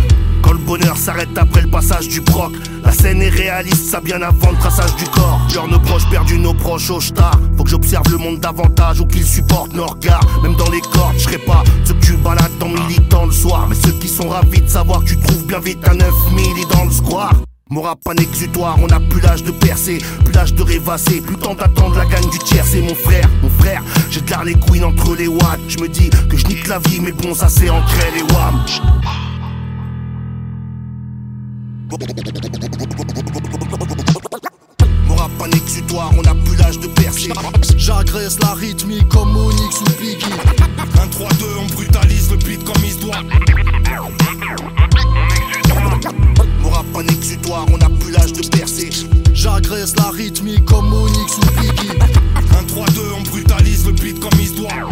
Quand 0.43 0.53
le 0.53 0.59
bonheur 0.59 0.97
s'arrête 0.97 1.37
après 1.37 1.63
le 1.63 1.71
passage 1.71 2.09
du 2.09 2.21
proc, 2.21 2.53
la 2.85 2.93
scène 2.93 3.23
est 3.23 3.29
réaliste, 3.29 3.91
ça 3.91 4.01
bien 4.01 4.21
avant 4.23 4.51
le 4.51 4.59
traçage 4.59 4.95
du 4.97 5.05
corps. 5.05 5.41
Pleure 5.49 5.69
nos 5.69 5.79
proches, 5.79 6.09
perdus 6.11 6.39
nos 6.39 6.55
proches 6.55 6.91
au 6.91 7.01
star. 7.01 7.39
Faut 7.57 7.65
que 7.65 7.71
j'observe 7.71 8.11
le 8.11 8.19
monde 8.19 8.41
davantage 8.41 9.01
ou 9.01 9.07
qu'ils 9.07 9.27
supportent 9.27 9.73
nos 9.73 9.87
regards. 9.87 10.27
Même 10.43 10.57
dans 10.57 10.71
les 10.71 10.81
cordes, 10.81 11.15
je 11.17 11.25
serai 11.25 11.39
pas 11.39 11.63
ce 11.85 11.93
que 11.93 12.05
tu 12.05 12.17
balades 12.17 12.59
dans 12.59 12.69
militant 12.69 13.27
le 13.27 13.33
soir. 13.33 13.67
Mais 13.69 13.77
ceux 13.77 13.93
qui 13.93 14.09
sont 14.09 14.29
ravis 14.29 14.61
de 14.61 14.69
savoir 14.69 15.01
que 15.01 15.11
tu 15.11 15.19
trouves 15.19 15.47
bien 15.47 15.61
vite 15.61 15.87
un 15.89 15.95
9000 15.95 16.45
et 16.59 16.75
dans 16.75 16.85
le 16.85 16.91
square. 16.91 17.33
Mon 17.73 17.81
rap 17.81 18.01
un 18.07 18.17
exutoire, 18.17 18.77
on 18.83 18.89
a 18.89 19.01
plus 19.01 19.23
l'âge 19.23 19.45
de 19.45 19.51
percer, 19.51 19.97
plus 20.25 20.35
l'âge 20.35 20.53
de 20.53 20.63
rêvasser, 20.63 21.23
plus 21.23 21.37
temps 21.37 21.55
d'attendre 21.55 21.97
la 21.97 22.05
gagne 22.05 22.29
du 22.29 22.39
tiers, 22.39 22.67
c'est 22.67 22.83
mon 22.83 22.95
frère, 22.95 23.27
mon 23.43 23.49
frère, 23.49 23.83
j'ai 24.11 24.21
de 24.21 24.45
les 24.45 24.55
queens 24.57 24.83
entre 24.83 25.17
les 25.17 25.27
watts, 25.27 25.59
je 25.69 25.79
me 25.79 25.89
dis 25.89 26.11
que 26.29 26.37
je 26.37 26.47
nique 26.49 26.69
la 26.69 26.81
vie, 26.81 27.01
mais 27.01 27.13
bon 27.13 27.35
ça 27.35 27.49
c'est 27.49 27.71
entre 27.71 27.95
et 28.15 28.23
wham. 28.35 29.32
Mon 35.07 35.15
rap 35.15 35.31
un 35.43 35.51
exutoire, 35.51 36.11
on 36.17 36.25
a 36.25 36.35
plus 36.35 36.57
l'âge 36.57 36.79
de 36.79 36.87
percer. 36.87 37.31
J'agresse 37.77 38.39
la 38.41 38.55
rythmique 38.55 39.07
comme 39.09 39.37
Onyx 39.37 39.81
ou 39.83 40.01
Biggie. 40.01 40.25
1, 40.99 41.09
3, 41.09 41.29
2, 41.39 41.47
on 41.61 41.67
brutalise 41.75 42.31
le 42.31 42.39
beat 42.39 42.65
comme 42.65 42.83
il 42.83 42.93
se 42.93 42.99
doit. 42.99 43.23
Mon 46.63 46.71
rap 46.71 46.87
un 46.97 47.07
exutoire, 47.09 47.67
on 47.71 47.79
a 47.79 47.91
plus 47.91 48.13
l'âge 48.13 48.33
de 48.33 48.49
percer. 48.49 48.89
J'agresse 49.35 49.95
la 49.97 50.09
rythmique 50.13 50.65
comme 50.65 50.95
Onyx 50.95 51.37
ou 51.37 51.61
Biggie. 51.61 51.93
1, 52.59 52.65
3, 52.69 52.87
2, 52.87 53.01
on 53.19 53.23
brutalise 53.23 53.85
le 53.85 53.93
beat 53.93 54.19
comme 54.19 54.41
il 54.41 54.49
se 54.49 54.55
doit. 54.55 54.92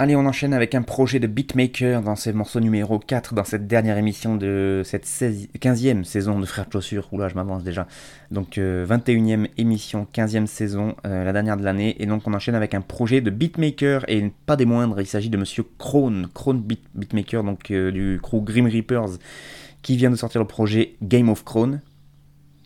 Allez, 0.00 0.16
on 0.16 0.26
enchaîne 0.26 0.52
avec 0.52 0.74
un 0.74 0.82
projet 0.82 1.20
de 1.20 1.28
beatmaker 1.28 2.02
dans 2.02 2.16
ce 2.16 2.28
morceau 2.30 2.58
numéro 2.58 2.98
4 2.98 3.32
dans 3.32 3.44
cette 3.44 3.68
dernière 3.68 3.96
émission 3.96 4.34
de 4.34 4.82
cette 4.84 5.04
15e 5.06 6.02
saison 6.02 6.40
de 6.40 6.46
Frères 6.46 6.66
de 6.66 6.72
Chaussures. 6.72 7.08
Oula, 7.12 7.28
je 7.28 7.36
m'avance 7.36 7.62
déjà. 7.62 7.86
Donc 8.32 8.58
21e 8.58 9.44
euh, 9.44 9.48
émission, 9.56 10.08
15e 10.12 10.46
saison, 10.46 10.96
euh, 11.06 11.22
la 11.22 11.32
dernière 11.32 11.56
de 11.56 11.62
l'année. 11.62 11.94
Et 12.02 12.06
donc 12.06 12.22
on 12.26 12.34
enchaîne 12.34 12.56
avec 12.56 12.74
un 12.74 12.80
projet 12.80 13.20
de 13.20 13.30
beatmaker 13.30 14.04
et 14.08 14.32
pas 14.46 14.56
des 14.56 14.66
moindres. 14.66 15.00
Il 15.00 15.06
s'agit 15.06 15.30
de 15.30 15.36
monsieur 15.36 15.64
Krone, 15.78 16.26
Krone 16.34 16.60
Beatmaker, 16.94 17.44
donc 17.44 17.70
euh, 17.70 17.92
du 17.92 18.18
crew 18.20 18.42
Grim 18.42 18.66
Reapers, 18.66 19.18
qui 19.82 19.96
vient 19.96 20.10
de 20.10 20.16
sortir 20.16 20.40
le 20.40 20.46
projet 20.48 20.96
Game 21.02 21.28
of 21.28 21.44
Krone 21.44 21.80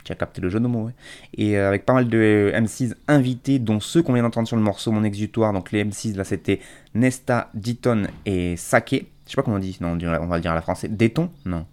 qui 0.09 0.13
a 0.13 0.17
capté 0.17 0.41
le 0.41 0.49
jeu 0.49 0.59
de 0.59 0.67
mots, 0.67 0.91
et 1.37 1.57
euh, 1.57 1.69
avec 1.69 1.85
pas 1.85 1.93
mal 1.93 2.09
de 2.09 2.19
euh, 2.19 2.61
M6 2.61 2.95
invités, 3.07 3.59
dont 3.59 3.79
ceux 3.81 4.03
qu'on 4.03 4.15
vient 4.15 4.23
d'entendre 4.23 4.49
sur 4.49 4.57
le 4.57 4.63
morceau 4.63 4.91
Mon 4.91 5.05
Exutoire. 5.05 5.53
Donc 5.53 5.71
les 5.71 5.85
M6 5.85 6.17
là 6.17 6.25
c'était 6.25 6.61
Nesta, 6.95 7.51
Diton 7.55 8.09
et 8.27 8.57
Sake. 8.57 9.07
Je 9.27 9.31
sais 9.31 9.37
pas 9.37 9.43
comment 9.43 9.57
on 9.57 9.61
dit, 9.61 9.77
non, 9.81 9.99
on 10.03 10.27
va 10.27 10.37
le 10.37 10.43
dire 10.43 10.53
à 10.53 10.55
la 10.55 10.63
française. 10.63 10.91
Déton 10.91 11.31
Non. 11.45 11.67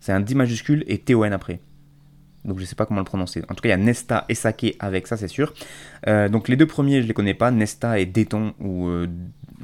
C'est 0.00 0.12
un 0.12 0.20
D 0.20 0.34
majuscule 0.34 0.82
et 0.88 0.98
TON 0.98 1.30
après. 1.30 1.60
Donc 2.44 2.58
je 2.58 2.64
sais 2.64 2.74
pas 2.74 2.86
comment 2.86 3.00
le 3.00 3.04
prononcer. 3.04 3.42
En 3.48 3.54
tout 3.54 3.62
cas, 3.62 3.68
il 3.68 3.70
y 3.70 3.72
a 3.72 3.76
Nesta 3.76 4.24
et 4.28 4.34
Sake 4.34 4.76
avec 4.80 5.06
ça, 5.06 5.16
c'est 5.16 5.28
sûr. 5.28 5.54
Euh, 6.08 6.28
donc 6.28 6.48
les 6.48 6.56
deux 6.56 6.66
premiers, 6.66 7.02
je 7.02 7.06
les 7.06 7.14
connais 7.14 7.34
pas. 7.34 7.50
Nesta 7.50 7.98
et 8.00 8.06
Déton 8.06 8.54
ou, 8.60 8.88
euh, 8.88 9.06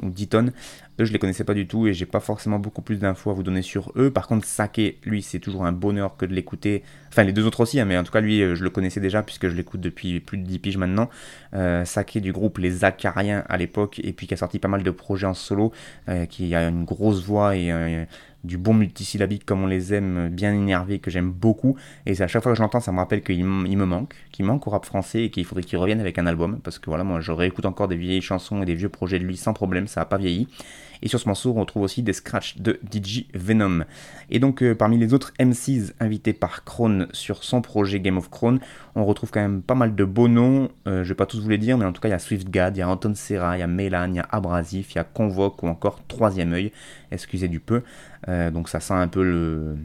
ou 0.03 0.11
Diton. 0.11 0.53
Eux, 1.01 1.05
je 1.05 1.13
les 1.13 1.19
connaissais 1.19 1.45
pas 1.45 1.55
du 1.55 1.67
tout 1.67 1.87
et 1.87 1.95
j'ai 1.95 2.07
pas 2.07 2.21
forcément 2.21 2.59
beaucoup 2.59 2.83
plus 2.83 2.99
d'infos 2.99 3.31
à 3.31 3.35
vous 3.35 3.43
donner 3.43 3.63
sur 3.63 3.93
eux. 3.97 4.11
Par 4.11 4.27
contre, 4.27 4.45
Sake, 4.47 4.97
lui, 5.05 5.23
c'est 5.23 5.39
toujours 5.39 5.65
un 5.65 5.73
bonheur 5.73 6.17
que 6.17 6.27
de 6.27 6.35
l'écouter. 6.35 6.83
Enfin, 7.09 7.23
les 7.23 7.33
deux 7.33 7.47
autres 7.47 7.61
aussi, 7.61 7.79
hein, 7.79 7.85
mais 7.85 7.97
en 7.97 8.05
tout 8.05 8.13
cas, 8.13 8.21
lui, 8.21 8.43
euh, 8.43 8.55
je 8.55 8.65
le 8.65 8.71
connaissais 8.71 9.01
déjà 9.01 9.23
puisque 9.23 9.49
je 9.49 9.55
l'écoute 9.55 9.81
depuis 9.81 10.21
plus 10.21 10.39
de 10.39 10.45
10 10.45 10.59
piges 10.59 10.77
maintenant. 10.77 11.09
Euh, 11.55 11.85
Sake 11.85 12.19
du 12.19 12.33
groupe 12.33 12.59
Les 12.59 12.85
Acariens 12.85 13.45
à 13.49 13.57
l'époque 13.57 14.01
et 14.03 14.13
puis 14.13 14.27
qui 14.27 14.35
a 14.35 14.37
sorti 14.37 14.59
pas 14.59 14.69
mal 14.69 14.83
de 14.83 14.91
projets 14.91 15.27
en 15.27 15.35
solo, 15.35 15.73
qui 16.31 16.55
a 16.55 16.69
une 16.69 16.85
grosse 16.85 17.23
voix 17.23 17.57
et 17.57 18.07
du 18.45 18.57
bon 18.59 18.75
multisyllabique 18.75 19.45
comme 19.45 19.63
on 19.63 19.67
les 19.67 19.95
aime, 19.95 20.29
bien 20.29 20.53
énervé, 20.53 20.99
que 20.99 21.11
j'aime 21.11 21.31
beaucoup. 21.31 21.77
Et 22.07 22.21
à 22.21 22.29
chaque 22.29 22.43
fois 22.43 22.53
que 22.53 22.57
je 22.57 22.63
l'entends, 22.63 22.81
ça 22.81 22.93
me 22.93 22.99
rappelle 22.99 23.23
qu'il 23.23 23.45
me 23.45 23.85
manque, 23.85 24.15
qu'il 24.33 24.45
manque 24.45 24.67
au 24.67 24.71
rap 24.71 24.85
français 24.85 25.25
et 25.25 25.31
qu'il 25.31 25.45
faudrait 25.45 25.65
qu'il 25.65 25.79
revienne 25.79 26.01
avec 26.01 26.19
un 26.19 26.27
album. 26.27 26.61
Parce 26.63 26.79
que 26.79 26.87
voilà, 26.87 27.05
moi 27.05 27.21
je 27.21 27.33
réécoute 27.33 27.67
encore 27.67 27.89
des 27.89 27.97
vieilles 27.97 28.23
chansons 28.23 28.63
et 28.63 28.67
des 28.67 28.75
vieux 28.75 28.89
projets 28.89 29.19
de 29.19 29.25
lui 29.25 29.37
sans 29.37 29.53
problème, 29.53 29.87
ça 29.87 30.01
n'a 30.01 30.07
pas 30.07 30.19
vieilli. 30.19 30.49
Et 31.03 31.09
sur 31.09 31.21
ce 31.21 31.29
morceau, 31.29 31.53
on 31.57 31.61
retrouve 31.61 31.83
aussi 31.83 32.03
des 32.03 32.13
scratchs 32.13 32.59
de 32.59 32.81
DJ 32.93 33.27
Venom. 33.35 33.85
Et 34.31 34.39
donc, 34.39 34.63
euh, 34.63 34.75
parmi 34.75 34.99
les 34.99 35.15
autres 35.15 35.33
MCs 35.41 35.93
invités 36.01 36.33
par 36.33 36.65
Krone 36.65 37.09
sur 37.13 37.45
son 37.45 37.63
projet 37.63 38.01
Game 38.01 38.19
of 38.19 38.31
Krone, 38.31 38.61
on 38.95 39.05
retrouve 39.05 39.31
quand 39.31 39.41
même 39.41 39.63
pas 39.63 39.75
mal 39.75 39.95
de 39.95 40.05
beaux 40.05 40.29
noms. 40.29 40.71
Euh, 40.87 41.05
je 41.05 41.09
vais 41.09 41.15
pas 41.15 41.27
tous 41.27 41.41
vous 41.41 41.49
les 41.49 41.59
dire, 41.59 41.79
mais 41.79 41.85
en 41.85 41.93
tout 41.93 42.01
cas, 42.01 42.09
il 42.09 42.13
y 42.13 42.15
a 42.15 42.19
SwiftGad, 42.19 42.77
il 42.77 42.81
y 42.81 42.83
a 42.83 42.89
Anton 42.89 43.15
Serra, 43.15 43.57
il 43.57 43.61
y 43.61 43.63
a 43.63 43.67
Mélan, 43.67 44.09
il 44.09 44.17
y 44.17 44.21
a 44.21 44.29
Abrasif, 44.31 44.93
il 44.93 44.97
y 44.97 44.99
a 44.99 45.05
Convoque 45.05 45.63
ou 45.63 45.69
encore 45.69 46.01
Troisième 46.09 46.53
œil. 46.53 46.73
Excusez 47.11 47.49
du 47.49 47.61
peu. 47.61 47.83
Euh, 48.29 48.51
donc, 48.51 48.69
ça 48.69 48.81
sent 48.81 48.95
un 48.95 49.09
peu 49.09 49.23
le 49.23 49.77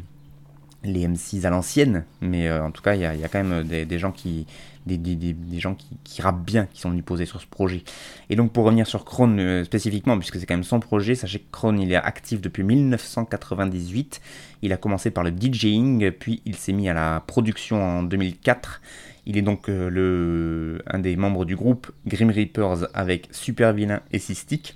les 0.84 1.08
M6 1.08 1.46
à 1.46 1.50
l'ancienne, 1.50 2.06
mais 2.22 2.52
en 2.52 2.72
tout 2.72 2.82
cas, 2.82 2.96
il 2.96 3.02
y, 3.02 3.06
a 3.06 3.28
quand 3.28 3.44
même 3.44 3.64
des 3.64 4.00
gens 4.00 4.12
qui, 4.12 4.46
des, 4.86 5.60
gens 5.60 5.76
qui, 6.04 6.22
rappent 6.22 6.44
bien, 6.44 6.66
qui 6.66 6.82
sont 6.82 6.90
venus 6.90 7.06
poser 7.06 7.26
sur 7.26 7.42
ce 7.42 7.48
projet. 7.48 7.84
Et 8.30 8.36
donc 8.36 8.52
pour 8.52 8.66
revenir 8.66 8.88
sur 8.88 9.06
Krone 9.06 9.40
euh, 9.40 9.64
spécifiquement, 9.64 10.18
puisque 10.18 10.40
c'est 10.40 10.46
quand 10.46 10.56
même 10.56 10.64
son 10.64 10.80
projet, 10.80 11.16
sachez 11.16 11.40
que 11.40 11.52
Krone 11.52 11.80
il 11.80 11.92
est 11.92 11.96
actif 11.96 12.42
depuis 12.42 12.64
1998. 12.64 14.22
Il 14.62 14.74
a 14.74 14.78
commencé 14.78 15.12
par 15.12 15.24
le 15.24 15.32
DJing, 15.32 16.12
puis 16.12 16.42
il 16.46 16.56
s'est 16.56 16.74
mis 16.74 16.90
à 16.90 16.94
la 16.94 17.24
production 17.26 17.82
en 17.82 18.04
2004. 18.04 18.82
Il 19.26 19.38
est 19.38 19.42
donc 19.42 19.70
euh, 19.70 19.90
le, 19.90 20.82
un 20.88 21.00
des 21.00 21.16
membres 21.16 21.46
du 21.46 21.56
groupe 21.56 21.92
Grim 22.06 22.30
Reapers 22.30 22.88
avec 22.94 23.30
Super 23.32 23.74
Vilain 23.74 24.02
et 24.12 24.20
Cystic. 24.20 24.76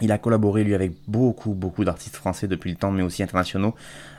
Il 0.00 0.12
a 0.12 0.18
collaboré 0.18 0.64
lui 0.64 0.74
avec 0.74 0.92
beaucoup 1.06 1.54
beaucoup 1.54 1.84
d'artistes 1.84 2.16
français 2.16 2.46
depuis 2.48 2.70
le 2.70 2.76
temps, 2.76 2.90
mais 2.90 3.02
aussi 3.02 3.22
internationaux, 3.22 3.74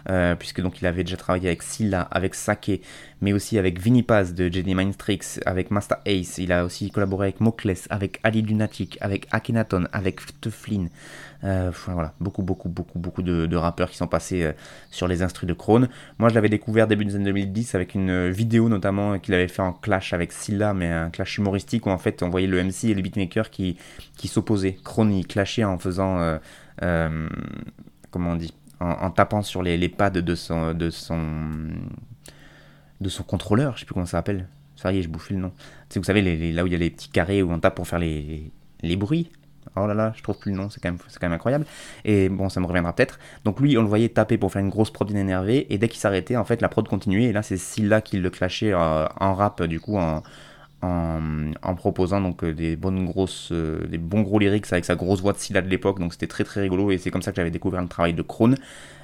euh, 0.09 0.35
puisque 0.35 0.61
donc 0.61 0.81
il 0.81 0.87
avait 0.87 1.03
déjà 1.03 1.17
travaillé 1.17 1.47
avec 1.47 1.63
Silla, 1.63 2.01
avec 2.11 2.35
Sake, 2.35 2.81
mais 3.21 3.33
aussi 3.33 3.57
avec 3.57 3.79
Vinny 3.79 4.03
Paz 4.03 4.33
de 4.33 4.47
JD 4.47 4.75
Mindstrix, 4.75 5.39
avec 5.45 5.71
Master 5.71 5.97
Ace. 6.05 6.37
Il 6.37 6.51
a 6.51 6.65
aussi 6.65 6.91
collaboré 6.91 7.27
avec 7.27 7.41
Mokles, 7.41 7.87
avec 7.89 8.19
Ali 8.23 8.41
Lunatic, 8.41 8.97
avec 9.01 9.27
Akhenaton, 9.31 9.87
avec 9.93 10.19
Teflin. 10.41 10.87
Euh, 11.43 11.71
voilà, 11.87 12.13
beaucoup, 12.19 12.43
beaucoup, 12.43 12.67
beaucoup, 12.67 12.99
beaucoup 12.99 13.21
de, 13.21 13.55
rappeurs 13.55 13.89
qui 13.89 13.97
sont 13.97 14.07
passés 14.07 14.43
euh, 14.43 14.51
sur 14.91 15.07
les 15.07 15.21
instrus 15.21 15.47
de 15.47 15.53
Krone. 15.53 15.87
Moi, 16.17 16.29
je 16.29 16.35
l'avais 16.35 16.49
découvert 16.49 16.87
début 16.87 17.05
des 17.05 17.15
années 17.15 17.25
2010 17.25 17.75
avec 17.75 17.95
une 17.95 18.29
vidéo 18.29 18.67
notamment 18.69 19.19
qu'il 19.19 19.33
avait 19.33 19.47
fait 19.47 19.61
en 19.61 19.73
clash 19.73 20.13
avec 20.13 20.31
Silla, 20.31 20.73
mais 20.73 20.91
un 20.91 21.09
clash 21.09 21.37
humoristique 21.37 21.85
où 21.85 21.89
en 21.89 21.97
fait 21.97 22.23
on 22.23 22.29
voyait 22.29 22.47
le 22.47 22.61
MC 22.61 22.85
et 22.85 22.93
le 22.93 23.01
beatmaker 23.01 23.49
qui, 23.49 23.77
qui 24.17 24.27
s'opposaient. 24.27 24.77
Krone, 24.83 25.13
il 25.13 25.27
clashait 25.27 25.63
en 25.63 25.77
faisant, 25.77 26.39
comment 26.79 28.31
on 28.31 28.35
dit, 28.35 28.53
en, 28.79 29.11
tapant 29.11 29.41
sur 29.41 29.63
les, 29.63 29.77
les, 29.77 29.89
pads 29.89 30.09
de 30.09 30.35
son, 30.35 30.73
de 30.73 30.89
son, 30.89 31.17
de 33.01 33.09
son 33.09 33.23
contrôleur, 33.23 33.75
je 33.75 33.81
sais 33.81 33.85
plus 33.85 33.93
comment 33.93 34.05
ça 34.05 34.17
s'appelle. 34.17 34.47
Ça 34.75 34.93
y 34.93 34.99
est, 34.99 35.01
je 35.01 35.09
bouffe 35.09 35.29
le 35.29 35.35
nom. 35.35 35.51
C'est 35.89 35.99
vous 35.99 36.05
savez, 36.05 36.21
là 36.53 36.63
où 36.63 36.67
il 36.67 36.71
y 36.71 36.75
a 36.75 36.79
les 36.79 36.89
petits 36.89 37.09
carrés 37.09 37.43
où 37.43 37.51
on 37.51 37.59
tape 37.59 37.75
pour 37.75 37.87
faire 37.87 37.99
les, 37.99 38.49
les 38.81 38.95
bruits. 38.95 39.29
Oh 39.81 39.87
là 39.87 39.93
là, 39.93 40.13
je 40.15 40.23
trouve 40.23 40.37
plus 40.37 40.51
le 40.51 40.57
nom, 40.57 40.69
c'est 40.69 40.81
quand, 40.81 40.91
même, 41.21 41.33
incroyable. 41.33 41.65
Et 42.05 42.29
bon, 42.29 42.49
ça 42.49 42.59
me 42.59 42.65
reviendra 42.65 42.93
peut-être. 42.93 43.19
Donc 43.45 43.59
lui, 43.59 43.77
on 43.77 43.81
le 43.81 43.87
voyait 43.87 44.09
taper 44.09 44.37
pour 44.37 44.51
faire 44.51 44.61
une 44.61 44.69
grosse 44.69 44.91
prod 44.91 45.09
énervée, 45.11 45.67
et 45.69 45.77
dès 45.77 45.87
qu'il 45.87 45.99
s'arrêtait, 45.99 46.35
en 46.35 46.45
fait, 46.45 46.61
la 46.61 46.69
prod 46.69 46.87
continuait, 46.87 47.25
et 47.25 47.33
là, 47.33 47.43
c'est 47.43 47.57
Silla 47.57 48.01
qui 48.01 48.17
le 48.17 48.29
clashait 48.29 48.73
euh, 48.73 49.05
en 49.19 49.33
rap, 49.33 49.63
du 49.63 49.79
coup, 49.79 49.97
en, 49.97 50.21
en, 50.81 51.75
proposant 51.75 52.21
donc 52.21 52.43
euh, 52.43 52.53
des 52.53 52.75
bonnes 52.75 53.05
grosses, 53.05 53.49
euh, 53.51 53.85
des 53.87 53.97
bons 53.97 54.21
gros 54.21 54.39
lyrics 54.39 54.71
avec 54.71 54.85
sa 54.85 54.95
grosse 54.95 55.21
voix 55.21 55.33
de 55.33 55.37
Silla 55.37 55.61
de 55.61 55.69
l'époque, 55.69 55.99
donc 55.99 56.13
c'était 56.13 56.27
très 56.27 56.43
très 56.43 56.61
rigolo, 56.61 56.91
et 56.91 56.97
c'est 56.97 57.11
comme 57.11 57.21
ça 57.21 57.31
que 57.31 57.37
j'avais 57.37 57.51
découvert 57.51 57.81
le 57.81 57.87
travail 57.87 58.13
de 58.13 58.21
Krone. 58.21 58.55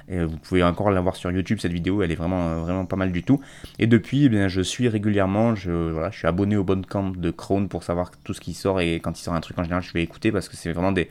Et 0.08 0.24
vous 0.24 0.36
pouvez 0.36 0.62
encore 0.62 0.90
la 0.90 1.00
voir 1.00 1.16
sur 1.16 1.32
YouTube, 1.32 1.58
cette 1.60 1.72
vidéo, 1.72 2.02
elle 2.02 2.12
est 2.12 2.16
vraiment, 2.16 2.60
vraiment 2.60 2.86
pas 2.86 2.96
mal 2.96 3.10
du 3.10 3.22
tout. 3.22 3.40
Et 3.78 3.86
depuis, 3.86 4.24
eh 4.24 4.28
bien, 4.28 4.46
je 4.48 4.60
suis 4.60 4.88
régulièrement, 4.88 5.54
je, 5.54 6.08
suis 6.12 6.26
abonné 6.26 6.56
au 6.56 6.64
camp 6.64 7.10
de 7.10 7.30
Krone 7.30 7.68
pour 7.68 7.82
savoir 7.82 8.10
tout 8.22 8.32
ce 8.32 8.40
qui 8.40 8.54
sort, 8.54 8.80
et 8.80 9.00
quand 9.00 9.18
il 9.18 9.22
sort 9.22 9.34
un 9.34 9.40
truc 9.40 9.58
en 9.58 9.64
général, 9.64 9.82
je 9.82 9.92
vais 9.92 10.02
écouter 10.02 10.30
parce 10.30 10.48
que 10.48 10.56
c'est 10.56 10.72
vraiment 10.72 10.92
des, 10.92 11.08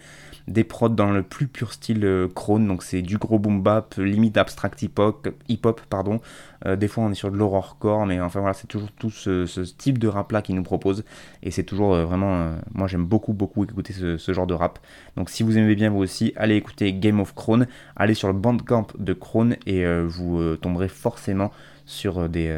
des 0.47 0.63
prods 0.63 0.89
dans 0.89 1.11
le 1.11 1.23
plus 1.23 1.47
pur 1.47 1.73
style 1.73 2.05
euh, 2.05 2.27
Krone, 2.27 2.67
donc 2.67 2.83
c'est 2.83 3.01
du 3.01 3.17
gros 3.17 3.39
boom 3.39 3.61
bap, 3.61 3.95
limite 3.97 4.37
abstract 4.37 4.81
hip-hop, 4.81 5.27
hip-hop 5.47 5.81
pardon. 5.89 6.21
Euh, 6.65 6.75
des 6.75 6.87
fois 6.87 7.03
on 7.03 7.11
est 7.11 7.15
sur 7.15 7.31
de 7.31 7.37
l'horrorcore, 7.37 8.05
mais 8.05 8.19
enfin 8.19 8.39
voilà, 8.39 8.53
c'est 8.53 8.67
toujours 8.67 8.91
tout 8.91 9.09
ce, 9.09 9.45
type 9.77 9.97
de 9.97 10.07
rap 10.07 10.31
là 10.31 10.41
qu'il 10.41 10.55
nous 10.55 10.63
propose, 10.63 11.03
et 11.41 11.51
c'est 11.51 11.63
toujours 11.63 11.93
euh, 11.93 12.05
vraiment, 12.05 12.55
moi 12.73 12.87
j'aime 12.87 13.05
beaucoup 13.05 13.33
beaucoup 13.33 13.63
écouter 13.63 13.93
ce, 13.93 14.33
genre 14.33 14.47
de 14.47 14.53
rap. 14.53 14.79
Donc 15.17 15.29
si 15.29 15.43
vous 15.43 15.57
aimez 15.57 15.75
bien 15.75 15.89
vous 15.89 15.99
aussi, 15.99 16.33
allez 16.35 16.55
écouter 16.55 16.93
Game 16.93 17.19
of 17.19 17.33
Krone, 17.33 17.67
allez 17.95 18.13
sur 18.13 18.27
le 18.27 18.33
bandcamp 18.33 18.87
de 18.97 19.13
Krone 19.13 19.55
et 19.65 19.85
vous 20.03 20.55
tomberez 20.57 20.89
forcément 20.89 21.51
sur 21.85 22.27
des, 22.29 22.53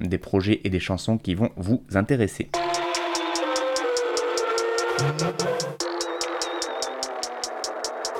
des 0.00 0.18
projets 0.18 0.60
et 0.64 0.70
des 0.70 0.80
chansons 0.80 1.18
qui 1.18 1.34
vont 1.34 1.50
vous 1.56 1.82
intéresser. 1.94 2.50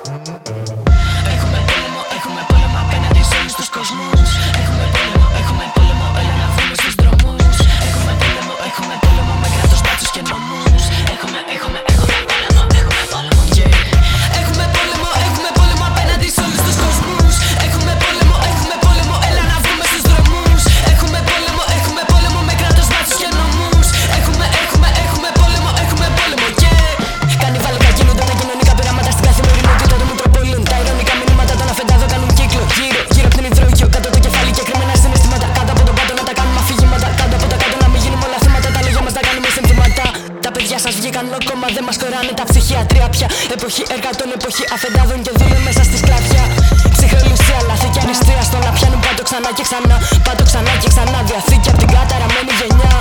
Έχουμε 0.05 1.59
πόλεμο, 1.69 2.01
έχουμε 2.17 2.41
πόλεμο 2.51 2.79
απέναντι 2.85 3.23
σε 3.29 3.35
όλους 3.41 3.55
τους 3.59 3.69
κοσμούς 3.77 4.31
Έχουμε 4.63 4.85
πόλεμο, 4.95 5.27
έχουμε 5.41 5.65
πόλεμο, 5.75 6.07
έλα 6.21 6.35
να 6.43 6.47
βγούμε 6.53 6.75
στους 6.81 6.95
δρόμους. 7.01 7.57
Έχουμε 7.89 8.13
πόλεμο, 8.21 8.55
έχουμε 8.69 8.95
πόλεμο 9.03 9.35
με 9.43 9.49
κράτος, 9.55 9.81
μπάτσους 9.85 10.11
και 10.15 10.23
νόμους 10.31 10.70
ψυχιατρία 43.21 43.29
πια 43.29 43.29
Εποχή 43.57 43.83
εργατών, 43.95 44.29
εποχή 44.39 44.65
αφεντάδων 44.75 45.19
και 45.25 45.33
δούλων 45.39 45.63
μέσα 45.69 45.83
στη 45.89 45.97
σκλαβιά. 46.03 46.45
Ψυχρολουσία, 46.97 47.59
λάθη 47.69 47.89
και 47.95 48.01
αριστεία 48.05 48.43
Στο 48.49 48.59
να 48.67 48.71
πιάνουν. 48.77 49.01
Πάντο 49.07 49.23
ξανά 49.29 49.51
και 49.57 49.65
ξανά 49.69 49.97
Πάντο 50.27 50.43
ξανά 50.51 50.73
και 50.83 50.89
ξανά. 50.93 51.19
Διαθήκη 51.29 51.69
από 51.73 51.79
την 51.83 51.89
καταραμένη 51.95 52.53
γενιά. 52.61 52.95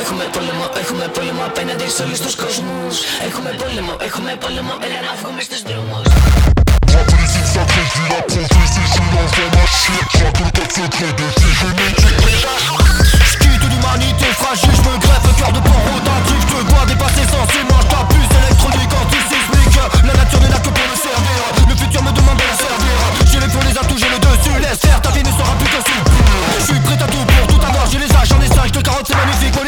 Έχουμε 0.00 0.24
πόλεμο, 0.34 0.66
έχουμε 0.82 1.04
πόλεμο 1.16 1.42
απέναντι 1.50 1.86
σε 1.94 2.00
όλους 2.04 2.20
τους 2.24 2.34
κόσμους. 2.42 2.94
Έχουμε 3.28 3.50
πόλεμο, 3.60 3.92
έχουμε 4.08 4.32
πόλεμο, 4.42 4.72
έλα 4.84 5.00
να 5.06 5.12
βγούμε 5.20 5.40
στους 5.46 5.60
δρόμους. 5.68 6.06
Ski 13.32 13.52
de 13.62 13.66
l'humanité 13.72 14.26
fragile, 14.40 14.74
je 14.78 14.82
me 14.88 14.94
greffe 15.04 15.26
le 15.28 15.32
cœur 15.38 15.52
de 15.56 15.60
porc 15.68 15.84
authentique 15.94 16.42
Je 16.42 16.54
te 16.54 16.70
dois 16.70 16.84
dépasser 16.86 17.24
sensuellement, 17.34 17.80
je 17.84 17.88
t'abuse 17.92 18.32
électronique 18.42 18.92
La 19.80 20.14
nature 20.14 20.40
n'est 20.40 20.48
là 20.48 20.58
que 20.58 20.68
pour 20.68 20.84
le 20.84 20.96
servir. 20.96 21.40
Le 21.68 21.76
futur 21.76 22.02
me 22.02 22.12
demande 22.12 22.36
de 22.36 22.44
la 22.44 22.56
servir. 22.56 22.96
J'ai 23.30 23.40
les 23.40 23.48
fonds, 23.48 23.64
les 23.64 23.78
atouts, 23.78 23.98
j'ai 23.98 24.08
le 24.08 24.18
dessus. 24.18 24.60
Laisse 24.60 24.80
faire, 24.80 25.00
ta 25.00 25.10
vie 25.10 25.22
ne 25.22 25.30
sera 25.32 25.52
plus 25.58 25.68
que 25.68 25.80
subie 25.80 26.12
Je 26.58 26.64
suis 26.64 26.80
prêt 26.80 26.98
à 27.00 27.06
tout 27.06 27.24
pour 27.24 27.46
tout 27.46 27.66
avoir. 27.66 27.86
J'ai 27.90 27.98
les 27.98 28.10
âges, 28.12 28.28
j'en 28.28 28.40
ai 28.40 28.48
5, 28.48 28.70
de 28.70 28.80
carotte 28.80 29.06
c'est 29.06 29.16
magnifique. 29.16 29.54
Mon 29.56 29.62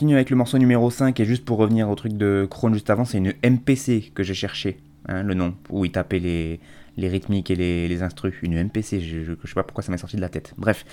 continue 0.00 0.14
avec 0.14 0.30
le 0.30 0.36
morceau 0.36 0.56
numéro 0.56 0.90
5 0.90 1.20
et 1.20 1.26
juste 1.26 1.44
pour 1.44 1.58
revenir 1.58 1.90
au 1.90 1.94
truc 1.94 2.14
de 2.14 2.48
Krone 2.48 2.72
juste 2.72 2.88
avant, 2.88 3.04
c'est 3.04 3.18
une 3.18 3.34
MPC 3.44 4.12
que 4.14 4.22
j'ai 4.22 4.32
cherché, 4.32 4.78
hein, 5.06 5.22
le 5.22 5.34
nom, 5.34 5.54
où 5.68 5.84
il 5.84 5.92
tapait 5.92 6.20
les, 6.20 6.58
les 6.96 7.08
rythmiques 7.08 7.50
et 7.50 7.54
les, 7.54 7.86
les 7.86 8.02
instrus. 8.02 8.32
Une 8.40 8.64
MPC, 8.64 8.98
je, 9.00 9.24
je, 9.24 9.32
je 9.44 9.46
sais 9.46 9.52
pas 9.54 9.62
pourquoi 9.62 9.84
ça 9.84 9.92
m'est 9.92 9.98
sorti 9.98 10.16
de 10.16 10.22
la 10.22 10.30
tête. 10.30 10.54
Bref, 10.56 10.86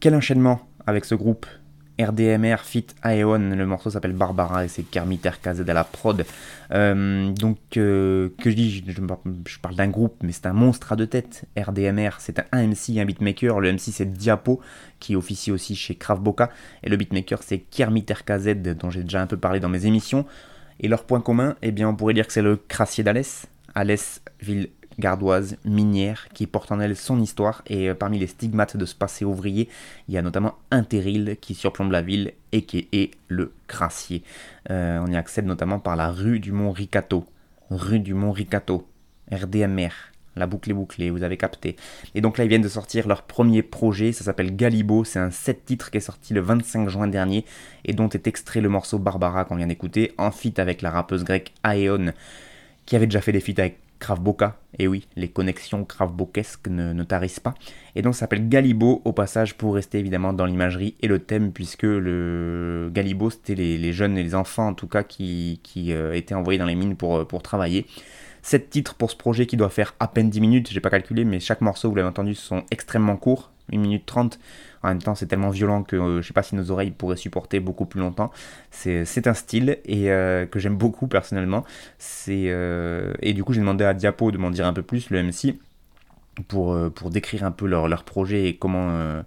quel 0.00 0.16
enchaînement 0.16 0.68
avec 0.84 1.04
ce 1.04 1.14
groupe 1.14 1.46
RDMR 2.04 2.58
Fit 2.62 2.86
Aeon, 3.04 3.54
le 3.56 3.66
morceau 3.66 3.90
s'appelle 3.90 4.12
Barbara 4.12 4.64
et 4.64 4.68
c'est 4.68 4.82
Kermit 4.82 5.20
RKZ 5.24 5.68
à 5.68 5.72
la 5.72 5.84
prod. 5.84 6.24
Euh, 6.72 7.30
donc, 7.32 7.58
euh, 7.76 8.30
que 8.40 8.50
je 8.50 8.56
dis, 8.56 8.70
je, 8.70 8.92
je, 8.92 9.58
parle 9.58 9.74
d'un 9.74 9.88
groupe, 9.88 10.16
mais 10.22 10.32
c'est 10.32 10.46
un 10.46 10.52
monstre 10.52 10.92
à 10.92 10.96
deux 10.96 11.06
têtes. 11.06 11.44
RDMR, 11.58 12.10
c'est 12.18 12.38
un 12.38 12.66
MC, 12.66 12.98
un 12.98 13.04
beatmaker. 13.04 13.60
Le 13.60 13.72
MC, 13.72 13.90
c'est 13.92 14.06
Diapo, 14.06 14.60
qui 14.98 15.16
officie 15.16 15.52
aussi 15.52 15.76
chez 15.76 15.98
Boca 16.18 16.50
Et 16.82 16.88
le 16.88 16.96
beatmaker, 16.96 17.42
c'est 17.42 17.58
Kermit 17.58 18.06
RKZ, 18.10 18.54
dont 18.78 18.90
j'ai 18.90 19.02
déjà 19.02 19.20
un 19.20 19.26
peu 19.26 19.36
parlé 19.36 19.60
dans 19.60 19.68
mes 19.68 19.86
émissions. 19.86 20.26
Et 20.80 20.88
leur 20.88 21.04
point 21.04 21.20
commun, 21.20 21.56
eh 21.62 21.72
bien, 21.72 21.88
on 21.88 21.96
pourrait 21.96 22.14
dire 22.14 22.26
que 22.26 22.32
c'est 22.32 22.42
le 22.42 22.56
crassier 22.56 23.04
d'Alès. 23.04 23.46
Alès, 23.74 24.22
ville 24.40 24.68
gardoise, 25.00 25.56
minière, 25.64 26.28
qui 26.32 26.46
porte 26.46 26.70
en 26.70 26.78
elle 26.78 26.96
son 26.96 27.20
histoire, 27.20 27.62
et 27.66 27.90
euh, 27.90 27.94
parmi 27.94 28.18
les 28.18 28.28
stigmates 28.28 28.76
de 28.76 28.84
ce 28.84 28.94
passé 28.94 29.24
ouvrier, 29.24 29.68
il 30.08 30.14
y 30.14 30.18
a 30.18 30.22
notamment 30.22 30.54
un 30.70 30.84
terril 30.84 31.36
qui 31.40 31.54
surplombe 31.54 31.90
la 31.90 32.02
ville 32.02 32.32
et 32.52 32.62
qui 32.62 32.88
est 32.92 33.10
le 33.28 33.52
Crassier. 33.66 34.22
Euh, 34.70 35.00
on 35.04 35.10
y 35.10 35.16
accède 35.16 35.46
notamment 35.46 35.78
par 35.78 35.96
la 35.96 36.10
rue 36.10 36.38
du 36.38 36.52
Mont 36.52 36.70
Ricato. 36.70 37.24
Rue 37.70 38.00
du 38.00 38.14
Mont 38.14 38.32
Ricato, 38.32 38.86
RDMR. 39.32 39.90
La 40.36 40.46
boucle 40.46 40.70
est 40.70 40.74
bouclée, 40.74 41.10
vous 41.10 41.22
avez 41.22 41.36
capté. 41.36 41.76
Et 42.14 42.20
donc 42.20 42.38
là, 42.38 42.44
ils 42.44 42.48
viennent 42.48 42.62
de 42.62 42.68
sortir 42.68 43.08
leur 43.08 43.22
premier 43.22 43.62
projet, 43.62 44.12
ça 44.12 44.24
s'appelle 44.24 44.54
Galibo, 44.54 45.04
c'est 45.04 45.18
un 45.18 45.30
7 45.30 45.64
titres 45.64 45.90
qui 45.90 45.98
est 45.98 46.00
sorti 46.00 46.34
le 46.34 46.40
25 46.40 46.88
juin 46.88 47.08
dernier, 47.08 47.44
et 47.84 47.92
dont 47.92 48.08
est 48.08 48.26
extrait 48.26 48.60
le 48.60 48.68
morceau 48.68 48.98
Barbara 48.98 49.44
qu'on 49.44 49.56
vient 49.56 49.66
d'écouter, 49.66 50.12
en 50.18 50.30
feat 50.30 50.58
avec 50.58 50.82
la 50.82 50.90
rappeuse 50.90 51.24
grecque 51.24 51.52
Aeon, 51.64 52.12
qui 52.86 52.96
avait 52.96 53.06
déjà 53.06 53.20
fait 53.20 53.32
des 53.32 53.40
feats 53.40 53.58
avec 53.58 53.78
Boca, 54.20 54.56
et 54.78 54.88
oui, 54.88 55.06
les 55.16 55.28
connexions 55.28 55.84
Kravbokesques 55.84 56.68
ne, 56.68 56.92
ne 56.92 57.02
tarissent 57.02 57.40
pas. 57.40 57.54
Et 57.94 58.02
donc 58.02 58.14
ça 58.14 58.20
s'appelle 58.20 58.48
Galibo, 58.48 59.02
au 59.04 59.12
passage, 59.12 59.56
pour 59.56 59.74
rester 59.74 59.98
évidemment 59.98 60.32
dans 60.32 60.46
l'imagerie 60.46 60.94
et 61.00 61.06
le 61.06 61.18
thème, 61.18 61.52
puisque 61.52 61.82
le 61.82 62.90
Galibo, 62.92 63.30
c'était 63.30 63.54
les, 63.54 63.92
jeunes 63.92 64.16
et 64.18 64.22
les 64.22 64.34
enfants, 64.34 64.68
en 64.68 64.74
tout 64.74 64.88
cas, 64.88 65.02
qui, 65.02 65.60
euh, 65.88 66.12
étaient 66.14 66.34
envoyés 66.34 66.58
dans 66.58 66.66
les 66.66 66.74
mines 66.74 66.96
pour, 66.96 67.26
pour 67.26 67.42
travailler. 67.42 67.86
7 68.42 68.70
titres 68.70 68.94
pour 68.94 69.10
ce 69.10 69.16
projet 69.16 69.46
qui 69.46 69.56
doit 69.56 69.70
faire 69.70 69.94
à 70.00 70.08
peine 70.08 70.30
10 70.30 70.40
minutes, 70.40 70.70
j'ai 70.70 70.80
pas 70.80 70.90
calculé, 70.90 71.24
mais 71.24 71.40
chaque 71.40 71.60
morceau, 71.60 71.88
vous 71.90 71.96
l'avez 71.96 72.08
entendu, 72.08 72.34
sont 72.34 72.64
extrêmement 72.70 73.16
courts, 73.16 73.50
1 73.72 73.78
minute 73.78 74.06
30. 74.06 74.38
En 74.82 74.88
même 74.88 75.02
temps, 75.02 75.14
c'est 75.14 75.26
tellement 75.26 75.50
violent 75.50 75.82
que 75.82 75.96
euh, 75.96 76.22
je 76.22 76.26
sais 76.26 76.32
pas 76.32 76.42
si 76.42 76.54
nos 76.54 76.70
oreilles 76.70 76.90
pourraient 76.90 77.16
supporter 77.16 77.60
beaucoup 77.60 77.84
plus 77.84 78.00
longtemps. 78.00 78.30
C'est 78.70 79.26
un 79.26 79.34
style 79.34 79.78
euh, 79.88 80.46
que 80.46 80.58
j'aime 80.58 80.76
beaucoup 80.76 81.06
personnellement. 81.06 81.64
Euh, 82.28 83.12
et 83.20 83.34
du 83.34 83.44
coup, 83.44 83.52
j'ai 83.52 83.60
demandé 83.60 83.84
à 83.84 83.94
Diapo 83.94 84.30
de 84.30 84.38
m'en 84.38 84.50
dire 84.50 84.66
un 84.66 84.72
peu 84.72 84.82
plus, 84.82 85.10
le 85.10 85.22
MC, 85.22 85.58
pour, 86.48 86.76
pour 86.92 87.10
décrire 87.10 87.44
un 87.44 87.50
peu 87.50 87.66
leur 87.66 88.04
projet 88.04 88.46
et 88.46 88.56
comment 88.56 89.22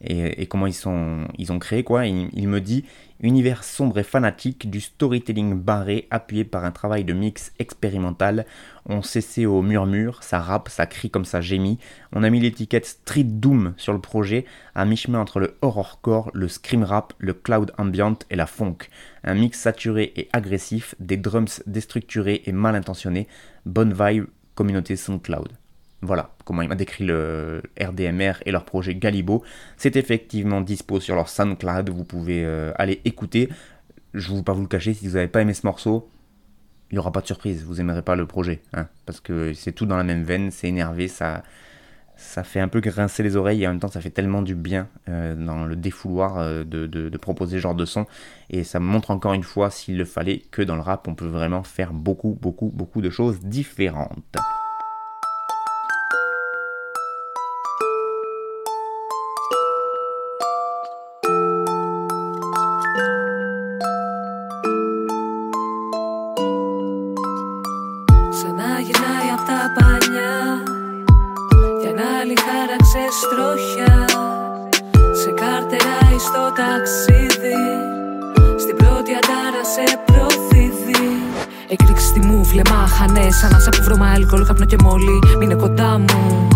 et, 0.00 0.46
comment 0.46 0.66
ils, 0.66 0.74
sont, 0.74 1.26
ils 1.38 1.52
ont 1.52 1.58
créé 1.58 1.82
quoi. 1.82 2.06
Il, 2.06 2.28
il, 2.32 2.48
me 2.48 2.60
dit 2.60 2.84
univers 3.20 3.64
sombre 3.64 3.98
et 3.98 4.04
fanatique 4.04 4.70
du 4.70 4.80
storytelling 4.80 5.54
barré 5.54 6.06
appuyé 6.10 6.44
par 6.44 6.64
un 6.64 6.70
travail 6.70 7.04
de 7.04 7.12
mix 7.12 7.52
expérimental. 7.58 8.46
On 8.86 9.02
cessait 9.02 9.46
au 9.46 9.60
murmure, 9.60 10.22
ça 10.22 10.38
rappe, 10.38 10.68
ça 10.68 10.86
crie 10.86 11.10
comme 11.10 11.24
ça 11.24 11.40
gémit. 11.40 11.78
On 12.12 12.22
a 12.22 12.30
mis 12.30 12.40
l'étiquette 12.40 12.86
Street 12.86 13.24
Doom 13.24 13.74
sur 13.76 13.92
le 13.92 14.00
projet, 14.00 14.44
à 14.74 14.84
mi-chemin 14.84 15.18
entre 15.18 15.40
le 15.40 15.56
horrorcore, 15.62 16.30
le 16.32 16.48
scream 16.48 16.84
rap, 16.84 17.12
le 17.18 17.34
cloud 17.34 17.72
ambient 17.76 18.18
et 18.30 18.36
la 18.36 18.46
funk. 18.46 18.78
Un 19.24 19.34
mix 19.34 19.58
saturé 19.58 20.12
et 20.14 20.28
agressif, 20.32 20.94
des 21.00 21.16
drums 21.16 21.62
déstructurés 21.66 22.42
et 22.46 22.52
mal 22.52 22.76
intentionnés. 22.76 23.26
Bonne 23.66 23.92
vibe, 23.92 24.26
communauté 24.54 24.94
SoundCloud. 24.94 25.48
Voilà 26.00 26.30
comment 26.44 26.62
il 26.62 26.68
m'a 26.68 26.76
décrit 26.76 27.04
le 27.04 27.62
RDMR 27.80 28.34
et 28.46 28.52
leur 28.52 28.64
projet 28.64 28.94
Galibo. 28.94 29.42
C'est 29.76 29.96
effectivement 29.96 30.60
dispo 30.60 31.00
sur 31.00 31.14
leur 31.14 31.28
SoundCloud, 31.28 31.90
vous 31.90 32.04
pouvez 32.04 32.44
euh, 32.44 32.72
aller 32.76 33.00
écouter. 33.04 33.48
je 34.14 34.32
ne 34.32 34.36
vais 34.38 34.42
pas 34.42 34.52
vous 34.52 34.62
le 34.62 34.68
cacher, 34.68 34.94
si 34.94 35.06
vous 35.08 35.14
n'avez 35.14 35.28
pas 35.28 35.42
aimé 35.42 35.54
ce 35.54 35.66
morceau, 35.66 36.08
il 36.90 36.94
n'y 36.94 36.98
aura 36.98 37.12
pas 37.12 37.20
de 37.20 37.26
surprise, 37.26 37.64
vous 37.64 37.74
n'aimerez 37.74 38.02
pas 38.02 38.16
le 38.16 38.26
projet. 38.26 38.62
Hein, 38.72 38.86
parce 39.06 39.20
que 39.20 39.52
c'est 39.52 39.72
tout 39.72 39.86
dans 39.86 39.96
la 39.96 40.04
même 40.04 40.22
veine, 40.22 40.50
c'est 40.52 40.68
énervé, 40.68 41.08
ça, 41.08 41.42
ça 42.16 42.44
fait 42.44 42.60
un 42.60 42.68
peu 42.68 42.80
grincer 42.80 43.22
les 43.22 43.36
oreilles 43.36 43.64
et 43.64 43.66
en 43.66 43.70
même 43.70 43.80
temps 43.80 43.88
ça 43.88 44.00
fait 44.00 44.10
tellement 44.10 44.42
du 44.42 44.54
bien 44.54 44.88
euh, 45.08 45.34
dans 45.34 45.66
le 45.66 45.76
défouloir 45.76 46.38
euh, 46.38 46.64
de, 46.64 46.86
de, 46.86 47.16
proposer 47.18 47.56
ce 47.56 47.62
genre 47.62 47.74
de 47.74 47.84
son. 47.84 48.06
Et 48.50 48.64
ça 48.64 48.78
montre 48.80 49.10
encore 49.10 49.34
une 49.34 49.42
fois, 49.42 49.70
s'il 49.70 49.98
le 49.98 50.04
fallait, 50.04 50.42
que 50.52 50.62
dans 50.62 50.76
le 50.76 50.82
rap 50.82 51.08
on 51.08 51.14
peut 51.14 51.26
vraiment 51.26 51.64
faire 51.64 51.92
beaucoup, 51.92 52.38
beaucoup, 52.40 52.70
beaucoup 52.72 53.02
de 53.02 53.10
choses 53.10 53.40
différentes. 53.40 54.36
Ανάσα 83.44 83.68
που 83.68 83.82
βρώμα 83.82 84.12
αλκοόλ, 84.14 84.46
καπνό 84.46 84.64
και 84.64 84.76
μόλι. 84.82 85.18
Μείνε 85.38 85.54
κοντά 85.54 85.98
μου. 85.98 86.48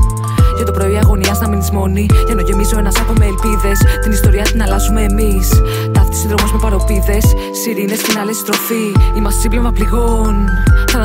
Για 0.56 0.64
το 0.64 0.72
πρωί 0.72 0.96
αγωνία 0.96 1.36
να 1.40 1.48
μείνει 1.48 1.66
μόνη. 1.72 2.06
Για 2.26 2.34
να 2.34 2.42
γεμίζω 2.42 2.78
ένα 2.78 2.90
σάκο 2.90 3.12
με 3.18 3.24
ελπίδες. 3.24 3.78
Την 4.02 4.12
ιστορία 4.12 4.42
την 4.42 4.62
αλλάζουμε 4.62 5.02
εμείς. 5.02 5.48
Ταύτη 5.92 6.16
συνδρομός 6.16 6.52
με 6.52 6.58
παροπίδες. 6.62 7.24
Σιρήνες 7.62 7.98
στην 7.98 8.18
άλλη 8.18 8.34
στροφή. 8.34 8.92
Είμαστε 9.16 9.40
σύμπλεμα 9.40 9.72
πληγών. 9.72 10.48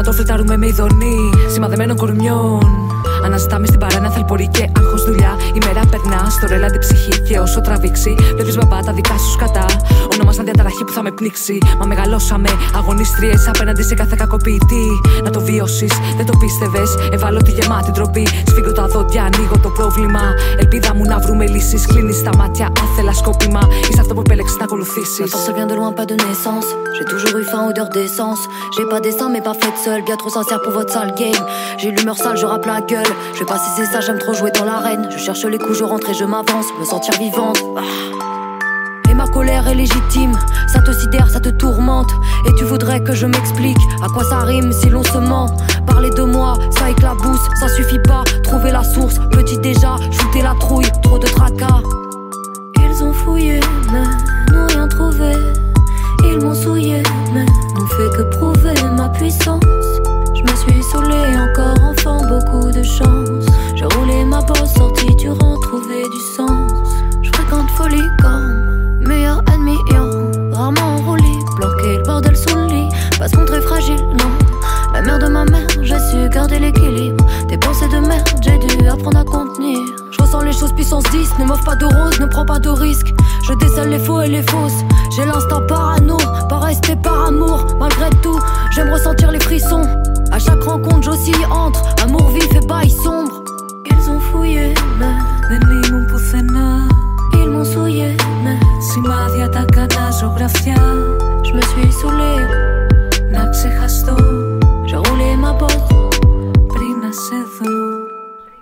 το 0.03 0.11
φρετάρουμε 0.11 0.57
με 0.57 0.67
ειδονή. 0.67 1.29
Σημαδεμένων 1.53 1.97
κορμιών. 1.97 2.96
Αναζητάμε 3.23 3.67
στην 3.67 3.79
παράνα 3.79 4.09
θαλπορή 4.09 4.47
και 4.47 4.69
άγχος 4.77 5.03
δουλειά. 5.03 5.35
Η 5.53 5.59
μέρα 5.65 5.81
περνά 5.91 6.29
στο 6.29 6.47
ρέλα 6.47 6.69
την 6.69 6.79
ψυχή 6.79 7.21
και 7.21 7.39
όσο 7.39 7.61
τραβήξει. 7.61 8.15
Βλέπεις 8.33 8.55
μπαμπά 8.55 8.79
τα 8.83 8.93
δικά 8.93 9.17
σου 9.17 9.37
κατά. 9.37 9.65
Ονόμασταν 10.27 10.55
διαταραχή 10.55 10.83
που 10.83 10.91
θα 10.91 11.03
με 11.03 11.11
πνίξει. 11.11 11.57
Μα 11.79 11.85
μεγαλώσαμε 11.85 12.49
αγωνίστριε 12.75 13.33
απέναντι 13.47 13.83
σε 13.83 13.95
κάθε 13.95 14.15
κακοποιητή. 14.17 14.85
Να 15.23 15.29
το 15.29 15.41
βιώσει, 15.41 15.87
δεν 16.17 16.25
το 16.25 16.37
πίστευε. 16.37 16.83
τη 17.43 17.51
γεμάτη 17.51 17.91
τροπή. 17.91 18.27
Σφίγγω 18.47 18.71
τα 18.71 18.87
δόντια, 18.87 19.23
ανοίγω 19.23 19.59
το 19.59 19.69
πρόβλημα. 19.69 20.21
Ελπίδα 20.57 20.95
μου 20.95 21.03
να 21.03 21.19
βρούμε 21.19 21.47
λύσει. 21.47 21.77
Κλείνει 21.87 22.21
τα 22.21 22.35
μάτια, 22.37 22.71
άθελα 22.83 23.13
σκόπιμα. 23.13 23.61
Είσαι 23.89 24.01
αυτό 24.01 24.13
που 24.13 24.19
επέλεξε 24.19 24.55
να 24.59 24.63
ακολουθήσει. 24.63 25.23
Ça 25.45 25.51
vient 25.55 25.69
de 25.71 25.75
loin, 25.79 25.91
pas 25.99 26.07
de 26.11 26.15
naissance. 26.25 26.67
J'ai 26.95 27.07
toujours 27.11 27.33
eu 27.41 27.45
faim, 27.51 27.63
odeur 27.69 27.89
d'essence. 27.95 28.41
J'ai 28.73 28.87
pas 28.91 29.01
dessin, 29.05 29.27
mais 29.33 29.43
pas 29.49 29.57
fait 29.61 29.75
seul. 29.85 29.99
Bien 30.07 30.17
trop 30.21 30.31
sincère 30.37 30.59
pour 30.63 30.73
votre 30.77 30.91
sale 30.95 31.11
game. 31.21 31.43
J'ai 31.79 31.89
l'humeur 31.95 32.17
sale, 32.23 32.37
je 32.41 32.47
rappe 32.51 32.67
la 32.73 32.79
gueule. 32.91 33.13
Je 33.33 33.37
sais 33.39 33.49
pas 33.53 33.59
si 33.63 33.69
c'est 33.75 33.87
ça, 33.93 33.99
j'aime 34.05 34.19
trop 34.23 34.33
jouer 34.39 34.51
dans 34.57 34.65
l'arène. 34.71 35.03
Je 35.13 35.19
cherche 35.25 35.43
les 35.53 35.59
coups, 35.63 35.77
je 35.81 35.85
rentre 35.91 36.07
et 36.11 36.15
je 36.21 36.25
m'avance, 36.33 36.67
me 36.79 36.85
sentir 36.93 37.13
vivante. 37.25 37.59
Ah. 37.77 38.26
Ma 39.17 39.25
colère 39.25 39.67
est 39.67 39.73
légitime, 39.73 40.37
ça 40.67 40.79
te 40.79 40.91
sidère, 40.91 41.27
ça 41.27 41.39
te 41.39 41.49
tourmente. 41.49 42.11
Et 42.47 42.53
tu 42.53 42.65
voudrais 42.65 43.01
que 43.01 43.13
je 43.13 43.25
m'explique 43.25 43.79
à 44.03 44.07
quoi 44.09 44.23
ça 44.23 44.41
rime 44.41 44.71
si 44.71 44.89
l'on 44.89 45.03
se 45.03 45.17
ment. 45.17 45.47
Parler 45.87 46.11
de 46.11 46.21
moi, 46.21 46.53
ça 46.77 46.91
éclabousse, 46.91 47.41
ça 47.59 47.67
suffit 47.67 47.99
pas. 48.07 48.23
Trouver 48.43 48.71
la 48.71 48.83
source, 48.83 49.15
petit 49.31 49.57
déjà, 49.57 49.95
shooter 50.11 50.43
la 50.43 50.53
trouille, 50.59 50.85
trop 51.01 51.17
de 51.17 51.25
tracas. 51.25 51.81
Ils 52.79 53.03
ont 53.03 53.11
fouillé, 53.11 53.59
mais 53.91 54.53
n'ont 54.53 54.67
rien 54.67 54.87
trouvé. 54.87 55.33
Ils 56.23 56.39
m'ont 56.39 56.53
souillé, 56.53 57.01
mais 57.33 57.45
n'ont 57.45 57.87
fait 57.87 58.17
que 58.17 58.21
prouver 58.37 58.75
ma 58.95 59.09
puissance. 59.09 59.63
Je 60.35 60.43
me 60.43 60.55
suis 60.55 60.83
saoulé 60.91 61.35
encore 61.35 61.83
enfant, 61.83 62.21
beaucoup 62.27 62.71
de 62.71 62.83
chance. 62.83 63.45
J'ai 63.75 63.85
roulé 63.85 64.23
ma 64.25 64.41
bosse, 64.41 64.75
sortie 64.75 65.15
du 65.15 65.31
rang, 65.31 65.57
trouvé 65.59 66.03
du 66.03 66.19
sens. 66.35 66.71
Je 67.23 67.31
fréquente 67.31 67.69
folie 67.71 68.07
comme 68.21 68.56
suis 73.17 73.19
pas 73.19 73.27
ce 73.27 73.35
qu'on 73.35 73.45
très 73.45 73.61
fragile, 73.61 73.95
non. 73.95 74.29
La 74.93 75.01
mère 75.01 75.19
de 75.19 75.27
ma 75.27 75.45
mère, 75.45 75.67
j'ai 75.81 75.99
su 76.11 76.29
garder 76.29 76.59
l'équilibre. 76.59 77.25
Des 77.47 77.57
pensées 77.57 77.87
de 77.87 77.99
merde, 77.99 78.27
j'ai 78.41 78.57
dû 78.59 78.87
apprendre 78.87 79.17
à 79.17 79.23
contenir. 79.23 79.79
Je 80.11 80.21
ressens 80.21 80.41
les 80.41 80.53
choses 80.53 80.73
puissance 80.73 81.03
10, 81.11 81.39
ne 81.39 81.45
m'offre 81.45 81.63
pas 81.63 81.75
de 81.75 81.85
rose, 81.85 82.19
ne 82.19 82.25
prends 82.25 82.45
pas 82.45 82.59
de 82.59 82.69
risques. 82.69 83.13
Je 83.43 83.53
décèle 83.53 83.89
les 83.89 83.99
faux 83.99 84.21
et 84.21 84.27
les 84.27 84.43
fausses. 84.43 84.83
J'ai 85.15 85.25
l'instinct 85.25 85.61
parano, 85.67 86.17
pas 86.49 86.59
rester 86.59 86.95
par 86.95 87.27
amour. 87.27 87.65
Malgré 87.79 88.09
tout, 88.21 88.39
j'aime 88.71 88.91
ressentir 88.91 89.31
les 89.31 89.39
frissons. 89.39 89.83
À 90.31 90.39
chaque 90.39 90.63
rencontre, 90.63 91.03
j'oscille 91.03 91.45
entre 91.49 91.83
amour 92.03 92.29
vif 92.29 92.49
et 92.55 92.65
bail 92.67 92.89
sombre. 92.89 93.43
Ils 93.85 94.09
ont 94.09 94.19
fouillé, 94.19 94.73
mais 94.99 95.59
mon 95.91 96.05
Ils 97.33 97.49
m'ont 97.49 97.65
souillé, 97.65 98.15
mais. 98.43 98.59
Si 98.79 98.99
ma. 98.99 99.27
Je 101.43 101.53
me 101.53 101.61
suis 101.61 101.91
saoulée. 101.91 102.76
ξεχαστώ. 103.56 104.16
J'ai 104.86 104.96
roulé 104.96 105.36
ma 105.36 105.52
botte 105.52 105.92
πριν 106.66 106.98
να 107.02 107.12
σε 107.12 107.36
δω. 107.58 107.92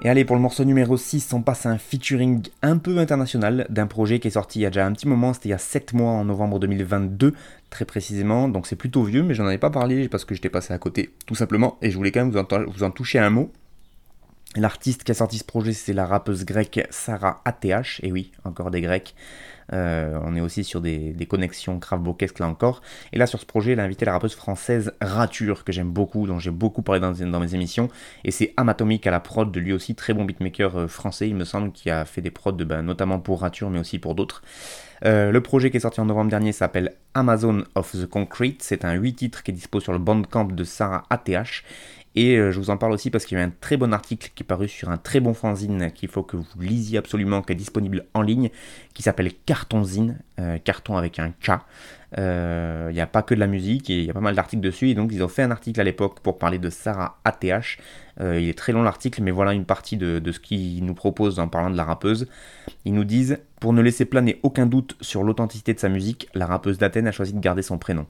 Et 0.02 0.08
allez, 0.08 0.24
pour 0.24 0.34
le 0.34 0.40
morceau 0.40 0.64
numéro 0.64 0.96
6, 0.96 1.34
on 1.34 1.42
passe 1.42 1.66
à 1.66 1.70
un 1.70 1.76
featuring 1.76 2.48
un 2.62 2.78
peu 2.78 2.96
international 2.96 3.66
d'un 3.68 3.86
projet 3.86 4.18
qui 4.18 4.28
est 4.28 4.30
sorti 4.30 4.60
il 4.60 4.62
y 4.62 4.66
a 4.66 4.70
déjà 4.70 4.86
un 4.86 4.92
petit 4.92 5.06
moment, 5.06 5.34
c'était 5.34 5.50
il 5.50 5.52
y 5.52 5.54
a 5.54 5.58
7 5.58 5.92
mois 5.92 6.12
en 6.12 6.24
novembre 6.24 6.58
2022, 6.58 7.34
très 7.68 7.84
précisément, 7.84 8.48
donc 8.48 8.66
c'est 8.66 8.76
plutôt 8.76 9.02
vieux, 9.02 9.22
mais 9.22 9.34
j'en 9.34 9.44
avais 9.44 9.58
pas 9.58 9.68
parlé 9.68 10.08
parce 10.08 10.24
que 10.24 10.34
j'étais 10.34 10.48
passé 10.48 10.72
à 10.72 10.78
côté, 10.78 11.10
tout 11.26 11.34
simplement, 11.34 11.76
et 11.82 11.90
je 11.90 11.96
voulais 11.98 12.12
quand 12.12 12.20
même 12.20 12.30
vous 12.30 12.38
en, 12.38 12.46
vous 12.66 12.82
en 12.82 12.90
toucher 12.90 13.18
un 13.18 13.28
mot. 13.28 13.52
L'artiste 14.56 15.04
qui 15.04 15.12
a 15.12 15.14
sorti 15.14 15.36
ce 15.36 15.44
projet, 15.44 15.74
c'est 15.74 15.92
la 15.92 16.06
rappeuse 16.06 16.46
grecque 16.46 16.80
Sarah 16.88 17.42
ATH, 17.44 18.00
et 18.02 18.10
oui, 18.10 18.32
encore 18.44 18.70
des 18.70 18.80
grecs. 18.80 19.14
Euh, 19.73 20.19
on 20.23 20.35
est 20.35 20.41
aussi 20.41 20.63
sur 20.63 20.81
des, 20.81 21.15
connexions 21.29 21.79
craveboquesques 21.79 22.39
là 22.39 22.47
encore. 22.47 22.81
Et 23.11 23.17
là 23.17 23.27
sur 23.27 23.39
ce 23.39 23.45
projet, 23.45 23.73
elle 23.73 23.79
a 23.79 23.83
invité 23.83 24.05
la 24.05 24.13
rappeuse 24.13 24.35
française 24.35 24.93
Rature, 25.01 25.63
que 25.63 25.71
j'aime 25.71 25.91
beaucoup, 25.91 26.27
dont 26.27 26.39
j'ai 26.39 26.51
beaucoup 26.51 26.81
parlé 26.81 27.01
dans, 27.01 27.39
mes 27.39 27.55
émissions. 27.55 27.89
Et 28.23 28.31
c'est 28.31 28.53
Amatomic 28.57 29.05
à 29.07 29.11
la 29.11 29.19
prod, 29.19 29.51
de 29.51 29.59
lui 29.59 29.73
aussi, 29.73 29.95
très 29.95 30.13
bon 30.13 30.25
beatmaker 30.25 30.75
euh, 30.77 30.87
français, 30.87 31.27
il 31.27 31.35
me 31.35 31.45
semble, 31.45 31.71
qui 31.71 31.89
a 31.89 32.05
fait 32.05 32.21
des 32.21 32.31
prods 32.31 32.53
ben, 32.53 32.81
notamment 32.81 33.19
pour 33.19 33.41
Rature, 33.41 33.69
mais 33.69 33.79
aussi 33.79 33.99
pour 33.99 34.15
d'autres. 34.15 34.41
Euh, 35.03 35.31
le 35.31 35.41
projet 35.41 35.71
qui 35.71 35.77
est 35.77 35.81
sorti 35.81 35.99
en 35.99 36.05
novembre 36.05 36.29
dernier 36.29 36.51
s'appelle 36.51 36.93
Amazon 37.13 37.63
of 37.75 37.91
the 37.91 38.05
Concrete. 38.05 38.61
C'est 38.61 38.85
un 38.85 38.93
8 38.93 39.13
titres 39.15 39.43
qui 39.43 39.51
est 39.51 39.53
dispo 39.53 39.79
sur 39.79 39.91
le 39.91 39.99
bandcamp 39.99 40.45
de 40.45 40.63
Sarah 40.63 41.03
ATH. 41.09 41.63
Et 42.15 42.37
euh, 42.37 42.51
je 42.51 42.59
vous 42.59 42.69
en 42.69 42.77
parle 42.77 42.93
aussi 42.93 43.11
parce 43.11 43.25
qu'il 43.25 43.37
y 43.37 43.41
a 43.41 43.43
un 43.43 43.51
très 43.51 43.75
bon 43.75 43.93
article 43.93 44.31
qui 44.33 44.43
est 44.43 44.45
paru 44.45 44.69
sur 44.69 44.89
un 44.89 44.97
très 44.97 45.19
bon 45.19 45.33
fanzine 45.33 45.91
qu'il 45.91 46.07
faut 46.09 46.23
que 46.23 46.37
vous 46.37 46.45
lisiez 46.59 46.97
absolument, 46.97 47.41
qui 47.41 47.51
est 47.51 47.55
disponible 47.55 48.05
en 48.13 48.21
ligne, 48.21 48.49
qui 48.93 49.03
s'appelle 49.03 49.31
Cartonzine, 49.45 50.19
euh, 50.39 50.57
carton 50.57 50.95
avec 50.95 51.19
un 51.19 51.31
K. 51.31 51.59
Euh, 52.17 52.87
il 52.89 52.93
n'y 52.93 53.01
a 53.01 53.07
pas 53.07 53.21
que 53.21 53.35
de 53.35 53.39
la 53.41 53.47
musique 53.47 53.89
et 53.89 53.99
il 53.99 54.05
y 54.05 54.09
a 54.09 54.13
pas 54.13 54.21
mal 54.21 54.33
d'articles 54.33 54.63
dessus. 54.63 54.89
Et 54.89 54.95
donc 54.95 55.11
ils 55.11 55.21
ont 55.23 55.27
fait 55.27 55.43
un 55.43 55.51
article 55.51 55.81
à 55.81 55.83
l'époque 55.83 56.21
pour 56.21 56.37
parler 56.37 56.57
de 56.57 56.69
Sarah 56.69 57.19
ATH. 57.25 57.79
il 58.21 58.47
est 58.47 58.57
très 58.57 58.71
long 58.71 58.83
l'article, 58.83 59.21
mais 59.21 59.31
voilà 59.31 59.51
une 59.51 59.65
partie 59.65 59.97
de, 59.97 60.19
de 60.19 60.31
ce 60.31 60.39
qu'ils 60.39 60.85
nous 60.85 60.93
proposent 60.93 61.39
en 61.39 61.49
parlant 61.49 61.69
de 61.69 61.77
la 61.77 61.83
rappeuse. 61.83 62.27
Ils 62.85 62.93
nous 62.93 63.03
disent 63.03 63.39
Pour 63.59 63.73
ne 63.73 63.81
laisser 63.81 64.05
planer 64.05 64.39
aucun 64.43 64.67
doute 64.67 64.95
sur 65.01 65.23
l'authenticité 65.23 65.73
de 65.73 65.79
sa 65.79 65.89
musique, 65.89 66.29
la 66.33 66.45
rappeuse 66.45 66.77
d'Athènes 66.77 67.07
a 67.07 67.11
choisi 67.11 67.33
de 67.33 67.41
garder 67.41 67.61
son 67.61 67.77
prénom. 67.77 68.05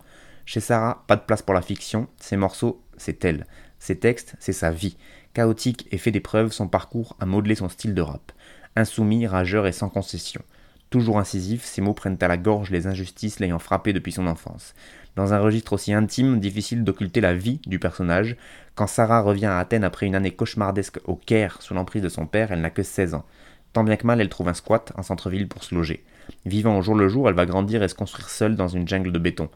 Chez 0.45 0.59
Sarah, 0.59 1.03
pas 1.07 1.15
de 1.15 1.21
place 1.21 1.41
pour 1.41 1.55
la 1.55 1.63
fiction, 1.63 2.07
ses 2.17 2.37
morceaux, 2.37 2.83
c'est 2.97 3.25
elle. 3.25 3.47
Ses 3.85 3.99
textes, 3.99 4.33
c'est 4.39 4.51
sa 4.51 4.71
vie. 4.71 4.97
Chaotique 5.35 5.87
et 5.91 5.99
fait 5.99 6.09
d'épreuves, 6.09 6.51
son 6.51 6.67
parcours 6.67 7.15
a 7.19 7.27
modelé 7.27 7.53
son 7.53 7.69
style 7.69 7.93
de 7.93 8.01
rap. 8.01 8.31
Insoumis, 8.75 9.27
rageur 9.27 9.67
et 9.67 9.71
sans 9.71 9.89
concession. 9.89 10.41
Toujours 10.89 11.19
incisif, 11.19 11.63
ses 11.63 11.81
mots 11.81 11.93
prennent 11.93 12.17
à 12.19 12.27
la 12.27 12.37
gorge 12.37 12.71
les 12.71 12.87
injustices 12.87 13.39
l'ayant 13.39 13.59
frappé 13.59 13.93
depuis 13.93 14.11
son 14.11 14.25
enfance. 14.25 14.73
Dans 15.15 15.35
un 15.35 15.39
registre 15.39 15.73
aussi 15.73 15.93
intime, 15.93 16.39
difficile 16.39 16.83
d'occulter 16.83 17.21
la 17.21 17.35
vie 17.35 17.59
du 17.67 17.77
personnage, 17.77 18.37
quand 18.73 18.87
Sarah 18.87 19.21
revient 19.21 19.45
à 19.45 19.59
Athènes 19.59 19.83
après 19.83 20.07
une 20.07 20.15
année 20.15 20.31
cauchemardesque 20.31 20.99
au 21.05 21.15
Caire 21.15 21.61
sous 21.61 21.75
l'emprise 21.75 22.01
de 22.01 22.09
son 22.09 22.25
père, 22.25 22.51
elle 22.51 22.61
n'a 22.61 22.71
que 22.71 22.81
16 22.81 23.13
ans. 23.13 23.25
Tant 23.71 23.83
bien 23.83 23.97
que 23.97 24.07
mal, 24.07 24.19
elle 24.19 24.29
trouve 24.29 24.47
un 24.47 24.55
squat, 24.55 24.93
en 24.95 25.03
centre-ville 25.03 25.47
pour 25.47 25.63
se 25.63 25.75
loger. 25.75 26.03
Vivant 26.47 26.79
au 26.79 26.81
jour 26.81 26.95
le 26.95 27.07
jour, 27.07 27.29
elle 27.29 27.35
va 27.35 27.45
grandir 27.45 27.83
et 27.83 27.87
se 27.87 27.93
construire 27.93 28.29
seule 28.29 28.55
dans 28.55 28.67
une 28.67 28.87
jungle 28.87 29.11
de 29.11 29.19
béton 29.19 29.51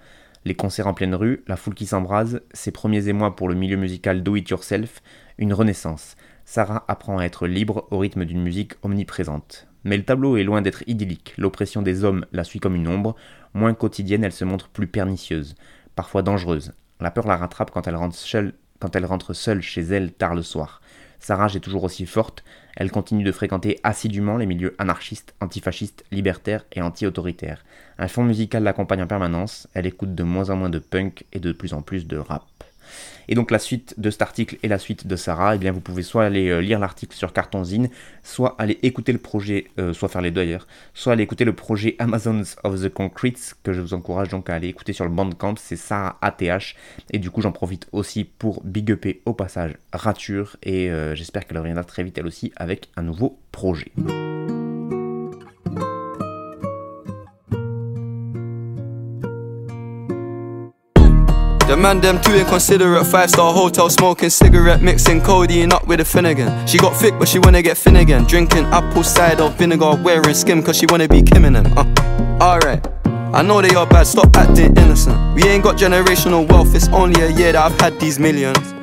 les 0.46 0.56
concerts 0.56 0.88
en 0.88 0.94
pleine 0.94 1.16
rue, 1.16 1.44
la 1.48 1.58
foule 1.58 1.76
qui 1.76 1.86
s'embrase, 1.86 2.42
ses 2.54 2.72
premiers 2.72 3.08
émois 3.08 3.36
pour 3.36 3.50
le 3.50 3.56
milieu 3.56 3.78
musical 3.78 4.24
Do 4.24 4.36
It 4.36 4.50
Yourself, 4.50 5.02
une 5.38 5.54
renaissance. 5.54 6.16
Sarah 6.46 6.86
apprend 6.88 7.18
à 7.18 7.26
être 7.26 7.48
libre 7.48 7.88
au 7.92 8.00
rythme 8.00 8.26
d'une 8.26 8.42
musique 8.42 8.74
omniprésente. 8.82 9.68
Mais 9.84 9.98
le 9.98 10.04
tableau 10.04 10.38
est 10.38 10.44
loin 10.44 10.62
d'être 10.62 10.84
idyllique, 10.88 11.34
l'oppression 11.38 11.82
des 11.82 12.04
hommes 12.04 12.26
la 12.32 12.44
suit 12.44 12.60
comme 12.60 12.76
une 12.76 12.88
ombre, 12.88 13.16
moins 13.54 13.74
quotidienne 13.74 14.24
elle 14.24 14.32
se 14.32 14.46
montre 14.46 14.70
plus 14.70 14.88
pernicieuse, 14.88 15.56
parfois 15.96 16.22
dangereuse. 16.22 16.74
La 17.00 17.12
peur 17.12 17.28
la 17.28 17.38
rattrape 17.38 17.72
quand 17.72 17.88
elle 17.88 17.96
rentre 17.96 18.16
seule, 18.16 18.54
quand 18.80 18.96
elle 18.96 19.06
rentre 19.06 19.34
seule 19.34 19.62
chez 19.62 19.82
elle 19.82 20.12
tard 20.12 20.36
le 20.36 20.42
soir. 20.42 20.82
Sa 21.20 21.36
rage 21.36 21.56
est 21.56 21.60
toujours 21.60 21.84
aussi 21.84 22.06
forte, 22.06 22.44
elle 22.76 22.92
continue 22.92 23.24
de 23.24 23.32
fréquenter 23.32 23.80
assidûment 23.84 24.38
les 24.38 24.46
milieux 24.46 24.76
anarchistes, 24.80 25.36
antifascistes, 25.42 26.06
libertaires 26.12 26.66
et 26.72 26.82
anti-autoritaires. 26.82 27.66
Un 27.98 28.08
fond 28.08 28.24
musical 28.24 28.64
l'accompagne 28.64 29.04
en 29.04 29.08
permanence, 29.08 29.68
elle 29.74 29.86
écoute 29.86 30.16
de 30.16 30.24
moins 30.24 30.50
en 30.50 30.56
moins 30.56 30.70
de 30.70 30.80
punk 30.80 31.26
et 31.34 31.40
de 31.40 31.52
plus 31.52 31.74
en 31.74 31.82
plus 31.82 32.08
de 32.08 32.18
rap. 32.18 32.49
Et 33.28 33.36
donc 33.36 33.52
la 33.52 33.60
suite 33.60 33.94
de 33.98 34.10
cet 34.10 34.22
article 34.22 34.58
et 34.64 34.68
la 34.68 34.80
suite 34.80 35.08
de 35.08 35.16
Sarah, 35.16 35.56
eh 35.56 35.58
bien 35.58 35.72
vous 35.72 35.82
pouvez 35.82 36.02
soit 36.02 36.26
aller 36.26 36.50
euh, 36.50 36.62
lire 36.62 36.80
l'article 36.80 37.16
sur 37.16 37.32
Cartonzine, 37.32 37.90
soit 38.24 38.56
aller 38.58 38.80
écouter 38.82 39.12
le 39.12 39.20
projet, 39.20 39.68
euh, 39.80 39.94
soit 39.94 40.10
faire 40.10 40.22
les 40.22 40.32
deux 40.32 40.40
soit 40.94 41.14
aller 41.14 41.24
écouter 41.24 41.46
le 41.46 41.54
projet 41.54 41.96
Amazons 42.00 42.44
of 42.64 42.82
the 42.82 42.90
Concretes, 42.90 43.56
que 43.64 43.74
je 43.74 43.82
vous 43.82 43.94
encourage 43.94 44.30
donc 44.30 44.50
à 44.50 44.56
aller 44.56 44.68
écouter 44.68 44.94
sur 44.94 45.06
le 45.06 45.12
Bandcamp, 45.12 45.56
c'est 45.58 45.76
Sarah 45.76 46.18
ATH. 46.22 46.76
Et 47.12 47.20
du 47.20 47.30
coup 47.30 47.42
j'en 47.42 47.52
profite 47.52 47.88
aussi 47.92 48.24
pour 48.24 48.64
big 48.64 48.90
upper 48.90 49.22
au 49.26 49.34
passage 49.34 49.74
Rature, 49.94 50.58
et 50.64 50.90
euh, 50.90 51.16
j'espère 51.16 51.46
qu'elle 51.46 51.58
reviendra 51.58 51.84
très 51.84 52.04
vite 52.04 52.18
elle 52.18 52.28
aussi 52.28 52.52
avec 52.56 52.90
un 52.96 53.04
nouveau 53.04 53.38
projet. 53.52 53.92
The 61.70 61.78
man 61.78 62.02
them 62.02 62.20
too 62.20 62.34
inconsiderate, 62.34 63.06
five 63.06 63.30
star 63.30 63.54
hotel 63.54 63.92
smoking 63.92 64.32
cigarette, 64.32 64.82
mixing 64.82 65.22
codeine 65.22 65.72
up 65.72 65.86
with 65.86 66.00
a 66.00 66.04
Finnegan. 66.04 66.66
She 66.66 66.80
got 66.80 66.96
thick, 66.96 67.14
but 67.20 67.28
she 67.28 67.38
wanna 67.38 67.62
get 67.62 67.78
Finnegan. 67.78 68.24
Drinking 68.24 68.66
apple 68.74 69.04
cider 69.04 69.50
vinegar, 69.50 69.94
wearing 70.04 70.34
skim, 70.34 70.64
cause 70.64 70.78
she 70.78 70.88
wanna 70.88 71.08
be 71.08 71.22
Kim 71.22 71.46
and 71.46 71.58
them. 71.58 71.78
Uh, 71.78 71.86
alright. 72.42 72.84
I 73.06 73.44
know 73.44 73.62
they 73.62 73.76
are 73.76 73.86
bad, 73.86 74.08
stop 74.08 74.36
acting 74.36 74.76
innocent. 74.78 75.36
We 75.36 75.44
ain't 75.44 75.64
got 75.64 75.78
generational 75.78 76.50
wealth, 76.50 76.74
it's 76.74 76.88
only 76.88 77.22
a 77.22 77.30
year 77.30 77.52
that 77.52 77.72
I've 77.72 77.80
had 77.80 78.00
these 78.00 78.18
millions. 78.18 78.74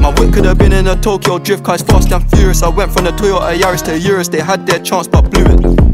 My 0.00 0.12
whip 0.18 0.34
could 0.34 0.44
have 0.44 0.58
been 0.58 0.72
in 0.72 0.88
a 0.88 1.00
Tokyo 1.00 1.38
drift 1.38 1.62
car, 1.62 1.76
it's 1.76 1.84
fast 1.84 2.10
and 2.10 2.28
furious. 2.32 2.64
I 2.64 2.68
went 2.68 2.92
from 2.92 3.04
the 3.04 3.12
Toyota 3.12 3.56
Yaris 3.56 3.84
to 3.84 3.96
Urus, 3.96 4.26
they 4.26 4.40
had 4.40 4.66
their 4.66 4.80
chance 4.80 5.06
but 5.06 5.30
blew 5.30 5.44
it. 5.44 5.93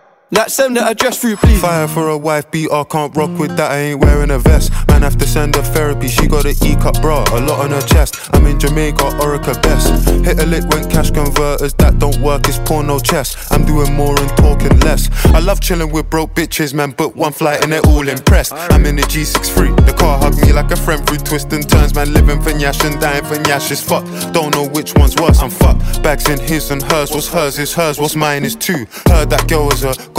That 0.31 0.49
send 0.49 0.77
the 0.77 0.81
address 0.81 1.19
through, 1.19 1.35
please. 1.35 1.59
Fire 1.59 1.89
for 1.89 2.07
a 2.07 2.17
wife 2.17 2.49
beater, 2.51 2.85
can't 2.85 3.13
rock 3.17 3.37
with 3.37 3.57
that, 3.57 3.69
I 3.69 3.77
ain't 3.91 3.99
wearing 3.99 4.31
a 4.31 4.39
vest. 4.39 4.71
Man, 4.87 5.01
have 5.01 5.17
to 5.17 5.27
send 5.27 5.57
her 5.57 5.61
therapy, 5.61 6.07
she 6.07 6.25
got 6.25 6.45
an 6.45 6.55
E 6.63 6.75
cup 6.77 7.01
bra, 7.01 7.25
a 7.33 7.41
lot 7.41 7.59
on 7.59 7.71
her 7.71 7.81
chest. 7.81 8.15
I'm 8.31 8.45
in 8.45 8.57
Jamaica, 8.57 9.03
Orica 9.19 9.61
best. 9.61 10.09
Hit 10.23 10.39
a 10.39 10.45
lick 10.45 10.63
when 10.69 10.89
cash 10.89 11.11
converters, 11.11 11.73
that 11.73 11.99
don't 11.99 12.17
work, 12.21 12.47
it's 12.47 12.59
porno 12.59 12.97
chess. 12.99 13.51
I'm 13.51 13.65
doing 13.65 13.93
more 13.93 14.17
and 14.17 14.29
talking 14.37 14.79
less. 14.79 15.09
I 15.35 15.39
love 15.39 15.59
chilling 15.59 15.91
with 15.91 16.09
broke 16.09 16.33
bitches, 16.33 16.73
man, 16.73 16.91
but 16.91 17.13
one 17.13 17.33
flight 17.33 17.61
and 17.61 17.73
they're 17.73 17.85
all 17.87 18.07
impressed. 18.07 18.53
I'm 18.53 18.85
in 18.85 18.95
the 18.95 19.03
G63, 19.03 19.85
the 19.85 19.91
car 19.91 20.17
hugged 20.17 20.39
me 20.39 20.53
like 20.53 20.71
a 20.71 20.77
friend 20.77 21.05
through 21.05 21.17
twists 21.17 21.53
and 21.53 21.67
turns, 21.67 21.93
man, 21.93 22.13
living 22.13 22.41
for 22.41 22.51
Nyash 22.51 22.89
and 22.89 23.01
dying 23.01 23.25
for 23.25 23.35
Nyash 23.35 23.69
is 23.69 23.83
fucked. 23.83 24.07
Don't 24.31 24.55
know 24.55 24.69
which 24.69 24.95
one's 24.95 25.17
worse, 25.17 25.41
I'm 25.41 25.49
fucked. 25.49 26.01
Bags 26.01 26.29
in 26.29 26.39
his 26.39 26.71
and 26.71 26.81
hers, 26.81 27.11
what's 27.11 27.27
hers 27.27 27.59
is 27.59 27.73
hers, 27.73 27.99
what's 27.99 28.15
mine 28.15 28.45
is 28.45 28.55
two. 28.55 28.85
Heard 29.07 29.29
that 29.29 29.49
girl 29.49 29.65
was 29.65 29.83
a 29.83 29.93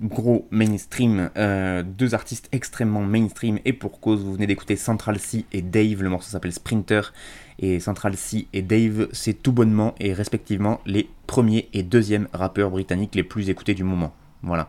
gros 0.00 0.48
mainstream, 0.50 1.30
euh, 1.36 1.82
deux 1.82 2.14
artistes 2.14 2.48
extrêmement 2.52 3.02
mainstream 3.02 3.58
et 3.64 3.72
pour 3.72 4.00
cause, 4.00 4.22
vous 4.22 4.34
venez 4.34 4.46
d'écouter 4.46 4.76
Central 4.76 5.18
C 5.18 5.44
et 5.52 5.62
Dave, 5.62 6.02
le 6.02 6.08
morceau 6.08 6.30
s'appelle 6.30 6.52
Sprinter 6.52 7.12
et 7.58 7.78
Central 7.80 8.16
C 8.16 8.48
et 8.52 8.62
Dave 8.62 9.08
c'est 9.12 9.34
tout 9.42 9.52
bonnement 9.52 9.94
et 10.00 10.12
respectivement 10.12 10.80
les 10.86 11.08
premiers 11.26 11.68
et 11.72 11.82
deuxièmes 11.82 12.28
rappeurs 12.32 12.70
britanniques 12.70 13.14
les 13.14 13.22
plus 13.22 13.50
écoutés 13.50 13.74
du 13.74 13.84
moment. 13.84 14.12
Voilà. 14.42 14.68